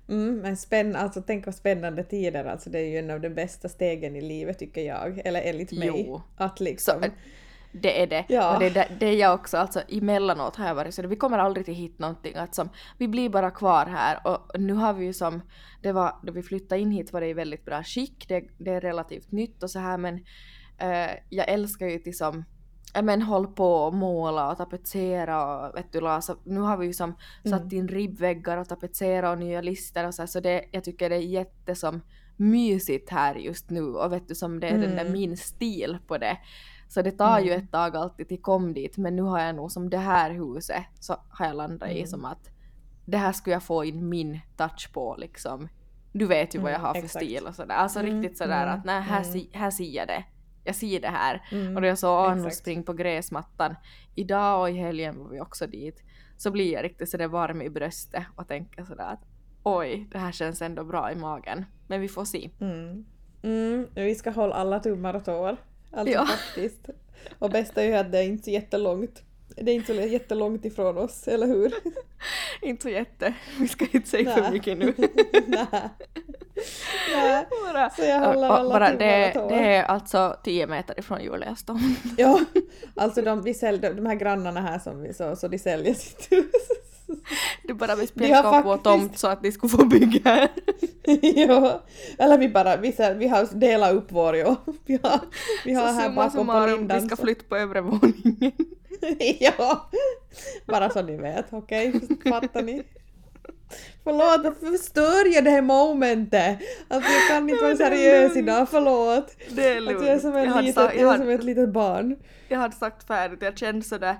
Mm, 0.08 0.38
men 0.38 0.56
spänn, 0.56 0.96
alltså 0.96 1.22
tänk 1.26 1.46
vad 1.46 1.54
spännande 1.54 2.04
tider, 2.04 2.44
alltså 2.44 2.70
det 2.70 2.78
är 2.78 2.84
ju 2.84 2.98
en 2.98 3.10
av 3.10 3.20
de 3.20 3.30
bästa 3.30 3.68
stegen 3.68 4.16
i 4.16 4.20
livet 4.20 4.58
tycker 4.58 4.80
jag, 4.80 5.20
eller 5.24 5.42
enligt 5.42 5.72
mig. 5.72 6.04
Jo. 6.06 6.22
Att 6.36 6.60
liksom, 6.60 6.94
Så, 7.02 7.08
det 7.82 8.02
är 8.02 8.06
det. 8.06 8.24
Ja. 8.28 8.54
Och 8.54 8.60
det, 8.60 8.66
är 8.66 8.70
det, 8.70 8.88
det 9.00 9.06
är 9.06 9.16
jag 9.16 9.34
också, 9.34 9.56
alltså 9.56 9.80
emellanåt 9.88 10.56
har 10.56 10.66
jag 10.66 10.74
varit 10.74 10.94
så 10.94 11.06
vi 11.06 11.16
kommer 11.16 11.38
aldrig 11.38 11.66
till 11.66 11.74
hit 11.74 11.98
någonting, 11.98 12.34
att 12.36 12.54
som, 12.54 12.68
vi 12.98 13.08
blir 13.08 13.28
bara 13.28 13.50
kvar 13.50 13.86
här 13.86 14.20
och 14.26 14.60
nu 14.60 14.72
har 14.72 14.92
vi 14.92 15.04
ju 15.04 15.12
som, 15.12 15.42
det 15.82 15.92
var, 15.92 16.14
då 16.22 16.32
vi 16.32 16.42
flyttade 16.42 16.80
in 16.80 16.90
hit 16.90 17.12
var 17.12 17.20
det 17.20 17.26
i 17.26 17.34
väldigt 17.34 17.64
bra 17.64 17.82
skick, 17.82 18.24
det, 18.28 18.44
det 18.58 18.70
är 18.70 18.80
relativt 18.80 19.32
nytt 19.32 19.62
och 19.62 19.70
så 19.70 19.78
här 19.78 19.98
men 19.98 20.14
eh, 20.78 21.10
jag 21.30 21.48
älskar 21.48 21.86
ju 21.86 21.98
till 21.98 22.16
som 22.16 22.44
Ja 22.94 23.02
men 23.02 23.22
håll 23.22 23.46
på 23.46 23.74
och 23.74 23.94
måla 23.94 24.50
och 24.50 24.58
tapetsera 24.58 25.66
och 25.68 25.76
vet 25.76 25.92
du 25.92 26.00
Lasa, 26.00 26.36
nu 26.44 26.60
har 26.60 26.76
vi 26.76 26.86
ju 26.86 26.92
som 26.92 27.14
Mm. 27.44 27.58
satt 27.58 27.72
in 27.72 27.88
ribbväggar 27.88 28.56
och 28.56 28.68
tapetsera 28.68 29.30
och 29.30 29.38
nya 29.38 29.60
lister 29.60 30.06
och 30.06 30.14
så 30.14 30.22
här, 30.22 30.26
så 30.26 30.40
det, 30.40 30.64
jag 30.70 30.84
tycker 30.84 31.10
det 31.10 31.16
är 31.16 31.20
jätte 31.20 31.74
som 31.74 32.00
mysigt 32.36 33.10
här 33.10 33.34
just 33.34 33.70
nu 33.70 33.82
och 33.82 34.12
vet 34.12 34.28
du 34.28 34.34
som 34.34 34.60
det 34.60 34.68
är 34.68 34.78
den 34.78 34.96
där 34.96 35.00
Mm. 35.00 35.12
min 35.12 35.36
stil 35.36 35.98
på 36.06 36.18
det. 36.18 36.38
Så 36.88 37.02
det 37.02 37.10
tar 37.10 37.40
ju 37.40 37.50
Mm. 37.52 37.64
ett 37.64 37.72
tag 37.72 37.96
alltid 37.96 38.28
till 38.28 38.42
kom 38.42 38.74
dit 38.74 38.96
men 38.96 39.16
nu 39.16 39.22
har 39.22 39.40
jag 39.40 39.54
nog 39.54 39.72
som 39.72 39.90
det 39.90 39.98
här 39.98 40.30
huset 40.30 40.84
så 41.00 41.16
har 41.30 41.46
jag 41.46 41.56
landat 41.56 41.90
i 41.90 41.96
Mm. 41.98 42.06
som 42.06 42.24
att 42.24 42.50
det 43.04 43.16
här 43.16 43.32
skulle 43.32 43.54
jag 43.54 43.62
få 43.62 43.84
in 43.84 44.08
min 44.08 44.40
touch 44.56 44.92
på 44.92 45.16
liksom. 45.18 45.68
Du 46.12 46.26
vet 46.26 46.54
ju 46.54 46.58
vad 46.58 46.70
jag 46.70 46.78
Mm, 46.78 46.86
har 46.86 46.94
för 46.94 47.04
exakt. 47.04 47.24
stil 47.24 47.46
och 47.46 47.54
sådär. 47.54 47.74
Alltså 47.74 48.00
riktigt 48.00 48.38
sådär 48.38 48.66
att 48.66 48.84
nej 48.84 49.00
här, 49.02 49.22
se, 49.22 49.46
här 49.52 49.70
ser 49.70 49.84
jag 49.96 50.08
det. 50.08 50.24
Jag 50.64 50.74
ser 50.74 51.00
det 51.00 51.08
här. 51.08 51.48
mm, 51.52 51.76
Och 51.76 51.82
då 51.82 51.88
jag 51.88 51.98
såg 51.98 52.36
exakt. 52.36 52.56
springa 52.56 52.82
på 52.82 52.92
gräsmattan 52.92 53.74
idag 54.14 54.60
och 54.60 54.70
i 54.70 54.72
helgen 54.72 55.18
var 55.18 55.28
vi 55.30 55.40
också 55.40 55.66
dit. 55.66 56.02
Så 56.36 56.50
blir 56.50 56.72
jag 56.72 56.84
riktigt 56.84 57.10
sådär 57.10 57.28
varm 57.28 57.62
i 57.62 57.70
bröstet 57.70 58.24
och 58.36 58.48
tänker 58.48 58.84
sådär 58.84 59.12
att 59.12 59.20
oj, 59.62 60.08
det 60.12 60.18
här 60.18 60.32
känns 60.32 60.62
ändå 60.62 60.84
bra 60.84 61.12
i 61.12 61.16
magen. 61.16 61.64
Men 61.88 62.00
vi 62.00 62.08
får 62.08 62.24
se. 62.24 62.50
Mm. 62.60 63.04
Mm, 63.42 63.86
vi 63.94 64.14
ska 64.14 64.30
hålla 64.30 64.54
alla 64.54 64.80
tummar 64.80 65.14
och 65.14 65.24
tår. 65.24 65.56
Alltså 65.96 66.14
Ja. 66.14 66.26
faktiskt. 66.26 66.86
Och 67.38 67.50
bästa 67.50 67.82
är 67.82 67.86
ju 67.86 67.94
att 67.94 68.12
det 68.12 68.18
är 68.18 68.22
inte 68.22 68.44
så 68.44 68.50
jättelångt. 68.50 69.22
Det 69.56 69.70
är 69.70 69.74
inte 69.74 69.94
så 69.94 70.00
jättelångt 70.02 70.64
ifrån 70.64 70.98
oss, 70.98 71.28
eller 71.28 71.46
hur? 71.46 71.72
Inte 72.62 72.82
så 72.82 72.88
jätte, 72.88 73.34
vi 73.60 73.68
ska 73.68 73.86
inte 73.92 74.08
säga 74.08 74.34
för 74.34 74.40
Nej. 74.42 74.50
mycket 74.52 74.78
nu. 74.78 74.94
Nej. 75.46 75.66
Nej. 77.14 77.46
bara, 77.72 77.90
Så 77.90 78.02
jag 78.02 78.20
håller 78.20 78.48
alla 78.48 78.70
bara 78.70 78.92
det, 78.94 79.32
tår. 79.32 79.48
det 79.48 79.54
är 79.76 79.82
alltså 79.84 80.36
10 80.44 80.66
meter 80.66 80.98
ifrån 80.98 81.22
Julias. 81.22 81.64
Ja, 82.16 82.40
alltså 82.96 83.22
de, 83.22 83.42
vi 83.42 83.54
säljer, 83.54 83.94
de 83.94 84.06
här 84.06 84.14
grannarna 84.14 84.60
här 84.60 84.78
som 84.78 85.02
vi 85.02 85.14
så, 85.14 85.36
så 85.36 85.48
de 85.48 85.58
säljer 85.58 85.94
sitt 85.94 86.32
hus. 86.32 86.95
Du 87.62 87.74
bara 87.74 87.94
vill 87.96 88.08
spjälka 88.08 88.42
faktiskt- 88.42 88.84
tomt 88.84 89.18
så 89.18 89.28
att 89.28 89.42
de 89.42 89.52
skulle 89.52 89.70
få 89.70 89.84
bygga 89.84 90.48
ja, 91.36 91.82
eller 92.18 92.38
vi 92.38 92.48
bara, 92.48 92.76
vi, 92.76 92.94
vi 93.16 93.28
har 93.28 93.58
delat 93.60 93.92
upp 93.92 94.06
vår 94.08 94.36
ja. 94.36 94.56
Vi 94.86 94.98
har, 95.02 95.20
vi 95.64 95.72
har 95.74 95.86
Så 95.88 95.92
här 95.92 96.10
bakom 96.10 96.46
på 96.46 96.66
lindan. 96.66 97.00
vi 97.02 97.06
ska 97.08 97.16
flytta 97.16 97.44
på 97.48 97.56
övre 97.56 97.80
våningen. 97.80 98.52
ja, 99.40 99.90
bara 100.66 100.90
så 100.90 101.02
ni 101.02 101.16
vet, 101.16 101.46
okej? 101.50 101.92
Fattar 102.30 102.62
ni? 102.62 102.82
Förlåt, 104.04 104.44
varför 104.44 104.78
förstör 104.78 105.34
jag 105.34 105.44
det 105.44 105.50
här 105.50 105.62
momentet? 105.62 106.58
Alltså 106.88 107.10
jag 107.12 107.28
kan 107.28 107.50
inte 107.50 107.64
vara 107.64 107.76
seriös 107.76 108.36
idag, 108.36 108.68
förlåt. 108.70 109.36
Det 109.50 109.68
är 109.68 109.80
lugnt. 109.80 109.90
Alltså 109.98 110.06
jag 110.06 110.14
är 110.14 110.18
som, 110.20 110.36
en 110.36 110.44
jag, 110.44 110.50
hade 110.50 110.62
litet, 110.62 110.74
sa- 110.74 110.92
jag 110.92 110.94
jag, 110.94 111.12
är 111.12 111.16
som 111.16 111.20
hade, 111.26 111.32
ett 111.34 111.44
litet 111.44 111.68
barn. 111.68 112.16
jag 112.48 112.58
hade 112.58 112.76
sagt 112.76 113.06
färdigt, 113.06 113.38
jag 113.42 113.58
kände 113.58 113.82
sådär 113.84 114.16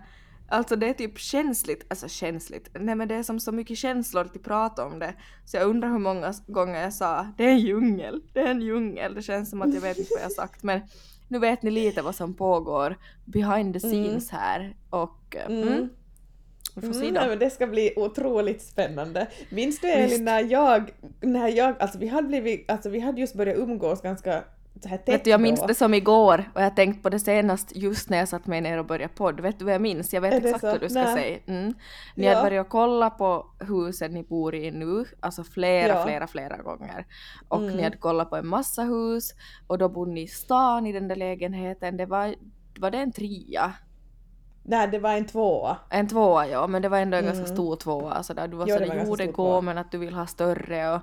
Alltså 0.49 0.77
det 0.77 0.89
är 0.89 0.93
typ 0.95 1.19
känsligt, 1.19 1.87
alltså 1.89 2.09
känsligt, 2.09 2.71
nej 2.81 2.95
men 2.95 3.09
det 3.09 3.15
är 3.15 3.23
som 3.23 3.41
så 3.41 3.53
mycket 3.53 3.79
känslor 3.79 4.25
till 4.25 4.43
prata 4.43 4.85
om 4.87 4.99
det. 4.99 5.15
Så 5.45 5.57
jag 5.57 5.67
undrar 5.67 5.89
hur 5.91 5.99
många 5.99 6.35
gånger 6.47 6.83
jag 6.83 6.93
sa 6.93 7.27
det 7.37 7.45
är 7.45 7.49
en 7.49 7.59
djungel, 7.59 8.23
det 8.33 8.41
är 8.41 8.47
en 8.47 8.63
djungel. 8.63 9.15
Det 9.15 9.23
känns 9.23 9.51
som 9.51 9.63
att 9.63 9.75
jag 9.75 9.81
vet 9.81 9.99
inte 9.99 10.11
vad 10.15 10.25
jag 10.25 10.33
sagt 10.33 10.63
men 10.63 10.81
nu 11.29 11.39
vet 11.39 11.63
ni 11.63 11.71
lite 11.71 12.03
vad 12.03 12.15
som 12.15 12.35
pågår 12.35 12.97
behind 13.25 13.75
the 13.75 13.81
scenes 13.81 14.31
här 14.31 14.77
och 14.91 15.37
eh, 15.37 15.47
mm. 15.47 15.69
Mm. 15.69 15.89
vi 16.75 16.87
får 16.87 16.93
se 16.93 17.09
Mm, 17.09 17.15
då. 17.23 17.29
men 17.29 17.39
det 17.39 17.51
ska 17.51 17.67
bli 17.67 17.93
otroligt 17.97 18.63
spännande. 18.63 19.27
Minns 19.51 19.81
du 19.81 19.89
Elin 19.89 20.25
när 20.25 20.41
jag, 20.41 20.91
när 21.21 21.49
jag, 21.49 21.75
alltså 21.83 21.99
vi 21.99 22.07
hade 22.07 22.29
blivit, 22.29 22.71
alltså 22.71 22.89
vi 22.89 23.01
hade 23.01 23.21
just 23.21 23.35
börjat 23.35 23.59
umgås 23.59 24.03
ganska 24.03 24.45
så 24.83 24.89
här 24.89 24.97
tätt 24.97 25.09
Vet 25.09 25.25
du, 25.25 25.31
jag 25.31 25.41
minns 25.41 25.61
då. 25.61 25.67
det 25.67 25.75
som 25.75 25.95
igår 25.95 26.51
och 26.55 26.63
jag 26.63 26.77
tänkte 26.77 27.03
på 27.03 27.09
det 27.09 27.19
senast 27.21 27.77
just 27.77 28.11
när 28.11 28.19
jag 28.19 28.29
satt 28.29 28.47
mig 28.47 28.61
ner 28.61 28.79
och 28.79 28.87
började 28.87 29.15
podd. 29.15 29.41
Vet 29.41 29.59
du 29.59 29.65
vad 29.65 29.75
jag 29.75 29.83
minns? 29.83 30.13
Jag 30.15 30.21
vet 30.21 30.35
exakt 30.45 30.61
så? 30.61 30.67
vad 30.67 30.81
du 30.81 30.89
ska 30.89 31.03
Nej. 31.03 31.15
säga. 31.15 31.39
Mm. 31.59 31.75
Ni 32.17 32.27
Ja. 32.27 32.35
hade 32.35 32.51
börjat 32.51 32.69
kolla 32.69 33.11
på 33.11 33.47
husen 33.61 34.11
ni 34.13 34.23
bor 34.23 34.55
i 34.55 34.71
nu, 34.71 35.05
alltså 35.21 35.45
flera, 35.45 35.89
Ja. 35.95 36.05
flera, 36.05 36.27
flera 36.27 36.57
gånger. 36.57 37.07
Och 37.49 37.59
Mm. 37.63 37.77
ni 37.77 37.83
hade 37.83 37.97
kollat 37.97 38.31
på 38.31 38.37
en 38.37 38.47
massa 38.47 38.83
hus 38.83 39.35
och 39.67 39.79
då 39.79 39.89
bodde 39.89 40.11
ni 40.13 40.23
i 40.23 40.27
stan 40.29 40.87
i 40.87 40.93
den 40.93 41.09
där 41.09 41.17
lägenheten. 41.17 41.97
Det 41.97 42.07
var, 42.07 42.35
var 42.79 42.91
det 42.91 42.99
en 42.99 43.13
trea? 43.13 43.73
Nej, 44.69 44.89
det 44.89 44.99
var 44.99 45.13
en 45.13 45.27
tvåa. 45.27 45.77
En 45.91 46.09
tvåa 46.09 46.47
ja, 46.47 46.67
men 46.67 46.83
det 46.83 46.89
var 46.89 46.99
ändå 46.99 47.17
en 47.17 47.25
ganska 47.25 47.45
Mm. 47.45 47.57
stor 47.57 47.77
tvåa. 47.77 48.13
Alltså 48.13 48.35
där 48.35 48.49
du 48.49 48.57
var 48.57 48.67
Jo, 48.69 48.75
sådär, 48.75 48.87
ganska 48.87 49.05
jo 49.09 49.17
det 49.17 49.27
går 49.27 49.63
men 49.63 49.79
att 49.79 49.93
du 49.93 49.99
vill 49.99 50.15
ha 50.15 50.27
större 50.27 50.95
och, 50.95 51.01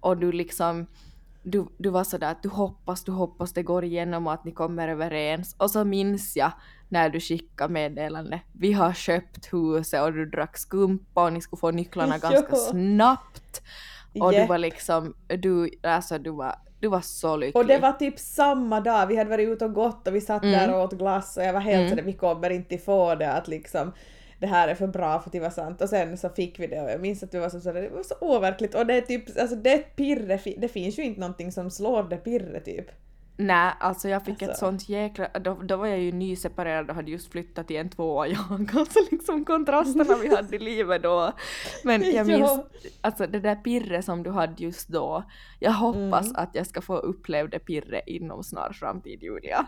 och 0.00 0.16
du 0.16 0.32
liksom 0.32 0.86
du, 1.48 1.66
du 1.78 1.90
var 1.90 2.04
sådär 2.04 2.30
att 2.30 2.42
du 2.42 2.48
hoppas, 2.48 3.04
du 3.04 3.12
hoppas 3.12 3.52
det 3.52 3.62
går 3.62 3.84
igenom 3.84 4.26
och 4.26 4.32
att 4.32 4.44
ni 4.44 4.52
kommer 4.52 4.88
överens. 4.88 5.54
Och 5.58 5.70
så 5.70 5.84
minns 5.84 6.36
jag 6.36 6.52
när 6.88 7.08
du 7.10 7.20
skickade 7.20 7.72
meddelande. 7.72 8.40
Vi 8.52 8.72
har 8.72 8.92
köpt 8.92 9.52
huset 9.52 10.02
och 10.02 10.12
du 10.12 10.26
drack 10.26 10.58
skumpa 10.58 11.24
och 11.24 11.32
ni 11.32 11.40
skulle 11.40 11.60
få 11.60 11.70
nycklarna 11.70 12.18
ganska 12.22 12.46
Ja. 12.50 12.56
snabbt. 12.56 13.62
Och 14.20 14.30
du 14.32 14.38
Japp. 14.38 14.48
var 14.48 14.58
liksom, 14.58 15.14
du, 15.26 15.70
alltså 15.82 16.18
du 16.18 16.30
var, 16.30 16.54
du 16.80 16.88
var 16.88 17.00
så 17.00 17.36
lycklig. 17.36 17.56
Och 17.56 17.66
det 17.66 17.78
var 17.78 17.92
typ 17.92 18.18
samma 18.18 18.80
dag, 18.80 19.06
vi 19.06 19.16
hade 19.16 19.30
varit 19.30 19.48
ute 19.48 19.64
och 19.64 19.74
gått 19.74 20.08
och 20.08 20.14
vi 20.14 20.20
satt 20.20 20.42
Mm. 20.42 20.52
där 20.58 20.74
och 20.74 20.82
åt 20.84 20.92
glass 20.92 21.36
och 21.36 21.42
jag 21.42 21.52
var 21.52 21.60
helt 21.60 21.76
Mm. 21.76 21.88
sådär, 21.90 22.02
vi 22.02 22.12
kommer 22.12 22.50
inte 22.50 22.78
få 22.78 23.14
det 23.14 23.32
att 23.32 23.48
liksom 23.48 23.92
det 24.40 24.46
här 24.46 24.68
är 24.68 24.74
för 24.74 24.86
bra 24.86 25.20
för 25.20 25.30
att 25.30 25.40
vara 25.40 25.50
sant. 25.50 25.80
Och 25.82 25.88
sen 25.88 26.18
så 26.18 26.28
fick 26.28 26.60
vi 26.60 26.66
det 26.66 26.82
och 26.82 26.90
jag 26.90 27.00
minns 27.00 27.22
att 27.22 27.32
du 27.32 27.38
var 27.38 27.48
så 27.48 27.60
sådär, 27.60 27.82
det 27.82 27.88
var 27.88 28.02
så 28.02 28.14
overkligt 28.20 28.74
och 28.74 28.86
det 28.86 28.94
är 28.94 29.00
typ, 29.00 29.40
alltså 29.40 29.56
det 29.56 29.78
pirre, 29.96 30.40
det 30.58 30.68
finns 30.68 30.98
ju 30.98 31.02
inte 31.02 31.20
någonting 31.20 31.52
som 31.52 31.70
slår 31.70 32.02
det 32.02 32.16
pirre 32.16 32.60
typ. 32.60 32.86
Nej, 33.38 33.72
alltså 33.80 34.08
jag 34.08 34.24
fick 34.24 34.42
ett 34.42 34.48
Alltså. 34.48 34.64
sånt 34.66 34.88
jäkla... 34.88 35.28
Då, 35.28 35.54
då 35.54 35.76
var 35.76 35.86
jag 35.86 35.98
ju 35.98 36.12
nyseparerad 36.12 36.88
och 36.90 36.96
hade 36.96 37.10
just 37.10 37.32
flyttat 37.32 37.66
till 37.66 37.76
en 37.76 37.88
tvåa 37.88 38.26
jag. 38.28 38.70
Alltså 38.76 38.98
liksom 39.10 39.44
kontrasterna 39.44 40.16
vi 40.22 40.36
hade 40.36 40.56
i 40.56 40.58
livet 40.58 41.02
då. 41.02 41.32
Men 41.84 42.02
jag 42.14 42.26
minns, 42.26 42.40
Ja. 42.40 42.66
alltså 43.00 43.26
det 43.26 43.40
där 43.40 43.54
pirret 43.56 44.04
som 44.04 44.22
du 44.22 44.30
hade 44.30 44.62
just 44.62 44.88
då. 44.88 45.24
Jag 45.60 45.72
hoppas 45.72 46.26
Mm. 46.26 46.36
att 46.42 46.50
jag 46.54 46.66
ska 46.66 46.80
få 46.80 46.96
uppleva 46.96 47.48
det 47.48 47.58
pirret 47.58 48.04
inom 48.06 48.42
snar 48.44 48.72
framtid 48.72 49.22
Julia. 49.22 49.66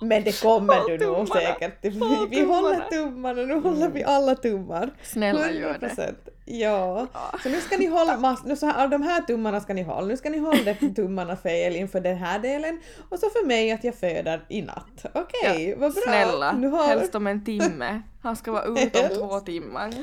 Men 0.00 0.24
det 0.24 0.42
kommer 0.42 0.74
Håll 0.74 0.98
du 0.98 1.06
nog 1.06 1.28
säkert. 1.28 1.78
Vi, 1.82 1.98
Håll 1.98 2.28
vi 2.28 2.40
håller 2.44 2.80
tummarna. 2.90 3.42
nu 3.42 3.54
håller 3.60 3.88
vi 3.88 4.04
alla 4.04 4.34
tummar. 4.34 4.90
Snälla 5.02 5.50
gör 5.50 5.78
det. 5.80 5.86
100%. 5.86 6.14
Ja. 6.44 7.06
Ja. 7.12 7.38
Så 7.42 7.48
nu 7.48 7.60
ska 7.60 7.76
ni 7.76 7.86
hålla, 7.86 8.16
mass- 8.16 8.42
nu 8.46 8.56
så 8.56 8.66
här, 8.66 8.88
de 8.88 9.02
här 9.02 9.20
tummarna 9.20 9.60
ska 9.60 9.74
ni 9.74 9.82
hålla. 9.82 10.06
Nu 10.06 10.16
ska 10.16 10.30
ni 10.30 10.38
hålla 10.38 10.74
de 10.80 10.94
tummarna 10.94 11.36
för 11.36 11.48
Elin 11.48 11.88
för 11.88 12.00
den 12.00 12.16
här 12.16 12.38
delen 12.38 12.80
och 13.10 13.18
så 13.18 13.30
för 13.30 13.46
mig 13.46 13.72
att 13.72 13.84
jag 13.84 13.94
föder 13.94 14.44
i 14.48 14.62
natt. 14.62 15.06
Okej, 15.14 15.76
vad 15.78 15.92
bra. 15.92 16.02
Snälla, 16.06 16.52
Nu 16.52 16.68
har, 16.68 16.86
helst 16.86 17.14
om 17.14 17.26
en 17.26 17.44
timme. 17.44 18.02
Han 18.22 18.36
ska 18.36 18.52
vara 18.52 18.64
ute 18.64 19.02
om 19.02 19.08
två 19.28 19.40
timmar. 19.40 19.94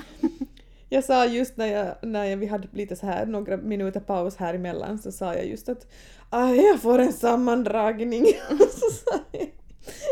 jag 0.90 1.04
sa 1.04 1.26
just 1.26 1.58
när, 1.58 1.68
jag, 1.68 1.96
när 2.02 2.26
jag, 2.26 2.38
vi 2.38 2.46
hade 2.48 2.68
lite 2.72 2.96
så 2.96 3.06
här 3.06 3.26
några 3.26 3.58
minuter 3.58 4.00
paus 4.00 4.36
här 4.38 4.54
emellan 4.54 5.00
så 5.00 5.12
sa 5.12 5.34
jag 5.36 5.46
just 5.46 5.70
att 5.70 5.88
jag 6.32 6.82
får 6.82 7.00
en 7.00 7.14
sammandragning. 7.14 8.26
så 8.60 8.90
sa 8.92 9.20
jag, 9.32 9.48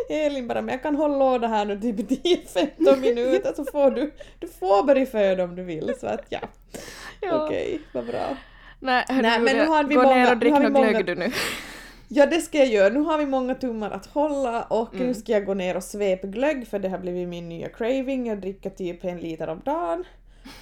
Elin 0.09 0.47
bara, 0.47 0.61
men 0.61 0.73
jag 0.73 0.81
kan 0.83 0.95
hålla 0.95 1.17
låda 1.17 1.47
här 1.47 1.65
nu 1.65 1.79
typ 1.81 1.97
10-15 1.97 2.99
minuter 2.99 3.53
så 3.55 3.65
får 3.65 3.91
du, 3.91 4.11
du 4.39 4.47
får 4.47 4.83
börja 4.83 5.05
föda 5.05 5.43
om 5.43 5.55
du 5.55 5.63
vill. 5.63 5.93
Så 5.99 6.07
att 6.07 6.25
ja, 6.29 6.39
Ja. 7.21 7.45
okej, 7.45 7.81
vad 7.93 8.05
bra. 8.05 8.37
Nej, 8.79 9.05
hörru, 9.09 9.21
Nej, 9.21 9.39
men 9.39 9.57
nu 9.57 9.65
har 9.65 9.83
vi 9.83 9.95
gå 9.95 10.01
många- 10.03 10.15
ner 10.15 10.31
och 10.31 10.37
drick 10.37 10.53
något 10.53 10.73
glögg 10.89 11.05
du 11.05 11.15
nu. 11.15 11.31
Ja 12.07 12.25
det 12.25 12.41
ska 12.41 12.57
jag 12.57 12.67
göra. 12.67 12.93
Nu 12.93 12.99
har 12.99 13.17
vi 13.17 13.25
många 13.25 13.55
tummar 13.55 13.91
att 13.91 14.05
hålla 14.05 14.63
och 14.63 14.93
Mm. 14.93 15.07
nu 15.07 15.13
ska 15.13 15.31
jag 15.31 15.45
gå 15.45 15.53
ner 15.53 15.77
och 15.77 15.83
svepa 15.83 16.27
glögg 16.27 16.67
för 16.67 16.79
det 16.79 16.89
har 16.89 16.97
blivit 16.97 17.27
min 17.27 17.49
nya 17.49 17.69
craving. 17.69 18.27
Jag 18.27 18.41
dricker 18.41 18.69
typ 18.69 19.03
en 19.05 19.17
liter 19.19 19.47
om 19.49 19.61
dagen. 19.65 20.03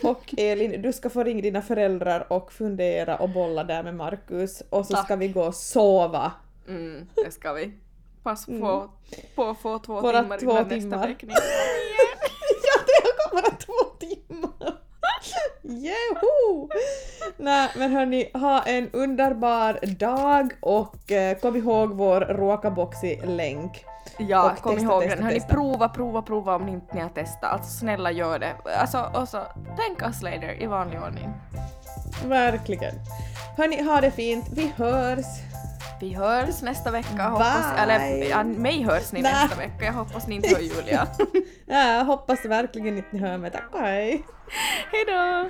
Och 0.03 0.33
Elin, 0.37 0.81
du 0.81 0.93
ska 0.93 1.09
få 1.09 1.23
ringa 1.23 1.41
dina 1.41 1.61
föräldrar 1.61 2.33
och 2.33 2.51
fundera 2.51 3.15
och 3.17 3.29
bolla 3.29 3.63
där 3.63 3.83
med 3.83 3.95
Markus 3.95 4.61
och 4.69 4.85
så 4.85 4.93
Tack. 4.93 5.05
ska 5.05 5.15
vi 5.15 5.27
gå 5.27 5.41
och 5.43 5.55
sova. 5.55 6.31
Mm, 6.67 7.07
det 7.25 7.31
ska 7.31 7.53
vi. 7.53 7.71
Pass 8.23 8.45
på, 8.45 8.51
Mm. 8.51 8.87
på 9.35 9.55
få 9.55 9.79
två 9.79 10.01
Bara 10.01 10.21
timmar 10.21 10.37
två 10.37 10.51
innan 10.51 10.69
timmar. 10.69 10.97
nästa 10.97 11.07
räkning. 11.07 11.31
ja, 12.65 12.81
det 12.87 13.29
kommer 13.29 13.47
att 13.47 13.59
två 13.59 13.73
timmar! 13.99 14.75
Jeho! 15.61 16.69
Nej 17.37 17.69
men 17.75 17.91
hörni, 17.91 18.29
ha 18.33 18.61
en 18.63 18.89
underbar 18.91 19.79
dag 19.99 20.51
och 20.59 21.11
eh, 21.11 21.37
kom 21.37 21.55
ihåg 21.55 21.89
vår 21.89 22.21
Råkaboxi-länk. 22.21 23.85
Ja, 24.19 24.51
Och 24.51 24.57
kom 24.57 24.75
testa, 24.75 24.89
ihåg 24.91 25.01
testa, 25.03 25.15
den. 25.15 25.25
Hörni, 25.25 25.41
prova, 25.49 25.89
prova, 25.89 26.21
prova 26.21 26.55
om 26.55 26.65
ni 26.65 26.71
inte 26.71 26.95
ni 26.95 27.01
har 27.01 27.09
testat. 27.09 27.51
Alltså 27.53 27.77
snälla 27.79 28.11
gör 28.11 28.39
det. 28.39 28.53
Alltså, 28.79 29.09
och 29.13 29.29
så 29.29 29.41
tänk 29.77 30.01
us 30.01 30.21
later 30.21 30.61
i 30.63 30.65
vanlig 30.65 30.99
ordning. 31.01 31.29
Verkligen. 32.25 32.93
Hörni, 33.57 33.81
ha 33.83 34.01
det 34.01 34.11
fint. 34.11 34.45
Vi 34.53 34.67
hörs. 34.77 35.25
Vi 35.99 36.13
hörs 36.13 36.61
nästa 36.61 36.91
vecka. 36.91 37.29
Hoppas, 37.29 37.65
eller 37.79 38.29
ja, 38.29 38.43
mig 38.43 38.83
hörs 38.83 39.11
ni 39.11 39.21
Nä. 39.21 39.31
nästa 39.31 39.55
vecka. 39.57 39.85
Jag 39.85 39.93
hoppas 39.93 40.27
ni 40.27 40.35
inte 40.35 40.49
hör 40.49 40.59
Julia. 40.59 41.07
Ja, 41.65 41.97
jag 41.97 42.05
hoppas 42.05 42.45
verkligen 42.45 42.97
inte 42.97 43.09
ni 43.11 43.19
hör 43.19 43.37
mig. 43.37 43.51
Tack 43.51 43.69
och 43.71 43.79
hej. 43.79 44.25
Hejdå! 44.91 45.49